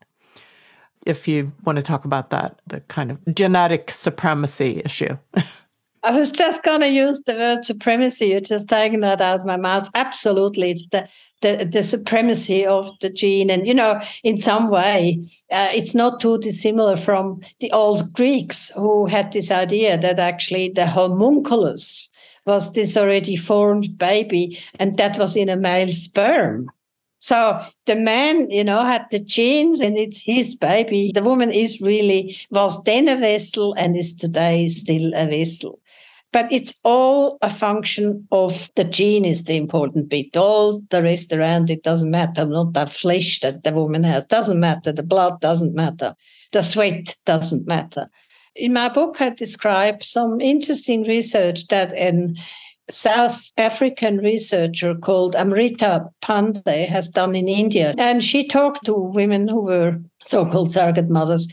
If 1.07 1.29
you 1.29 1.53
want 1.65 1.77
to 1.77 1.83
talk 1.83 2.05
about 2.05 2.31
that, 2.31 2.61
the 2.67 2.81
kind 2.81 3.13
of 3.13 3.19
genetic 3.33 3.93
supremacy 3.93 4.83
issue. 4.85 5.17
I 6.03 6.11
was 6.11 6.31
just 6.33 6.65
going 6.65 6.81
to 6.81 6.91
use 6.91 7.23
the 7.23 7.35
word 7.35 7.65
supremacy. 7.65 8.27
You're 8.27 8.41
just 8.41 8.69
taking 8.69 9.01
that 9.01 9.21
out 9.21 9.39
of 9.39 9.47
my 9.47 9.57
mouth. 9.57 9.89
Absolutely. 9.95 10.73
It's 10.73 10.89
the 10.89 11.09
the, 11.41 11.69
the 11.71 11.83
supremacy 11.83 12.67
of 12.67 12.91
the 13.01 13.11
gene. 13.11 13.51
And, 13.51 13.67
you 13.67 13.75
know, 13.75 14.01
in 14.23 14.39
some 14.39 14.71
way, 14.71 15.21
uh, 15.51 15.69
it's 15.73 15.95
not 15.95 16.21
too 16.21 16.39
dissimilar 16.39 16.97
from 16.97 17.41
the 17.61 17.71
old 17.73 18.13
Greeks 18.13 18.71
who 18.75 19.07
had 19.07 19.33
this 19.33 19.51
idea 19.51 19.97
that 19.99 20.19
actually 20.19 20.71
the 20.71 20.87
homunculus 20.87 22.13
was 22.47 22.73
this 22.73 22.97
already 22.97 23.37
formed 23.37 23.99
baby 23.99 24.59
and 24.79 24.97
that 24.97 25.19
was 25.19 25.37
in 25.37 25.49
a 25.49 25.57
male 25.57 25.93
sperm. 25.93 26.71
So 27.21 27.63
the 27.87 27.97
man, 27.97 28.49
you 28.51 28.65
know, 28.65 28.85
had 28.85 29.07
the 29.11 29.19
genes 29.19 29.81
and 29.81 29.99
it's 29.99 30.21
his 30.21 30.55
baby. 30.55 31.11
The 31.13 31.23
woman 31.23 31.51
is 31.51 31.81
really, 31.81 32.37
was 32.51 32.83
then 32.85 33.09
a 33.09 33.17
vessel 33.17 33.75
and 33.77 33.97
is 33.97 34.15
today 34.15 34.69
still 34.69 35.13
a 35.15 35.27
vessel. 35.27 35.81
But 36.33 36.53
it's 36.53 36.79
all 36.85 37.39
a 37.41 37.49
function 37.49 38.29
of 38.31 38.69
the 38.77 38.85
gene 38.85 39.25
is 39.25 39.45
the 39.45 39.57
important 39.57 40.09
bit. 40.11 40.37
All 40.37 40.83
the 40.91 41.03
rest 41.03 41.33
around 41.33 41.71
it 41.71 41.83
doesn't 41.83 42.11
matter. 42.11 42.45
Not 42.45 42.75
that 42.75 42.93
flesh 42.93 43.41
that 43.41 43.65
the 43.65 43.73
woman 43.73 44.05
has 44.05 44.27
doesn't 44.27 44.61
matter. 44.61 44.93
The 44.93 45.03
blood 45.03 45.41
doesn't 45.41 45.75
matter. 45.75 46.15
The 46.53 46.63
sweat 46.63 47.17
doesn't 47.25 47.67
matter. 47.67 48.11
In 48.55 48.73
my 48.73 48.89
book, 48.89 49.21
I 49.21 49.31
describe 49.31 50.03
some 50.03 50.41
interesting 50.41 51.05
research 51.05 51.67
that 51.69 51.93
an 51.95 52.37
South 52.91 53.51
African 53.59 54.19
researcher 54.19 54.95
called 54.95 55.37
Amrita 55.37 56.07
Pande 56.23 56.89
has 56.89 57.11
done 57.11 57.37
in 57.37 57.49
India. 57.49 57.95
And 57.99 58.25
she 58.25 58.49
talked 58.49 58.87
to 58.87 58.95
women 58.95 59.47
who 59.47 59.61
were 59.61 59.99
so 60.23 60.47
called 60.47 60.73
surrogate 60.73 61.11
mothers. 61.11 61.49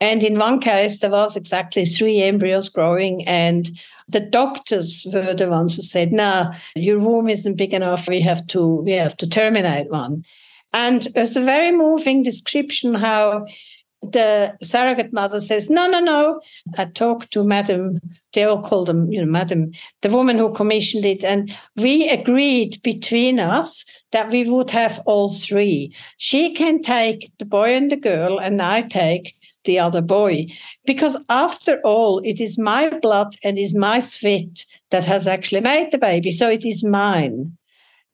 And 0.00 0.22
in 0.22 0.38
one 0.38 0.60
case, 0.60 1.00
there 1.00 1.10
was 1.10 1.36
exactly 1.36 1.84
three 1.84 2.22
embryos 2.22 2.68
growing, 2.68 3.26
and 3.26 3.68
the 4.08 4.20
doctors 4.20 5.06
were 5.12 5.34
the 5.34 5.48
ones 5.48 5.76
who 5.76 5.82
said, 5.82 6.12
"No, 6.12 6.52
your 6.74 6.98
womb 6.98 7.28
isn't 7.28 7.56
big 7.56 7.74
enough. 7.74 8.08
We 8.08 8.20
have 8.20 8.46
to, 8.48 8.82
we 8.82 8.92
have 8.92 9.16
to 9.18 9.28
terminate 9.28 9.90
one." 9.90 10.24
And 10.72 11.06
it's 11.14 11.36
a 11.36 11.44
very 11.44 11.72
moving 11.72 12.22
description 12.22 12.94
how 12.94 13.46
the 14.02 14.56
surrogate 14.62 15.12
mother 15.12 15.40
says, 15.40 15.70
No, 15.70 15.88
no, 15.88 16.00
no. 16.00 16.40
I 16.76 16.86
talked 16.86 17.32
to 17.32 17.44
Madam, 17.44 18.00
they 18.32 18.44
all 18.44 18.62
call 18.62 18.84
them, 18.84 19.10
you 19.10 19.20
know, 19.20 19.30
Madam, 19.30 19.72
the 20.02 20.10
woman 20.10 20.38
who 20.38 20.52
commissioned 20.52 21.04
it. 21.04 21.24
And 21.24 21.56
we 21.76 22.08
agreed 22.08 22.80
between 22.82 23.40
us 23.40 23.84
that 24.12 24.30
we 24.30 24.48
would 24.48 24.70
have 24.70 25.00
all 25.06 25.32
three. 25.32 25.94
She 26.18 26.52
can 26.52 26.82
take 26.82 27.32
the 27.38 27.44
boy 27.44 27.74
and 27.74 27.90
the 27.90 27.96
girl, 27.96 28.38
and 28.38 28.62
I 28.62 28.82
take 28.82 29.35
the 29.66 29.78
other 29.78 30.00
boy. 30.00 30.46
Because 30.86 31.16
after 31.28 31.80
all, 31.82 32.20
it 32.24 32.40
is 32.40 32.58
my 32.58 32.88
blood 32.88 33.36
and 33.44 33.58
is 33.58 33.74
my 33.74 34.00
sweat 34.00 34.64
that 34.90 35.04
has 35.04 35.26
actually 35.26 35.60
made 35.60 35.90
the 35.90 35.98
baby. 35.98 36.32
So 36.32 36.48
it 36.48 36.64
is 36.64 36.82
mine 36.82 37.56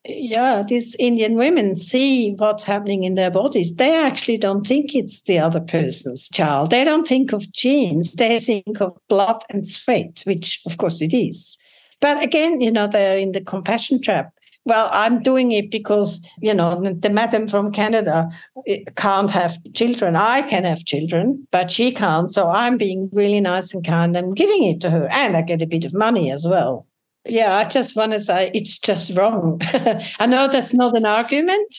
yeah, 0.05 0.63
these 0.67 0.95
Indian 0.99 1.35
women 1.35 1.75
see 1.75 2.33
what's 2.33 2.65
happening 2.65 3.05
in 3.05 3.15
their 3.15 3.31
bodies. 3.31 3.75
They 3.75 3.95
actually 3.95 4.37
don't 4.37 4.67
think 4.67 4.93
it's 4.93 5.23
the 5.23 5.39
other 5.39 5.61
person's 5.61 6.27
child. 6.29 6.71
They 6.71 6.83
don't 6.83 7.07
think 7.07 7.31
of 7.31 7.51
genes. 7.53 8.13
They 8.13 8.39
think 8.39 8.81
of 8.81 8.97
blood 9.07 9.43
and 9.49 9.65
sweat, 9.65 10.23
which 10.25 10.61
of 10.65 10.77
course 10.77 11.01
it 11.01 11.13
is. 11.13 11.57
But 12.01 12.21
again, 12.21 12.59
you 12.59 12.71
know, 12.71 12.87
they're 12.87 13.17
in 13.17 13.31
the 13.31 13.39
compassion 13.39 14.01
trap. 14.01 14.33
Well, 14.65 14.89
I'm 14.93 15.21
doing 15.21 15.51
it 15.51 15.69
because, 15.69 16.25
you 16.41 16.53
know, 16.53 16.81
the 16.81 17.09
madam 17.09 17.49
from 17.49 17.71
Canada 17.71 18.29
eh, 18.65 18.83
can't 18.95 19.29
have 19.31 19.57
children. 19.73 20.15
I 20.15 20.41
can 20.43 20.63
have 20.63 20.85
children, 20.85 21.45
but 21.51 21.69
she 21.69 21.91
can't. 21.91 22.31
So 22.31 22.49
I'm 22.49 22.77
being 22.77 23.09
really 23.11 23.41
nice 23.41 23.73
and 23.73 23.85
kind 23.85 24.15
and 24.15 24.35
giving 24.35 24.63
it 24.63 24.79
to 24.81 24.89
her. 24.89 25.09
And 25.11 25.35
I 25.35 25.41
get 25.41 25.61
a 25.61 25.67
bit 25.67 25.83
of 25.83 25.93
money 25.93 26.31
as 26.31 26.45
well. 26.45 26.87
Yeah, 27.25 27.55
I 27.55 27.65
just 27.65 27.95
want 27.95 28.13
to 28.13 28.21
say 28.21 28.51
it's 28.53 28.79
just 28.79 29.15
wrong. 29.17 29.59
I 30.19 30.25
know 30.25 30.47
that's 30.47 30.73
not 30.73 30.95
an 30.95 31.05
argument, 31.05 31.75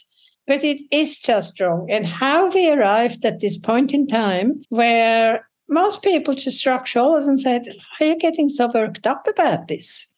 but 0.46 0.62
it 0.62 0.82
is 0.90 1.18
just 1.18 1.60
wrong. 1.60 1.86
And 1.90 2.06
how 2.06 2.50
we 2.50 2.70
arrived 2.70 3.24
at 3.24 3.40
this 3.40 3.56
point 3.56 3.94
in 3.94 4.06
time 4.06 4.62
where 4.68 5.48
most 5.68 6.02
people 6.02 6.34
just 6.34 6.60
shrugged 6.60 6.88
shoulders 6.88 7.26
and 7.26 7.40
said, 7.40 7.66
are 7.98 8.06
you 8.06 8.18
getting 8.18 8.48
so 8.48 8.70
worked 8.72 9.06
up 9.06 9.26
about 9.26 9.68
this? 9.68 10.13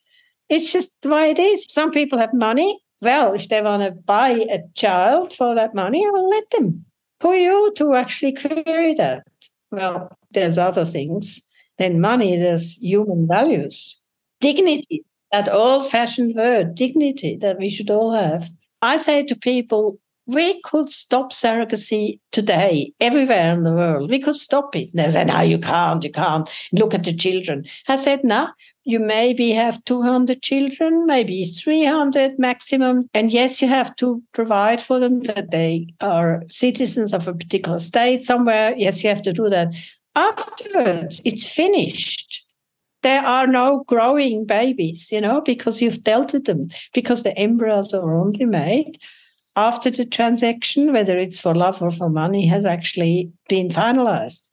It's 0.49 0.73
just 0.73 1.01
the 1.03 1.09
way 1.09 1.31
it 1.31 1.39
is. 1.39 1.67
Some 1.69 1.91
people 1.91 2.19
have 2.19 2.33
money. 2.33 2.81
Well, 3.01 3.35
if 3.35 3.49
they 3.49 3.61
want 3.63 3.83
to 3.83 3.91
buy 3.91 4.31
a 4.51 4.61
child 4.75 5.33
for 5.33 5.55
that 5.55 5.75
money, 5.75 6.07
I 6.07 6.11
will 6.11 6.29
let 6.29 6.51
them. 6.51 6.85
Who 7.23 7.31
are 7.31 7.37
you 7.37 7.73
to 7.77 7.95
actually 7.95 8.33
query 8.33 8.95
that? 8.95 9.27
Well, 9.71 10.17
there's 10.31 10.59
other 10.59 10.85
things 10.85 11.43
than 11.79 12.01
money, 12.01 12.37
there's 12.37 12.79
human 12.79 13.27
values, 13.27 13.99
dignity, 14.41 15.05
that 15.33 15.53
old 15.53 15.91
fashioned 15.91 16.35
word, 16.35 16.75
dignity, 16.75 17.37
that 17.43 17.59
we 17.59 17.69
should 17.69 17.91
all 17.91 18.15
have. 18.15 18.49
I 18.81 18.97
say 18.97 19.25
to 19.25 19.37
people, 19.37 19.99
we 20.27 20.61
could 20.62 20.89
stop 20.89 21.33
surrogacy 21.33 22.18
today 22.33 22.93
everywhere 23.01 23.53
in 23.53 23.62
the 23.62 23.72
world. 23.72 24.11
We 24.11 24.18
could 24.18 24.37
stop 24.37 24.74
it. 24.74 24.91
And 24.91 24.99
They 24.99 25.11
said, 25.11 25.29
no, 25.29 25.41
you 25.41 25.59
can't, 25.59 26.03
you 26.03 26.11
can't. 26.11 26.49
Look 26.72 26.95
at 26.95 27.05
the 27.05 27.14
children. 27.14 27.64
I 27.87 27.97
said, 27.97 28.24
no, 28.24 28.49
you 28.85 28.99
maybe 28.99 29.51
have 29.51 29.85
200 29.85 30.43
children, 30.43 31.07
maybe 31.07 31.45
300 31.45 32.39
maximum. 32.39 33.09
And 33.14 33.33
yes, 33.33 33.62
you 33.62 33.68
have 33.68 33.95
to 33.97 34.22
provide 34.33 34.81
for 34.81 34.99
them 34.99 35.22
that 35.22 35.53
they 35.53 35.87
are 36.01 36.43
citizens 36.49 37.14
of 37.14 37.29
a 37.29 37.35
particular 37.35 37.79
state 37.79 38.27
somewhere. 38.27 38.74
Yes, 38.77 39.05
you 39.05 39.09
have 39.11 39.22
to 39.22 39.33
do 39.33 39.49
that. 39.49 39.68
Afterwards, 40.16 41.20
it's 41.24 41.47
finished 41.47 42.43
there 43.03 43.24
are 43.24 43.47
no 43.47 43.85
growing 43.87 44.45
babies, 44.45 45.12
you 45.12 45.20
know, 45.20 45.41
because 45.41 45.81
you've 45.81 46.03
dealt 46.03 46.33
with 46.33 46.47
them, 46.47 46.68
because 46.93 47.22
the 47.22 47.37
embryos 47.39 47.95
are 47.95 48.16
only 48.16 48.45
made 48.45 48.99
after 49.57 49.91
the 49.91 50.05
transaction, 50.05 50.93
whether 50.93 51.17
it's 51.17 51.39
for 51.39 51.55
love 51.55 51.81
or 51.83 51.91
for 51.91 52.11
money, 52.11 52.47
has 52.47 52.65
actually 52.65 53.33
been 53.49 53.69
finalized. 53.69 54.51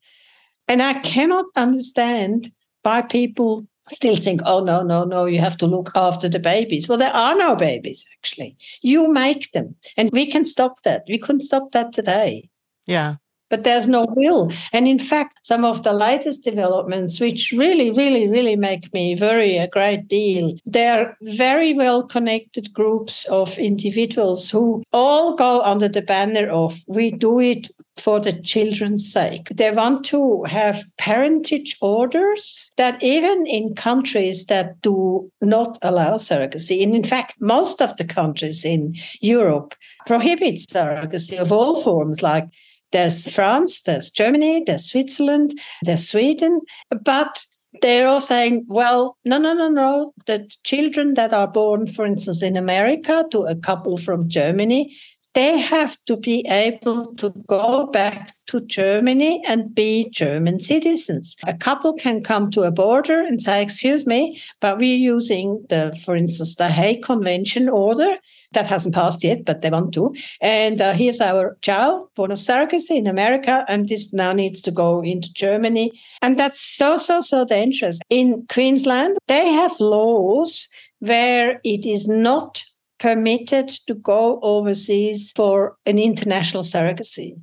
And 0.66 0.82
I 0.82 0.94
cannot 1.00 1.46
understand 1.56 2.50
why 2.82 3.02
people 3.02 3.66
still 3.88 4.16
think, 4.16 4.40
oh, 4.46 4.64
no, 4.64 4.82
no, 4.82 5.04
no, 5.04 5.26
you 5.26 5.40
have 5.40 5.58
to 5.58 5.66
look 5.66 5.92
after 5.94 6.28
the 6.28 6.38
babies. 6.38 6.88
Well, 6.88 6.98
there 6.98 7.14
are 7.14 7.36
no 7.36 7.54
babies, 7.54 8.04
actually. 8.18 8.56
You 8.80 9.12
make 9.12 9.52
them. 9.52 9.76
And 9.98 10.10
we 10.10 10.26
can 10.30 10.46
stop 10.46 10.82
that. 10.84 11.04
We 11.06 11.18
couldn't 11.18 11.42
stop 11.42 11.72
that 11.72 11.92
today. 11.92 12.48
Yeah 12.86 13.16
but 13.54 13.62
there's 13.62 13.86
no 13.86 14.04
will. 14.16 14.50
And 14.72 14.88
in 14.88 14.98
fact, 14.98 15.38
some 15.46 15.64
of 15.64 15.84
the 15.84 15.92
latest 15.92 16.42
developments, 16.42 17.20
which 17.20 17.52
really, 17.56 17.92
really, 17.92 18.26
really 18.26 18.56
make 18.56 18.92
me 18.92 19.14
worry 19.14 19.58
a 19.58 19.68
great 19.68 20.08
deal, 20.08 20.56
they're 20.66 21.16
very 21.22 21.72
well 21.72 22.02
connected 22.02 22.72
groups 22.72 23.26
of 23.26 23.56
individuals 23.56 24.50
who 24.50 24.82
all 24.92 25.36
go 25.36 25.60
under 25.60 25.86
the 25.86 26.02
banner 26.02 26.48
of 26.48 26.80
we 26.88 27.12
do 27.12 27.38
it 27.38 27.68
for 27.96 28.18
the 28.18 28.32
children's 28.32 29.08
sake. 29.12 29.50
They 29.54 29.70
want 29.70 30.04
to 30.06 30.42
have 30.48 30.82
parentage 30.98 31.76
orders 31.80 32.72
that 32.76 33.00
even 33.04 33.46
in 33.46 33.76
countries 33.76 34.46
that 34.46 34.80
do 34.80 35.30
not 35.40 35.78
allow 35.80 36.16
surrogacy, 36.16 36.82
and 36.82 36.92
in 36.92 37.04
fact, 37.04 37.34
most 37.38 37.80
of 37.80 37.96
the 37.98 38.04
countries 38.04 38.64
in 38.64 38.96
Europe 39.20 39.76
prohibit 40.06 40.56
surrogacy 40.56 41.38
of 41.38 41.52
all 41.52 41.80
forms, 41.82 42.20
like 42.20 42.48
there's 42.94 43.26
France, 43.28 43.82
there's 43.82 44.08
Germany, 44.08 44.62
there's 44.64 44.90
Switzerland, 44.90 45.52
there's 45.82 46.08
Sweden. 46.08 46.60
But 47.02 47.44
they're 47.82 48.06
all 48.06 48.20
saying, 48.20 48.66
well, 48.68 49.18
no, 49.24 49.36
no, 49.36 49.52
no, 49.52 49.68
no. 49.68 50.14
The 50.26 50.48
children 50.62 51.14
that 51.14 51.32
are 51.32 51.48
born, 51.48 51.92
for 51.92 52.06
instance, 52.06 52.40
in 52.40 52.56
America 52.56 53.24
to 53.32 53.42
a 53.42 53.56
couple 53.56 53.98
from 53.98 54.28
Germany, 54.28 54.96
they 55.34 55.58
have 55.58 55.96
to 56.06 56.16
be 56.16 56.46
able 56.48 57.12
to 57.16 57.30
go 57.48 57.88
back 57.88 58.36
to 58.46 58.60
Germany 58.60 59.42
and 59.44 59.74
be 59.74 60.08
German 60.10 60.60
citizens. 60.60 61.36
A 61.48 61.54
couple 61.54 61.94
can 61.94 62.22
come 62.22 62.48
to 62.52 62.62
a 62.62 62.70
border 62.70 63.20
and 63.20 63.42
say, 63.42 63.60
excuse 63.60 64.06
me, 64.06 64.40
but 64.60 64.78
we're 64.78 64.96
using 64.96 65.66
the, 65.68 65.98
for 66.04 66.14
instance, 66.14 66.54
the 66.54 66.68
Hague 66.68 67.02
Convention 67.02 67.68
order 67.68 68.18
that 68.54 68.66
hasn't 68.66 68.94
passed 68.94 69.22
yet, 69.22 69.44
but 69.44 69.62
they 69.62 69.70
want 69.70 69.92
to. 69.94 70.14
And 70.40 70.80
uh, 70.80 70.94
here's 70.94 71.20
our 71.20 71.56
child, 71.60 72.08
born 72.14 72.30
of 72.30 72.38
surrogacy 72.38 72.96
in 72.96 73.06
America, 73.06 73.64
and 73.68 73.88
this 73.88 74.12
now 74.12 74.32
needs 74.32 74.62
to 74.62 74.70
go 74.70 75.02
into 75.02 75.32
Germany. 75.32 75.92
And 76.22 76.38
that's 76.38 76.60
so, 76.60 76.96
so, 76.96 77.20
so 77.20 77.44
dangerous. 77.44 77.98
In 78.10 78.46
Queensland, 78.48 79.18
they 79.28 79.48
have 79.52 79.78
laws 79.80 80.68
where 81.00 81.60
it 81.64 81.84
is 81.84 82.08
not 82.08 82.64
permitted 82.98 83.68
to 83.86 83.94
go 83.94 84.40
overseas 84.40 85.32
for 85.32 85.76
an 85.84 85.98
international 85.98 86.62
surrogacy. 86.62 87.36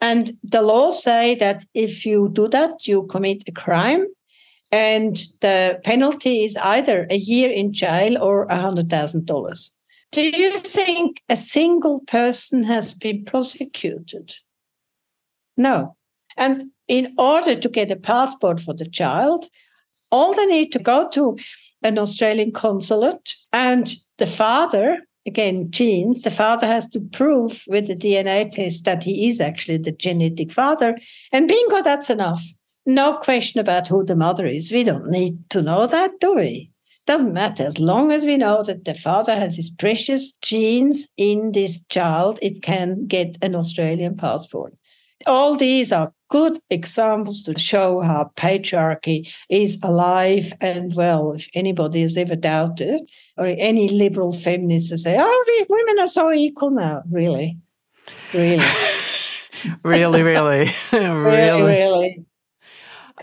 And 0.00 0.32
the 0.42 0.62
laws 0.62 1.02
say 1.02 1.34
that 1.36 1.64
if 1.72 2.04
you 2.04 2.28
do 2.32 2.48
that, 2.48 2.86
you 2.86 3.04
commit 3.04 3.42
a 3.46 3.52
crime. 3.52 4.06
And 4.70 5.16
the 5.40 5.80
penalty 5.84 6.44
is 6.44 6.56
either 6.56 7.06
a 7.08 7.16
year 7.16 7.50
in 7.50 7.72
jail 7.72 8.18
or 8.22 8.46
$100,000. 8.48 9.70
Do 10.12 10.22
you 10.22 10.58
think 10.58 11.22
a 11.28 11.36
single 11.36 12.00
person 12.00 12.64
has 12.64 12.94
been 12.94 13.24
prosecuted? 13.24 14.34
No. 15.56 15.96
And 16.36 16.70
in 16.88 17.14
order 17.18 17.58
to 17.58 17.68
get 17.68 17.90
a 17.90 17.96
passport 17.96 18.60
for 18.60 18.74
the 18.74 18.88
child, 18.88 19.46
all 20.10 20.34
they 20.34 20.46
need 20.46 20.72
to 20.72 20.78
go 20.78 21.08
to 21.10 21.36
an 21.82 21.98
Australian 21.98 22.52
consulate 22.52 23.34
and 23.52 23.92
the 24.18 24.26
father, 24.26 24.98
again, 25.26 25.70
genes, 25.70 26.22
the 26.22 26.30
father 26.30 26.66
has 26.66 26.88
to 26.90 27.00
prove 27.00 27.62
with 27.66 27.86
the 27.86 27.96
DNA 27.96 28.50
test 28.50 28.84
that 28.84 29.02
he 29.02 29.28
is 29.28 29.40
actually 29.40 29.78
the 29.78 29.92
genetic 29.92 30.52
father. 30.52 30.96
And 31.32 31.48
bingo, 31.48 31.82
that's 31.82 32.10
enough. 32.10 32.42
No 32.86 33.18
question 33.18 33.60
about 33.60 33.88
who 33.88 34.04
the 34.04 34.16
mother 34.16 34.46
is. 34.46 34.70
We 34.70 34.84
don't 34.84 35.10
need 35.10 35.50
to 35.50 35.62
know 35.62 35.86
that, 35.86 36.12
do 36.20 36.36
we? 36.36 36.70
Doesn't 37.06 37.32
matter. 37.32 37.64
As 37.64 37.78
long 37.78 38.10
as 38.10 38.26
we 38.26 38.36
know 38.36 38.62
that 38.64 38.84
the 38.84 38.94
father 38.94 39.36
has 39.36 39.56
his 39.56 39.70
precious 39.70 40.32
genes 40.42 41.08
in 41.16 41.52
this 41.52 41.84
child, 41.86 42.38
it 42.42 42.62
can 42.62 43.06
get 43.06 43.36
an 43.42 43.54
Australian 43.54 44.16
passport. 44.16 44.74
All 45.26 45.56
these 45.56 45.92
are 45.92 46.12
good 46.28 46.58
examples 46.68 47.42
to 47.44 47.58
show 47.58 48.00
how 48.00 48.32
patriarchy 48.36 49.32
is 49.48 49.78
alive 49.82 50.52
and 50.60 50.94
well. 50.94 51.32
If 51.32 51.48
anybody 51.54 52.02
has 52.02 52.16
ever 52.16 52.36
doubted, 52.36 53.00
or 53.36 53.46
any 53.46 53.88
liberal 53.88 54.32
feminists 54.32 55.02
say, 55.02 55.16
oh, 55.18 55.64
women 55.68 55.98
are 56.00 56.08
so 56.08 56.32
equal 56.32 56.70
now. 56.70 57.02
Really? 57.10 57.56
Really? 58.34 58.64
really, 59.82 60.22
really, 60.22 60.70
really, 60.92 61.62
really. 61.62 62.24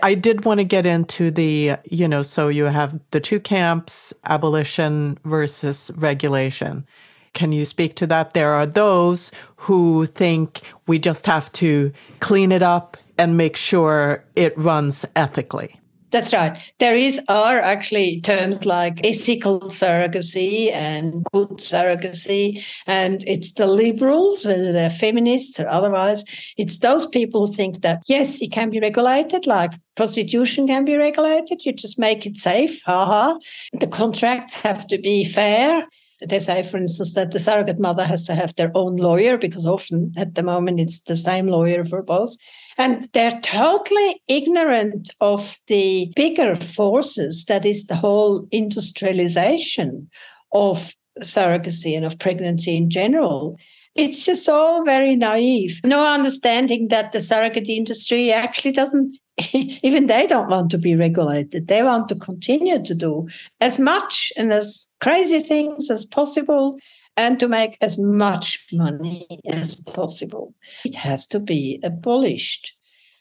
I 0.02 0.14
did 0.14 0.44
want 0.44 0.58
to 0.58 0.64
get 0.64 0.86
into 0.86 1.30
the, 1.30 1.76
you 1.90 2.08
know, 2.08 2.22
so 2.22 2.48
you 2.48 2.64
have 2.64 2.98
the 3.10 3.20
two 3.20 3.40
camps, 3.40 4.12
abolition 4.24 5.18
versus 5.24 5.90
regulation. 5.96 6.86
Can 7.32 7.52
you 7.52 7.64
speak 7.64 7.96
to 7.96 8.06
that? 8.08 8.34
There 8.34 8.52
are 8.52 8.66
those 8.66 9.30
who 9.56 10.06
think 10.06 10.60
we 10.86 10.98
just 10.98 11.26
have 11.26 11.50
to 11.52 11.92
clean 12.20 12.52
it 12.52 12.62
up 12.62 12.96
and 13.18 13.36
make 13.36 13.56
sure 13.56 14.24
it 14.36 14.56
runs 14.58 15.04
ethically. 15.16 15.80
That's 16.14 16.32
right. 16.32 16.56
There 16.78 16.94
is 16.94 17.20
are 17.28 17.58
actually 17.58 18.20
terms 18.20 18.64
like 18.64 19.04
ethical 19.04 19.62
surrogacy 19.62 20.70
and 20.70 21.24
good 21.32 21.58
surrogacy, 21.58 22.64
and 22.86 23.24
it's 23.26 23.54
the 23.54 23.66
liberals, 23.66 24.46
whether 24.46 24.70
they're 24.70 24.90
feminists 24.90 25.58
or 25.58 25.68
otherwise. 25.68 26.22
It's 26.56 26.78
those 26.78 27.04
people 27.04 27.48
who 27.48 27.52
think 27.52 27.82
that 27.82 28.04
yes, 28.06 28.40
it 28.40 28.52
can 28.52 28.70
be 28.70 28.78
regulated, 28.78 29.44
like 29.48 29.72
prostitution 29.96 30.68
can 30.68 30.84
be 30.84 30.94
regulated. 30.94 31.64
You 31.64 31.72
just 31.72 31.98
make 31.98 32.26
it 32.26 32.36
safe. 32.36 32.80
Ha 32.86 33.04
ha. 33.04 33.36
The 33.80 33.88
contracts 33.88 34.54
have 34.54 34.86
to 34.86 34.98
be 34.98 35.24
fair. 35.24 35.84
They 36.24 36.38
say, 36.38 36.62
for 36.62 36.76
instance, 36.76 37.14
that 37.14 37.32
the 37.32 37.40
surrogate 37.40 37.80
mother 37.80 38.04
has 38.04 38.24
to 38.26 38.36
have 38.36 38.54
their 38.54 38.70
own 38.76 38.98
lawyer 38.98 39.36
because 39.36 39.66
often 39.66 40.12
at 40.16 40.36
the 40.36 40.44
moment 40.44 40.78
it's 40.78 41.00
the 41.00 41.16
same 41.16 41.48
lawyer 41.48 41.84
for 41.84 42.02
both. 42.02 42.36
And 42.76 43.08
they're 43.12 43.40
totally 43.42 44.22
ignorant 44.28 45.10
of 45.20 45.58
the 45.68 46.12
bigger 46.16 46.56
forces 46.56 47.44
that 47.46 47.64
is 47.64 47.86
the 47.86 47.96
whole 47.96 48.48
industrialization 48.50 50.10
of 50.52 50.94
surrogacy 51.20 51.96
and 51.96 52.04
of 52.04 52.18
pregnancy 52.18 52.76
in 52.76 52.90
general. 52.90 53.58
It's 53.94 54.24
just 54.24 54.48
all 54.48 54.84
very 54.84 55.14
naive. 55.14 55.80
No 55.84 56.04
understanding 56.04 56.88
that 56.88 57.12
the 57.12 57.20
surrogate 57.20 57.68
industry 57.68 58.32
actually 58.32 58.72
doesn't, 58.72 59.16
even 59.52 60.08
they 60.08 60.26
don't 60.26 60.50
want 60.50 60.70
to 60.72 60.78
be 60.78 60.96
regulated. 60.96 61.68
They 61.68 61.82
want 61.84 62.08
to 62.08 62.16
continue 62.16 62.82
to 62.82 62.94
do 62.94 63.28
as 63.60 63.78
much 63.78 64.32
and 64.36 64.52
as 64.52 64.88
crazy 65.00 65.38
things 65.38 65.90
as 65.90 66.04
possible 66.04 66.76
and 67.16 67.38
to 67.40 67.48
make 67.48 67.76
as 67.80 67.98
much 67.98 68.66
money 68.72 69.26
as 69.46 69.76
possible. 69.76 70.54
It 70.84 70.96
has 70.96 71.26
to 71.28 71.40
be 71.40 71.80
abolished. 71.82 72.72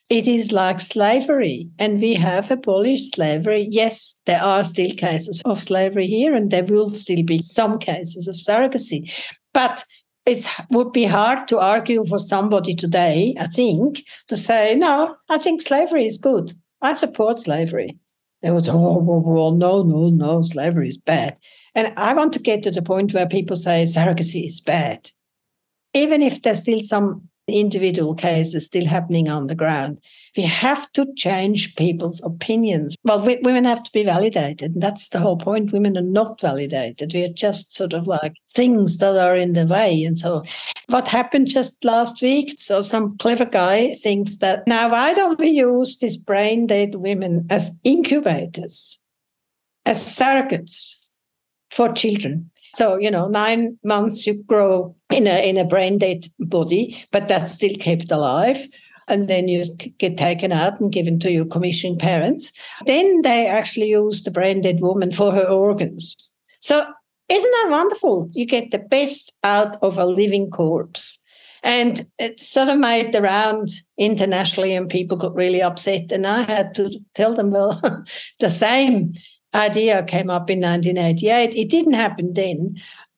It 0.09 0.27
is 0.27 0.51
like 0.51 0.79
slavery, 0.79 1.69
and 1.79 2.01
we 2.01 2.13
have 2.15 2.51
abolished 2.51 3.15
slavery. 3.15 3.67
Yes, 3.71 4.19
there 4.25 4.43
are 4.43 4.63
still 4.63 4.91
cases 4.91 5.41
of 5.45 5.61
slavery 5.61 6.07
here, 6.07 6.33
and 6.33 6.51
there 6.51 6.65
will 6.65 6.93
still 6.93 7.23
be 7.23 7.41
some 7.41 7.79
cases 7.79 8.27
of 8.27 8.35
surrogacy. 8.35 9.11
But 9.53 9.83
it 10.25 10.45
would 10.69 10.91
be 10.91 11.05
hard 11.05 11.47
to 11.49 11.59
argue 11.59 12.05
for 12.07 12.19
somebody 12.19 12.75
today, 12.75 13.35
I 13.39 13.47
think, 13.47 14.03
to 14.27 14.37
say, 14.37 14.75
no, 14.75 15.15
I 15.29 15.37
think 15.37 15.61
slavery 15.61 16.05
is 16.05 16.17
good. 16.17 16.53
I 16.81 16.93
support 16.93 17.39
slavery. 17.39 17.97
They 18.41 18.51
would 18.51 18.67
oh, 18.67 18.97
well, 18.99 19.21
well, 19.21 19.51
no, 19.51 19.83
no, 19.83 20.09
no, 20.09 20.41
slavery 20.43 20.89
is 20.89 20.97
bad. 20.97 21.37
And 21.75 21.93
I 21.97 22.13
want 22.13 22.33
to 22.33 22.39
get 22.39 22.63
to 22.63 22.71
the 22.71 22.81
point 22.81 23.13
where 23.13 23.27
people 23.27 23.55
say 23.55 23.83
surrogacy 23.83 24.45
is 24.45 24.61
bad. 24.61 25.09
Even 25.93 26.21
if 26.21 26.41
there's 26.41 26.61
still 26.61 26.81
some 26.81 27.29
individual 27.47 28.15
cases 28.15 28.65
still 28.65 28.85
happening 28.85 29.27
on 29.27 29.47
the 29.47 29.55
ground. 29.55 29.99
We 30.37 30.43
have 30.43 30.91
to 30.93 31.05
change 31.15 31.75
people's 31.75 32.21
opinions. 32.23 32.95
Well, 33.03 33.21
we, 33.21 33.37
women 33.41 33.65
have 33.65 33.83
to 33.83 33.91
be 33.91 34.03
validated. 34.03 34.73
And 34.73 34.81
that's 34.81 35.09
the 35.09 35.19
whole 35.19 35.37
point. 35.37 35.73
Women 35.73 35.97
are 35.97 36.01
not 36.01 36.39
validated. 36.39 37.13
We 37.13 37.23
are 37.23 37.33
just 37.33 37.75
sort 37.75 37.93
of 37.93 38.07
like 38.07 38.33
things 38.51 38.97
that 38.99 39.17
are 39.17 39.35
in 39.35 39.53
the 39.53 39.65
way. 39.65 40.03
And 40.03 40.17
so, 40.17 40.43
what 40.87 41.07
happened 41.07 41.47
just 41.47 41.83
last 41.83 42.21
week? 42.21 42.55
So, 42.57 42.81
some 42.81 43.17
clever 43.17 43.45
guy 43.45 43.93
thinks 43.93 44.37
that 44.37 44.65
now, 44.65 44.89
why 44.89 45.13
don't 45.13 45.39
we 45.39 45.49
use 45.49 45.97
these 45.97 46.17
brain 46.17 46.67
dead 46.67 46.95
women 46.95 47.45
as 47.49 47.77
incubators, 47.83 48.99
as 49.85 49.97
surrogates 49.97 51.02
for 51.73 51.91
children? 51.91 52.49
So, 52.75 52.97
you 52.97 53.11
know, 53.11 53.27
nine 53.27 53.77
months 53.83 54.25
you 54.25 54.41
grow 54.43 54.95
in 55.11 55.27
a 55.27 55.47
in 55.47 55.57
a 55.57 55.65
brain 55.65 55.97
dead 55.97 56.25
body, 56.39 57.05
but 57.11 57.27
that's 57.27 57.51
still 57.51 57.75
kept 57.75 58.11
alive. 58.11 58.67
And 59.07 59.27
then 59.27 59.47
you 59.47 59.65
get 59.97 60.17
taken 60.17 60.51
out 60.51 60.79
and 60.79 60.91
given 60.91 61.19
to 61.19 61.31
your 61.31 61.45
commissioned 61.45 61.99
parents. 61.99 62.53
Then 62.85 63.21
they 63.21 63.47
actually 63.47 63.89
use 63.89 64.23
the 64.23 64.31
brain 64.31 64.61
dead 64.61 64.79
woman 64.79 65.11
for 65.11 65.33
her 65.33 65.45
organs. 65.45 66.15
So 66.61 66.85
isn't 67.29 67.51
that 67.51 67.67
wonderful? 67.69 68.29
You 68.31 68.45
get 68.45 68.71
the 68.71 68.79
best 68.79 69.35
out 69.43 69.77
of 69.81 69.97
a 69.97 70.05
living 70.05 70.49
corpse. 70.49 71.19
And 71.63 72.01
it 72.19 72.41
sort 72.41 72.67
of 72.67 72.77
made 72.77 73.13
the 73.13 73.21
round 73.21 73.69
internationally, 73.97 74.75
and 74.75 74.89
people 74.89 75.15
got 75.15 75.33
really 75.33 75.61
upset. 75.61 76.11
And 76.11 76.27
I 76.27 76.41
had 76.41 76.75
to 76.75 76.99
tell 77.15 77.33
them, 77.33 77.51
well, 77.51 77.81
the 78.41 78.49
same 78.49 79.13
idea 79.53 80.03
came 80.03 80.29
up 80.29 80.49
in 80.49 80.61
1988. 80.61 81.55
It 81.55 81.69
didn't 81.69 81.93
happen 81.93 82.33
then. 82.33 82.77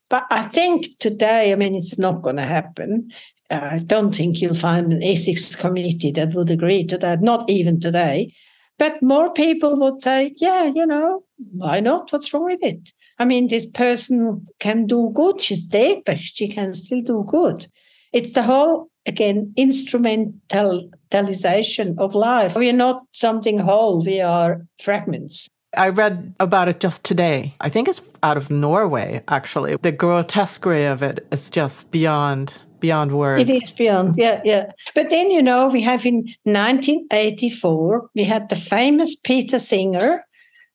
But 0.09 0.25
I 0.29 0.43
think 0.43 0.87
today, 0.99 1.51
I 1.51 1.55
mean, 1.55 1.73
it's 1.75 1.97
not 1.97 2.21
going 2.21 2.35
to 2.35 2.43
happen. 2.43 3.11
I 3.49 3.79
don't 3.79 4.13
think 4.13 4.41
you'll 4.41 4.53
find 4.55 4.93
an 4.93 5.03
ethics 5.03 5.55
committee 5.55 6.11
that 6.11 6.33
would 6.33 6.51
agree 6.51 6.85
to 6.85 6.97
that, 6.99 7.21
not 7.21 7.49
even 7.49 7.79
today. 7.79 8.33
But 8.77 9.01
more 9.01 9.31
people 9.31 9.79
would 9.79 10.03
say, 10.03 10.33
yeah, 10.37 10.65
you 10.65 10.85
know, 10.85 11.23
why 11.53 11.79
not? 11.79 12.11
What's 12.11 12.33
wrong 12.33 12.43
with 12.45 12.61
it? 12.61 12.91
I 13.17 13.23
mean, 13.25 13.47
this 13.47 13.65
person 13.65 14.45
can 14.59 14.85
do 14.85 15.11
good. 15.13 15.39
She's 15.41 15.61
dead, 15.61 16.03
but 16.05 16.19
she 16.19 16.49
can 16.49 16.73
still 16.73 17.01
do 17.01 17.23
good. 17.27 17.67
It's 18.11 18.33
the 18.33 18.43
whole, 18.43 18.89
again, 19.05 19.53
instrumentalization 19.57 21.97
of 21.97 22.13
life. 22.15 22.55
We 22.55 22.69
are 22.69 22.73
not 22.73 23.03
something 23.13 23.59
whole, 23.59 24.03
we 24.03 24.19
are 24.21 24.65
fragments. 24.81 25.47
I 25.77 25.89
read 25.89 26.33
about 26.39 26.67
it 26.67 26.79
just 26.79 27.03
today. 27.03 27.53
I 27.61 27.69
think 27.69 27.87
it's 27.87 28.01
out 28.23 28.37
of 28.37 28.49
Norway, 28.49 29.23
actually. 29.27 29.75
The 29.77 29.91
grotesquerie 29.91 30.85
of 30.85 31.03
it 31.03 31.25
is 31.31 31.49
just 31.49 31.91
beyond 31.91 32.59
beyond 32.79 33.17
words. 33.17 33.41
It 33.41 33.49
is 33.49 33.71
beyond, 33.71 34.15
yeah, 34.15 34.41
yeah. 34.43 34.71
But 34.93 35.09
then, 35.09 35.31
you 35.31 35.41
know, 35.41 35.67
we 35.67 35.81
have 35.81 36.05
in 36.05 36.17
1984, 36.43 38.09
we 38.13 38.23
had 38.23 38.49
the 38.49 38.55
famous 38.55 39.15
Peter 39.15 39.59
Singer, 39.59 40.23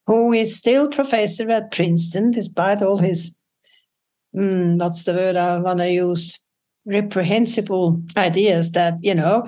who 0.06 0.32
is 0.32 0.56
still 0.56 0.88
professor 0.88 1.48
at 1.50 1.70
Princeton, 1.70 2.32
despite 2.32 2.82
all 2.82 2.98
his, 2.98 3.36
mm, 4.34 4.78
what's 4.78 5.04
the 5.04 5.14
word 5.14 5.36
I 5.36 5.58
want 5.58 5.78
to 5.78 5.90
use, 5.90 6.40
reprehensible 6.86 8.02
ideas 8.16 8.72
that, 8.72 8.94
you 9.02 9.14
know, 9.14 9.46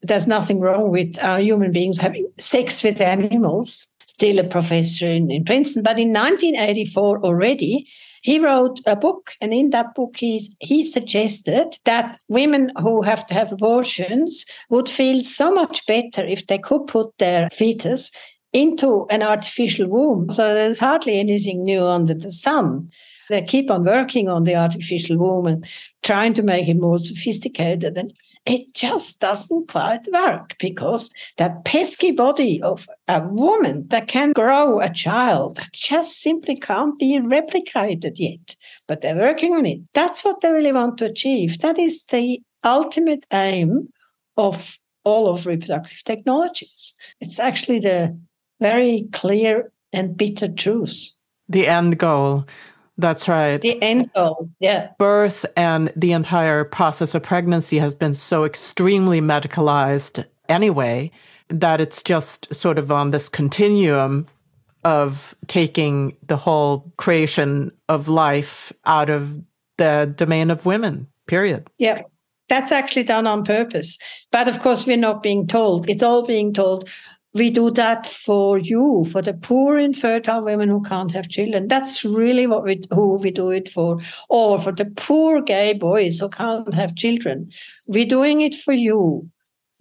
there's 0.00 0.28
nothing 0.28 0.60
wrong 0.60 0.90
with 0.90 1.18
uh, 1.18 1.36
human 1.36 1.72
beings 1.72 1.98
having 1.98 2.30
sex 2.38 2.82
with 2.84 3.00
animals 3.00 3.87
still 4.18 4.40
a 4.40 4.48
professor 4.48 5.06
in, 5.06 5.30
in 5.30 5.44
Princeton. 5.44 5.84
But 5.84 5.98
in 5.98 6.08
1984 6.08 7.20
already, 7.20 7.88
he 8.22 8.40
wrote 8.40 8.80
a 8.84 8.96
book, 8.96 9.30
and 9.40 9.54
in 9.54 9.70
that 9.70 9.94
book, 9.94 10.16
he's, 10.16 10.56
he 10.58 10.82
suggested 10.82 11.78
that 11.84 12.18
women 12.26 12.72
who 12.80 13.02
have 13.02 13.24
to 13.28 13.34
have 13.34 13.52
abortions 13.52 14.44
would 14.70 14.88
feel 14.88 15.20
so 15.20 15.54
much 15.54 15.86
better 15.86 16.24
if 16.24 16.48
they 16.48 16.58
could 16.58 16.88
put 16.88 17.16
their 17.18 17.48
fetus 17.50 18.10
into 18.52 19.06
an 19.08 19.22
artificial 19.22 19.86
womb. 19.86 20.28
So 20.30 20.52
there's 20.52 20.80
hardly 20.80 21.20
anything 21.20 21.62
new 21.62 21.84
under 21.84 22.14
the 22.14 22.32
sun. 22.32 22.90
They 23.30 23.42
keep 23.42 23.70
on 23.70 23.84
working 23.84 24.28
on 24.28 24.42
the 24.42 24.56
artificial 24.56 25.16
womb 25.16 25.46
and 25.46 25.64
trying 26.02 26.34
to 26.34 26.42
make 26.42 26.66
it 26.66 26.80
more 26.80 26.98
sophisticated. 26.98 27.96
And 27.96 28.12
it 28.48 28.74
just 28.74 29.20
doesn't 29.20 29.68
quite 29.68 30.10
work 30.12 30.56
because 30.58 31.10
that 31.36 31.64
pesky 31.64 32.10
body 32.12 32.62
of 32.62 32.88
a 33.06 33.26
woman 33.28 33.86
that 33.88 34.08
can 34.08 34.32
grow 34.32 34.80
a 34.80 34.92
child 34.92 35.60
just 35.72 36.20
simply 36.20 36.56
can't 36.56 36.98
be 36.98 37.18
replicated 37.18 38.12
yet. 38.16 38.56
But 38.86 39.02
they're 39.02 39.16
working 39.16 39.54
on 39.54 39.66
it. 39.66 39.80
That's 39.92 40.24
what 40.24 40.40
they 40.40 40.50
really 40.50 40.72
want 40.72 40.98
to 40.98 41.06
achieve. 41.06 41.58
That 41.60 41.78
is 41.78 42.04
the 42.04 42.40
ultimate 42.64 43.24
aim 43.32 43.88
of 44.36 44.78
all 45.04 45.28
of 45.28 45.46
reproductive 45.46 46.02
technologies. 46.04 46.94
It's 47.20 47.38
actually 47.38 47.80
the 47.80 48.18
very 48.60 49.08
clear 49.12 49.72
and 49.92 50.16
bitter 50.16 50.48
truth. 50.48 51.10
The 51.48 51.66
end 51.66 51.98
goal. 51.98 52.46
That's 52.98 53.28
right. 53.28 53.60
The 53.60 53.80
end 53.80 54.10
goal, 54.12 54.50
yeah. 54.58 54.90
Birth 54.98 55.46
and 55.56 55.92
the 55.94 56.12
entire 56.12 56.64
process 56.64 57.14
of 57.14 57.22
pregnancy 57.22 57.78
has 57.78 57.94
been 57.94 58.12
so 58.12 58.44
extremely 58.44 59.20
medicalized 59.20 60.24
anyway 60.48 61.12
that 61.48 61.80
it's 61.80 62.02
just 62.02 62.52
sort 62.52 62.76
of 62.76 62.90
on 62.90 63.12
this 63.12 63.28
continuum 63.28 64.26
of 64.84 65.34
taking 65.46 66.16
the 66.26 66.36
whole 66.36 66.92
creation 66.96 67.70
of 67.88 68.08
life 68.08 68.72
out 68.84 69.10
of 69.10 69.40
the 69.76 70.12
domain 70.16 70.50
of 70.50 70.66
women, 70.66 71.06
period. 71.26 71.70
Yeah. 71.78 72.02
That's 72.48 72.72
actually 72.72 73.02
done 73.02 73.26
on 73.26 73.44
purpose. 73.44 73.98
But 74.32 74.48
of 74.48 74.60
course, 74.60 74.86
we're 74.86 74.96
not 74.96 75.22
being 75.22 75.46
told. 75.46 75.88
It's 75.88 76.02
all 76.02 76.22
being 76.22 76.54
told. 76.54 76.88
We 77.34 77.50
do 77.50 77.70
that 77.72 78.06
for 78.06 78.58
you, 78.58 79.04
for 79.12 79.20
the 79.20 79.34
poor 79.34 79.76
infertile 79.78 80.42
women 80.42 80.68
who 80.68 80.82
can't 80.82 81.12
have 81.12 81.28
children. 81.28 81.68
That's 81.68 82.04
really 82.04 82.46
what 82.46 82.64
we 82.64 82.82
who 82.90 83.18
we 83.18 83.30
do 83.30 83.50
it 83.50 83.68
for. 83.68 84.00
Or 84.28 84.58
for 84.58 84.72
the 84.72 84.86
poor 84.86 85.42
gay 85.42 85.74
boys 85.74 86.18
who 86.18 86.30
can't 86.30 86.72
have 86.74 86.96
children. 86.96 87.50
We're 87.86 88.06
doing 88.06 88.40
it 88.40 88.54
for 88.54 88.72
you. 88.72 89.30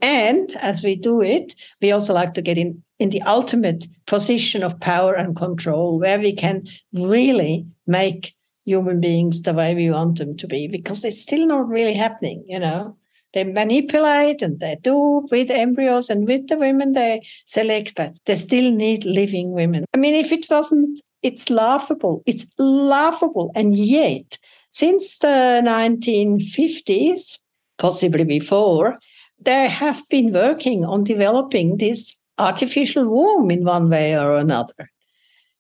And 0.01 0.55
as 0.59 0.83
we 0.83 0.95
do 0.95 1.21
it, 1.21 1.55
we 1.81 1.91
also 1.91 2.13
like 2.13 2.33
to 2.33 2.41
get 2.41 2.57
in, 2.57 2.83
in 2.99 3.09
the 3.09 3.21
ultimate 3.23 3.85
position 4.05 4.61
of 4.61 4.79
power 4.79 5.15
and 5.15 5.35
control 5.35 5.99
where 5.99 6.19
we 6.19 6.33
can 6.33 6.65
really 6.93 7.65
make 7.87 8.35
human 8.65 8.99
beings 8.99 9.41
the 9.43 9.53
way 9.53 9.73
we 9.73 9.89
want 9.89 10.17
them 10.17 10.35
to 10.35 10.47
be 10.47 10.67
because 10.67 11.03
it's 11.03 11.21
still 11.21 11.47
not 11.47 11.67
really 11.67 11.93
happening, 11.93 12.43
you 12.45 12.59
know. 12.59 12.96
They 13.33 13.43
manipulate 13.43 14.41
and 14.41 14.59
they 14.59 14.77
do 14.81 15.27
with 15.31 15.51
embryos 15.51 16.09
and 16.09 16.27
with 16.27 16.47
the 16.47 16.57
women 16.57 16.93
they 16.93 17.21
select, 17.45 17.95
but 17.95 18.17
they 18.25 18.35
still 18.35 18.71
need 18.71 19.05
living 19.05 19.51
women. 19.51 19.85
I 19.93 19.97
mean, 19.97 20.15
if 20.15 20.31
it 20.31 20.47
wasn't, 20.49 21.01
it's 21.21 21.49
laughable. 21.49 22.23
It's 22.25 22.45
laughable. 22.57 23.51
And 23.53 23.75
yet, 23.75 24.37
since 24.71 25.19
the 25.19 25.61
1950s, 25.65 27.37
possibly 27.77 28.23
before, 28.23 28.97
they 29.39 29.67
have 29.67 30.01
been 30.09 30.33
working 30.33 30.85
on 30.85 31.03
developing 31.03 31.77
this 31.77 32.15
artificial 32.37 33.07
womb 33.07 33.51
in 33.51 33.63
one 33.63 33.89
way 33.89 34.17
or 34.17 34.37
another. 34.37 34.89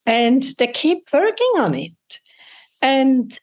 And 0.05 0.43
they 0.57 0.67
keep 0.67 1.09
working 1.11 1.51
on 1.57 1.75
it. 1.75 2.19
And 2.81 3.37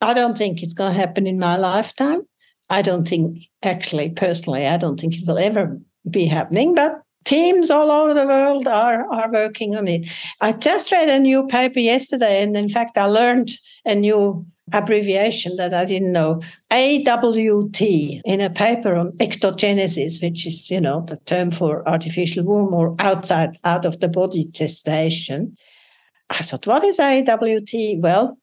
I 0.00 0.14
don't 0.14 0.36
think 0.36 0.62
it's 0.62 0.74
going 0.74 0.92
to 0.92 0.98
happen 0.98 1.26
in 1.26 1.38
my 1.38 1.56
lifetime. 1.56 2.22
I 2.70 2.82
don't 2.82 3.06
think, 3.06 3.48
actually, 3.62 4.10
personally, 4.10 4.66
I 4.66 4.76
don't 4.76 4.98
think 4.98 5.16
it 5.16 5.26
will 5.26 5.38
ever 5.38 5.78
be 6.08 6.24
happening, 6.26 6.74
but 6.74 7.02
teams 7.24 7.68
all 7.68 7.90
over 7.90 8.14
the 8.14 8.26
world 8.26 8.68
are, 8.68 9.12
are 9.12 9.30
working 9.30 9.76
on 9.76 9.88
it. 9.88 10.08
I 10.40 10.52
just 10.52 10.92
read 10.92 11.08
a 11.08 11.18
new 11.18 11.46
paper 11.48 11.80
yesterday, 11.80 12.42
and 12.42 12.56
in 12.56 12.68
fact, 12.68 12.96
I 12.96 13.04
learned 13.06 13.50
a 13.84 13.94
new 13.94 14.46
abbreviation 14.72 15.56
that 15.56 15.74
I 15.74 15.84
didn't 15.84 16.12
know. 16.12 16.40
AWT 16.70 17.80
in 17.82 18.40
a 18.40 18.50
paper 18.50 18.94
on 18.94 19.12
ectogenesis, 19.18 20.22
which 20.22 20.46
is, 20.46 20.70
you 20.70 20.80
know, 20.80 21.04
the 21.08 21.16
term 21.26 21.50
for 21.50 21.86
artificial 21.88 22.44
womb 22.44 22.72
or 22.72 22.94
outside, 23.00 23.58
out 23.64 23.84
of 23.84 23.98
the 23.98 24.08
body 24.08 24.44
gestation. 24.44 25.56
I 26.30 26.42
thought, 26.42 26.68
what 26.68 26.84
is 26.84 27.00
AWT? 27.00 28.00
Well, 28.00 28.38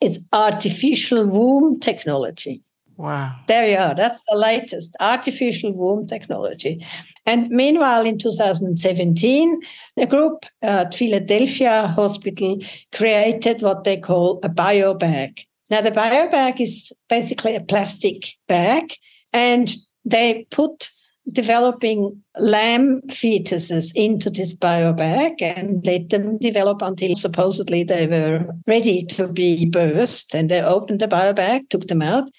it's 0.00 0.18
artificial 0.32 1.24
womb 1.26 1.78
technology. 1.78 2.62
Wow. 2.98 3.36
There 3.46 3.70
you 3.70 3.76
are. 3.76 3.94
That's 3.94 4.22
the 4.28 4.36
latest 4.36 4.96
artificial 4.98 5.72
womb 5.72 6.08
technology. 6.08 6.84
And 7.26 7.48
meanwhile, 7.48 8.04
in 8.04 8.18
2017, 8.18 9.60
a 9.98 10.06
group 10.06 10.44
at 10.62 10.94
Philadelphia 10.94 11.86
Hospital 11.86 12.58
created 12.92 13.62
what 13.62 13.84
they 13.84 13.98
call 13.98 14.40
a 14.42 14.48
bio 14.48 14.94
bag. 14.94 15.40
Now, 15.70 15.80
the 15.80 15.92
bio 15.92 16.28
bag 16.28 16.60
is 16.60 16.92
basically 17.08 17.54
a 17.54 17.60
plastic 17.60 18.34
bag, 18.48 18.96
and 19.32 19.72
they 20.04 20.44
put 20.50 20.90
developing 21.30 22.20
lamb 22.38 23.02
fetuses 23.08 23.92
into 23.94 24.28
this 24.28 24.54
bio 24.54 24.92
bag 24.92 25.40
and 25.40 25.84
let 25.86 26.08
them 26.08 26.38
develop 26.38 26.82
until 26.82 27.14
supposedly 27.14 27.84
they 27.84 28.06
were 28.06 28.46
ready 28.66 29.04
to 29.04 29.28
be 29.28 29.70
birthed. 29.70 30.34
And 30.34 30.50
they 30.50 30.62
opened 30.62 31.00
the 31.00 31.06
bio 31.06 31.32
bag, 31.32 31.68
took 31.68 31.86
them 31.86 32.02
out, 32.02 32.30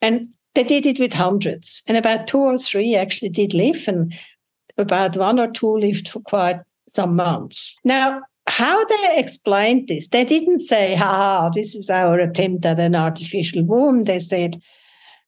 and 0.00 0.28
they 0.54 0.64
did 0.64 0.86
it 0.86 0.98
with 0.98 1.12
hundreds. 1.12 1.82
And 1.86 1.96
about 1.96 2.26
two 2.26 2.38
or 2.38 2.58
three 2.58 2.94
actually 2.94 3.28
did 3.28 3.54
live, 3.54 3.86
and 3.86 4.14
about 4.76 5.16
one 5.16 5.38
or 5.38 5.50
two 5.50 5.76
lived 5.76 6.08
for 6.08 6.20
quite 6.20 6.60
some 6.88 7.16
months. 7.16 7.76
Now, 7.84 8.22
how 8.46 8.84
they 8.86 9.18
explained 9.18 9.88
this, 9.88 10.08
they 10.08 10.24
didn't 10.24 10.60
say, 10.60 10.94
ha, 10.94 11.50
this 11.54 11.74
is 11.74 11.90
our 11.90 12.18
attempt 12.18 12.64
at 12.64 12.80
an 12.80 12.94
artificial 12.94 13.62
womb. 13.62 14.04
They 14.04 14.20
said, 14.20 14.60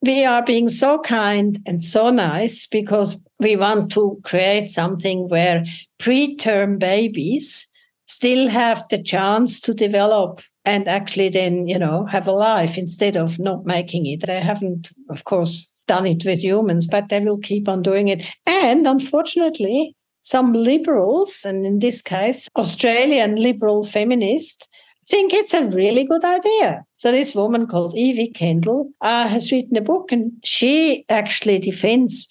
we 0.02 0.24
are 0.24 0.42
being 0.42 0.70
so 0.70 0.98
kind 1.00 1.58
and 1.66 1.84
so 1.84 2.10
nice 2.10 2.66
because 2.66 3.18
we 3.38 3.56
want 3.56 3.92
to 3.92 4.18
create 4.24 4.70
something 4.70 5.28
where 5.28 5.64
preterm 5.98 6.78
babies 6.78 7.68
still 8.06 8.48
have 8.48 8.84
the 8.88 9.02
chance 9.02 9.60
to 9.60 9.74
develop 9.74 10.40
and 10.64 10.88
actually 10.88 11.28
then, 11.28 11.66
you 11.66 11.78
know, 11.78 12.06
have 12.06 12.26
a 12.26 12.32
life 12.32 12.76
instead 12.76 13.16
of 13.16 13.38
not 13.38 13.64
making 13.64 14.06
it. 14.06 14.26
They 14.26 14.40
haven't, 14.40 14.90
of 15.08 15.24
course, 15.24 15.74
done 15.88 16.06
it 16.06 16.24
with 16.24 16.42
humans, 16.42 16.86
but 16.86 17.08
they 17.08 17.20
will 17.20 17.38
keep 17.38 17.68
on 17.68 17.82
doing 17.82 18.08
it. 18.08 18.26
And 18.46 18.86
unfortunately, 18.86 19.96
some 20.22 20.52
liberals, 20.52 21.42
and 21.44 21.64
in 21.64 21.78
this 21.78 22.02
case, 22.02 22.48
Australian 22.56 23.36
liberal 23.36 23.84
feminists, 23.84 24.68
think 25.08 25.32
it's 25.32 25.54
a 25.54 25.66
really 25.66 26.04
good 26.04 26.24
idea. 26.24 26.84
So 26.98 27.10
this 27.10 27.34
woman 27.34 27.66
called 27.66 27.96
Evie 27.96 28.30
Kendal 28.30 28.90
uh, 29.00 29.26
has 29.26 29.50
written 29.50 29.76
a 29.76 29.80
book, 29.80 30.12
and 30.12 30.32
she 30.44 31.04
actually 31.08 31.58
defends 31.58 32.28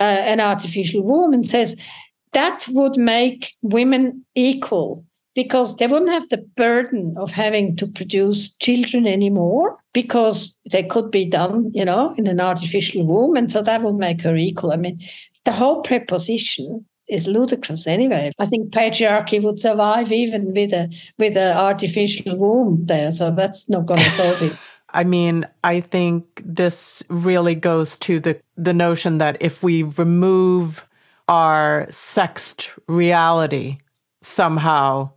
uh, 0.00 0.02
an 0.02 0.40
artificial 0.40 1.02
womb 1.02 1.32
and 1.32 1.46
says 1.46 1.80
that 2.32 2.66
would 2.70 2.96
make 2.96 3.52
women 3.62 4.24
equal 4.34 5.04
because 5.36 5.76
they 5.76 5.86
wouldn't 5.86 6.10
have 6.10 6.28
the 6.30 6.44
burden 6.56 7.14
of 7.18 7.30
having 7.30 7.76
to 7.76 7.86
produce 7.86 8.56
children 8.56 9.06
anymore 9.06 9.76
because 9.92 10.58
they 10.72 10.82
could 10.82 11.10
be 11.10 11.26
done, 11.26 11.70
you 11.74 11.84
know, 11.84 12.14
in 12.16 12.26
an 12.26 12.40
artificial 12.40 13.06
womb. 13.06 13.36
And 13.36 13.52
so 13.52 13.62
that 13.62 13.82
would 13.82 13.96
make 13.96 14.22
her 14.22 14.34
equal. 14.34 14.72
I 14.72 14.76
mean, 14.76 14.98
the 15.44 15.52
whole 15.52 15.82
preposition 15.82 16.86
is 17.08 17.26
ludicrous 17.26 17.86
anyway. 17.86 18.32
I 18.38 18.46
think 18.46 18.72
patriarchy 18.72 19.40
would 19.42 19.58
survive 19.60 20.10
even 20.10 20.54
with 20.54 20.72
a 20.72 20.90
with 21.18 21.36
an 21.36 21.54
artificial 21.54 22.36
womb 22.36 22.86
there. 22.86 23.12
So 23.12 23.30
that's 23.30 23.68
not 23.68 23.84
going 23.84 24.00
to 24.04 24.10
solve 24.12 24.42
it. 24.42 24.56
I 24.90 25.04
mean, 25.04 25.46
I 25.62 25.80
think 25.80 26.42
this 26.46 27.04
really 27.10 27.54
goes 27.54 27.98
to 27.98 28.20
the 28.20 28.40
the 28.56 28.72
notion 28.72 29.18
that 29.18 29.36
if 29.40 29.62
we 29.62 29.82
remove 29.82 30.86
our 31.28 31.86
sexed 31.90 32.72
reality, 32.88 33.78
somehow 34.22 35.10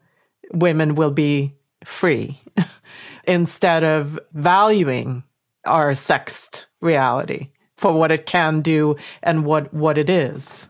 women 0.53 0.95
will 0.95 1.11
be 1.11 1.53
free 1.83 2.39
instead 3.23 3.83
of 3.83 4.19
valuing 4.33 5.23
our 5.65 5.95
sexed 5.95 6.67
reality 6.81 7.49
for 7.77 7.93
what 7.93 8.11
it 8.11 8.25
can 8.25 8.61
do 8.61 8.95
and 9.23 9.45
what 9.45 9.73
what 9.73 9.97
it 9.97 10.09
is 10.09 10.67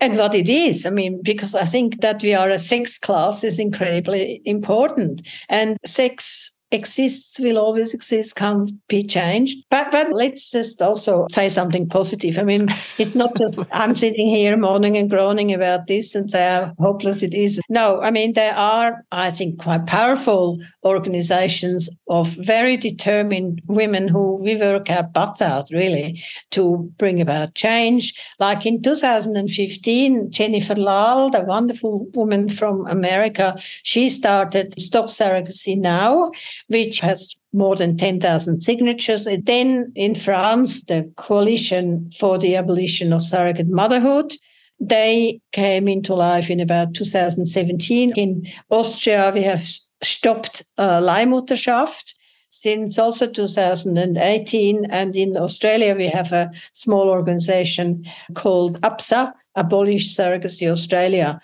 and 0.00 0.16
what 0.16 0.34
it 0.34 0.48
is. 0.48 0.86
I 0.86 0.90
mean, 0.90 1.20
because 1.22 1.54
I 1.54 1.64
think 1.64 2.00
that 2.00 2.22
we 2.22 2.34
are 2.34 2.48
a 2.48 2.58
sex 2.58 2.98
class 2.98 3.42
is 3.42 3.58
incredibly 3.58 4.40
important. 4.44 5.26
And 5.48 5.76
sex 5.84 6.52
exists, 6.70 7.40
will 7.40 7.58
always 7.58 7.94
exist, 7.94 8.36
can't 8.36 8.70
be 8.88 9.04
changed. 9.04 9.64
But 9.70 9.90
but 9.90 10.12
let's 10.12 10.50
just 10.50 10.82
also 10.82 11.26
say 11.30 11.48
something 11.48 11.88
positive. 11.88 12.38
I 12.38 12.42
mean, 12.42 12.68
it's 12.98 13.14
not 13.14 13.36
just 13.36 13.60
I'm 13.72 13.96
sitting 13.96 14.28
here 14.28 14.56
moaning 14.56 14.96
and 14.96 15.10
groaning 15.10 15.52
about 15.52 15.86
this 15.86 16.14
and 16.14 16.30
say 16.30 16.40
how 16.40 16.72
hopeless 16.78 17.22
it 17.22 17.34
is. 17.34 17.60
No, 17.68 18.00
I 18.00 18.10
mean 18.10 18.34
there 18.34 18.54
are, 18.54 19.04
I 19.12 19.30
think, 19.30 19.60
quite 19.60 19.86
powerful 19.86 20.58
organizations 20.84 21.88
of 22.08 22.28
very 22.28 22.76
determined 22.76 23.62
women 23.66 24.08
who 24.08 24.36
we 24.36 24.56
work 24.56 24.90
our 24.90 25.02
butts 25.02 25.42
out 25.42 25.68
really 25.70 26.22
to 26.50 26.92
bring 26.98 27.20
about 27.20 27.54
change. 27.54 28.14
Like 28.38 28.66
in 28.66 28.82
2015, 28.82 30.30
Jennifer 30.30 30.74
Lahl, 30.74 31.30
the 31.30 31.42
wonderful 31.42 32.06
woman 32.14 32.48
from 32.48 32.86
America, 32.86 33.56
she 33.82 34.08
started 34.10 34.74
Stop 34.80 35.06
Surrogacy 35.06 35.76
Now 35.78 36.30
which 36.68 37.00
has 37.00 37.34
more 37.52 37.76
than 37.76 37.96
10,000 37.96 38.58
signatures. 38.58 39.26
And 39.26 39.44
then 39.44 39.92
in 39.94 40.14
France, 40.14 40.84
the 40.84 41.10
Coalition 41.16 42.10
for 42.18 42.38
the 42.38 42.56
Abolition 42.56 43.12
of 43.12 43.22
Surrogate 43.22 43.68
Motherhood, 43.68 44.34
they 44.80 45.40
came 45.52 45.88
into 45.88 46.14
life 46.14 46.50
in 46.50 46.60
about 46.60 46.94
2017. 46.94 48.12
In 48.16 48.46
Austria, 48.70 49.32
we 49.34 49.42
have 49.42 49.60
Stoppt 50.02 50.62
uh, 50.76 51.00
Leihmutterschaft 51.00 52.14
since 52.50 52.98
also 52.98 53.30
2018. 53.30 54.84
And 54.90 55.16
in 55.16 55.36
Australia, 55.36 55.94
we 55.96 56.08
have 56.08 56.32
a 56.32 56.50
small 56.74 57.08
organization 57.08 58.04
called 58.34 58.80
APSA, 58.82 59.32
Abolish 59.54 60.14
Surrogacy 60.14 60.70
Australia. 60.70 61.40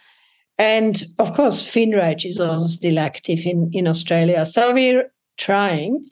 And 0.59 1.03
of 1.19 1.35
course, 1.35 1.63
FINRRAGE 1.63 2.27
is 2.27 2.41
also 2.41 2.67
still 2.67 2.99
active 2.99 3.41
in, 3.45 3.71
in 3.73 3.89
Australia. 3.89 4.47
So 4.47 4.73
we're 4.73 5.11
trying. 5.37 6.07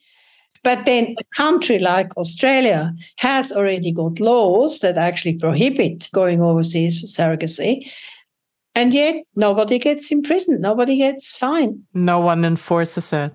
But 0.65 0.87
then 0.87 1.17
a 1.19 1.37
country 1.37 1.79
like 1.81 2.17
Australia 2.17 2.95
has 3.17 3.51
already 3.51 3.91
got 3.91 4.21
laws 4.21 4.79
that 4.81 4.97
actually 4.97 5.35
prohibit 5.35 6.09
going 6.13 6.41
overseas 6.41 7.01
for 7.01 7.07
surrogacy. 7.09 7.91
And 8.75 8.95
yet 8.95 9.25
nobody 9.37 9.79
gets 9.79 10.11
imprisoned, 10.11 10.61
nobody 10.61 10.97
gets 10.97 11.37
fined. 11.37 11.83
No 11.95 12.21
one 12.21 12.45
enforces 12.45 13.13
it. 13.13 13.33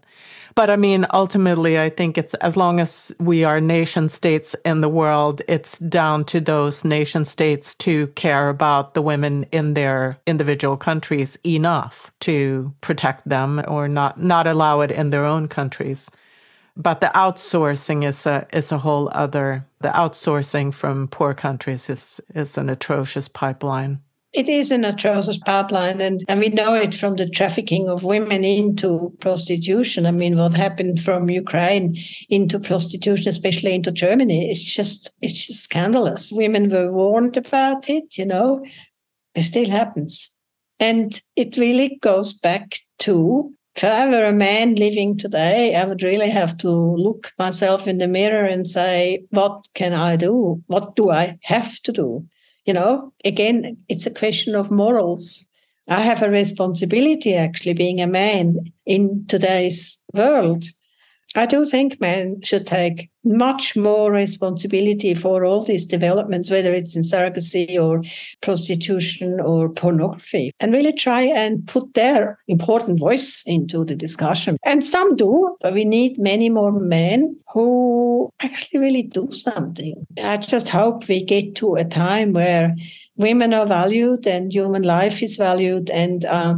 But 0.57 0.71
I 0.71 0.75
mean, 0.75 1.05
ultimately, 1.13 1.79
I 1.79 1.91
think 1.91 2.17
it's 2.17 2.33
as 2.33 2.57
long 2.57 2.79
as 2.79 3.13
we 3.19 3.43
are 3.43 3.61
nation 3.61 4.09
states 4.09 4.55
in 4.65 4.81
the 4.81 4.89
world, 4.89 5.43
it's 5.47 5.77
down 5.77 6.25
to 6.25 6.41
those 6.41 6.83
nation 6.83 7.25
states 7.25 7.75
to 7.75 8.07
care 8.15 8.49
about 8.49 8.95
the 8.95 9.03
women 9.03 9.45
in 9.51 9.75
their 9.75 10.17
individual 10.25 10.75
countries 10.75 11.37
enough 11.45 12.11
to 12.21 12.73
protect 12.81 13.29
them 13.29 13.63
or 13.67 13.87
not, 13.87 14.19
not 14.19 14.47
allow 14.47 14.79
it 14.79 14.89
in 14.89 15.11
their 15.11 15.25
own 15.25 15.47
countries. 15.47 16.09
But 16.75 17.01
the 17.01 17.11
outsourcing 17.13 18.03
is 18.03 18.25
a 18.25 18.47
is 18.51 18.71
a 18.71 18.79
whole 18.79 19.11
other. 19.13 19.63
The 19.81 19.89
outsourcing 19.89 20.73
from 20.73 21.07
poor 21.07 21.35
countries 21.35 21.87
is 21.87 22.19
is 22.33 22.57
an 22.57 22.71
atrocious 22.71 23.27
pipeline. 23.27 24.01
It 24.37 24.47
is 24.47 24.69
an 24.69 24.85
atrocious 24.85 25.39
pipeline, 25.39 25.99
and, 25.99 26.23
and 26.27 26.39
we 26.39 26.49
know 26.49 26.75
it 26.75 26.93
from 26.93 27.15
the 27.15 27.27
trafficking 27.27 27.89
of 27.89 28.03
women 28.03 28.43
into 28.43 29.11
prostitution. 29.19 30.05
I 30.05 30.11
mean, 30.11 30.37
what 30.37 30.53
happened 30.53 31.01
from 31.01 31.27
Ukraine 31.27 31.95
into 32.29 32.59
prostitution, 32.59 33.29
especially 33.29 33.73
into 33.73 33.91
Germany, 33.91 34.51
it's 34.51 34.61
just 34.61 35.09
it's 35.23 35.47
just 35.47 35.63
scandalous. 35.63 36.31
Women 36.31 36.69
were 36.69 36.91
warned 36.91 37.35
about 37.35 37.89
it, 37.89 38.15
you 38.15 38.27
know. 38.27 38.63
It 39.33 39.41
still 39.41 39.71
happens. 39.71 40.31
And 40.79 41.19
it 41.35 41.57
really 41.57 41.97
goes 41.99 42.31
back 42.33 42.77
to 42.99 43.51
if 43.75 43.83
I 43.83 44.07
were 44.07 44.25
a 44.25 44.33
man 44.33 44.75
living 44.75 45.17
today, 45.17 45.75
I 45.75 45.85
would 45.85 46.03
really 46.03 46.29
have 46.29 46.59
to 46.59 46.69
look 46.69 47.31
myself 47.39 47.87
in 47.87 47.97
the 47.97 48.07
mirror 48.07 48.45
and 48.45 48.67
say, 48.67 49.23
what 49.31 49.67
can 49.73 49.95
I 49.95 50.15
do? 50.15 50.61
What 50.67 50.95
do 50.95 51.09
I 51.09 51.39
have 51.41 51.81
to 51.81 51.91
do? 51.91 52.27
You 52.67 52.73
know, 52.73 53.13
again, 53.25 53.77
it's 53.89 54.05
a 54.05 54.13
question 54.13 54.53
of 54.53 54.69
morals. 54.69 55.49
I 55.89 56.01
have 56.01 56.21
a 56.21 56.29
responsibility 56.29 57.33
actually 57.33 57.73
being 57.73 57.99
a 57.99 58.07
man 58.07 58.73
in 58.85 59.25
today's 59.27 60.03
world 60.13 60.65
I 61.35 61.45
do 61.45 61.65
think 61.65 62.01
men 62.01 62.41
should 62.43 62.65
take 62.65 63.11
much 63.27 63.75
more 63.75 64.11
responsibility 64.11 65.13
for 65.13 65.45
all 65.45 65.63
these 65.63 65.85
developments, 65.85 66.49
whether 66.49 66.73
it's 66.73 66.95
in 66.95 67.01
surrogacy 67.01 67.77
or 67.77 68.01
prostitution 68.41 69.39
or 69.39 69.69
pornography, 69.69 70.51
and 70.59 70.73
really 70.73 70.93
try 70.93 71.21
and 71.21 71.67
put 71.67 71.93
their 71.93 72.39
important 72.47 72.99
voice 72.99 73.43
into 73.45 73.83
the 73.83 73.95
discussion. 73.95 74.57
And 74.63 74.83
some 74.83 75.15
do, 75.15 75.55
but 75.61 75.73
we 75.73 75.85
need 75.85 76.17
many 76.17 76.49
more 76.49 76.71
men 76.71 77.37
who 77.53 78.31
actually 78.41 78.79
really 78.79 79.03
do 79.03 79.29
something. 79.31 80.05
I 80.23 80.37
just 80.37 80.69
hope 80.69 81.07
we 81.07 81.23
get 81.23 81.55
to 81.55 81.75
a 81.75 81.85
time 81.85 82.33
where 82.33 82.75
women 83.15 83.53
are 83.53 83.67
valued 83.67 84.27
and 84.27 84.53
human 84.53 84.83
life 84.83 85.21
is 85.21 85.37
valued 85.37 85.89
and 85.89 86.25
uh, 86.25 86.55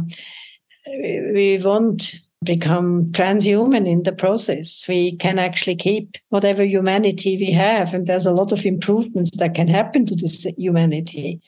we 0.86 1.58
want 1.62 2.14
become 2.44 3.06
transhuman 3.12 3.86
in 3.86 4.02
the 4.02 4.12
process. 4.12 4.84
We 4.88 5.16
can 5.16 5.38
actually 5.38 5.76
keep 5.76 6.16
whatever 6.30 6.64
humanity 6.64 7.36
we 7.36 7.52
have, 7.52 7.92
and 7.92 8.06
there's 8.06 8.26
a 8.26 8.32
lot 8.32 8.52
of 8.52 8.64
improvements 8.64 9.36
that 9.38 9.54
can 9.54 9.68
happen 9.68 10.06
to 10.06 10.16
this 10.16 10.44
humanity. 10.56 11.40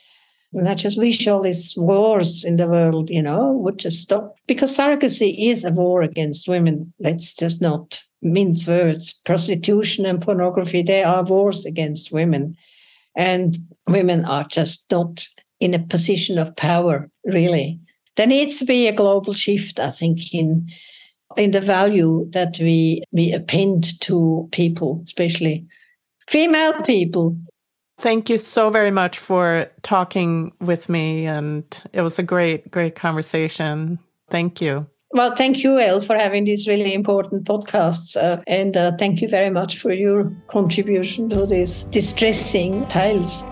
And 0.52 0.68
I 0.68 0.74
just 0.74 0.98
wish 0.98 1.26
all 1.26 1.42
these 1.42 1.74
wars 1.78 2.44
in 2.44 2.56
the 2.56 2.66
world, 2.66 3.08
you 3.08 3.22
know, 3.22 3.52
would 3.52 3.78
just 3.78 4.02
stop 4.02 4.34
because 4.46 4.76
surrogacy 4.76 5.50
is 5.50 5.64
a 5.64 5.70
war 5.70 6.02
against 6.02 6.46
women. 6.46 6.92
Let's 7.00 7.34
just 7.34 7.62
not 7.62 8.02
mince 8.20 8.68
words. 8.68 9.14
Prostitution 9.24 10.04
and 10.04 10.20
pornography, 10.20 10.82
they 10.82 11.02
are 11.02 11.22
wars 11.22 11.64
against 11.64 12.12
women. 12.12 12.56
And 13.16 13.58
women 13.86 14.26
are 14.26 14.44
just 14.44 14.90
not 14.90 15.26
in 15.58 15.72
a 15.72 15.78
position 15.78 16.38
of 16.38 16.54
power, 16.56 17.10
really 17.24 17.80
there 18.16 18.26
needs 18.26 18.58
to 18.58 18.64
be 18.64 18.88
a 18.88 18.92
global 18.92 19.34
shift, 19.34 19.78
I 19.78 19.90
think, 19.90 20.34
in 20.34 20.68
in 21.36 21.52
the 21.52 21.60
value 21.60 22.26
that 22.30 22.58
we 22.60 23.02
we 23.12 23.32
append 23.32 24.00
to 24.02 24.48
people, 24.52 25.02
especially 25.04 25.66
female 26.28 26.82
people. 26.82 27.36
Thank 28.00 28.28
you 28.28 28.38
so 28.38 28.70
very 28.70 28.90
much 28.90 29.18
for 29.18 29.70
talking 29.82 30.52
with 30.60 30.88
me, 30.88 31.26
and 31.26 31.64
it 31.92 32.00
was 32.00 32.18
a 32.18 32.22
great, 32.22 32.70
great 32.70 32.96
conversation. 32.96 33.98
Thank 34.28 34.60
you. 34.60 34.86
Well, 35.12 35.36
thank 35.36 35.62
you, 35.62 35.78
Elle, 35.78 36.00
for 36.00 36.16
having 36.16 36.44
these 36.44 36.66
really 36.66 36.94
important 36.94 37.44
podcasts. 37.44 38.16
Uh, 38.16 38.42
and 38.46 38.76
uh, 38.76 38.92
thank 38.98 39.20
you 39.20 39.28
very 39.28 39.50
much 39.50 39.78
for 39.78 39.92
your 39.92 40.32
contribution 40.48 41.28
to 41.30 41.44
these 41.44 41.84
distressing 41.84 42.86
tales. 42.86 43.44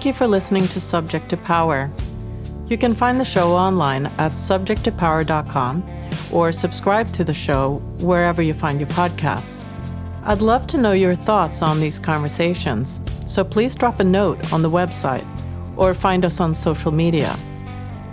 Thank 0.00 0.16
you 0.16 0.18
for 0.18 0.28
listening 0.28 0.66
to 0.68 0.80
Subject 0.80 1.28
to 1.28 1.36
Power. 1.36 1.90
You 2.68 2.78
can 2.78 2.94
find 2.94 3.20
the 3.20 3.24
show 3.26 3.52
online 3.52 4.06
at 4.06 4.32
subjecttopower.com 4.32 5.84
or 6.32 6.52
subscribe 6.52 7.12
to 7.12 7.22
the 7.22 7.34
show 7.34 7.82
wherever 7.98 8.40
you 8.40 8.54
find 8.54 8.80
your 8.80 8.88
podcasts. 8.88 9.62
I'd 10.24 10.40
love 10.40 10.66
to 10.68 10.78
know 10.78 10.92
your 10.92 11.14
thoughts 11.14 11.60
on 11.60 11.80
these 11.80 11.98
conversations, 11.98 13.02
so 13.26 13.44
please 13.44 13.74
drop 13.74 14.00
a 14.00 14.04
note 14.04 14.54
on 14.54 14.62
the 14.62 14.70
website 14.70 15.26
or 15.76 15.92
find 15.92 16.24
us 16.24 16.40
on 16.40 16.54
social 16.54 16.92
media. 16.92 17.38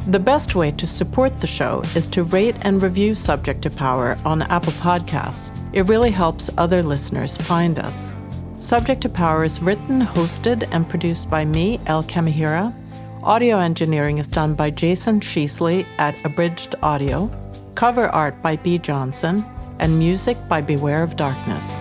The 0.08 0.20
best 0.20 0.56
way 0.56 0.72
to 0.72 0.86
support 0.86 1.40
the 1.40 1.48
show 1.48 1.84
is 1.96 2.06
to 2.08 2.26
rate 2.26 2.58
and 2.64 2.84
review 2.84 3.16
Subject 3.16 3.62
to 3.62 3.70
Power 3.70 4.18
on 4.26 4.42
Apple 4.42 4.74
Podcasts. 4.74 5.58
It 5.72 5.84
really 5.84 6.12
helps 6.12 6.50
other 6.58 6.84
listeners 6.84 7.38
find 7.38 7.80
us. 7.80 8.12
Subject 8.60 9.02
to 9.02 9.10
Power 9.10 9.44
is 9.44 9.62
written, 9.62 10.02
hosted, 10.02 10.68
and 10.72 10.90
produced 10.90 11.30
by 11.30 11.46
me, 11.46 11.80
Elle 11.86 12.04
Kamihira. 12.04 12.74
Audio 13.22 13.60
engineering 13.60 14.18
is 14.18 14.26
done 14.26 14.56
by 14.56 14.72
Jason 14.72 15.20
Sheasley 15.20 15.86
at 16.00 16.26
Abridged 16.26 16.74
Audio. 16.82 17.30
Cover 17.76 18.10
art 18.10 18.42
by 18.42 18.56
B. 18.56 18.80
Johnson, 18.80 19.46
and 19.78 20.00
music 20.00 20.38
by 20.48 20.62
Beware 20.62 21.04
of 21.04 21.16
Darkness. 21.16 21.78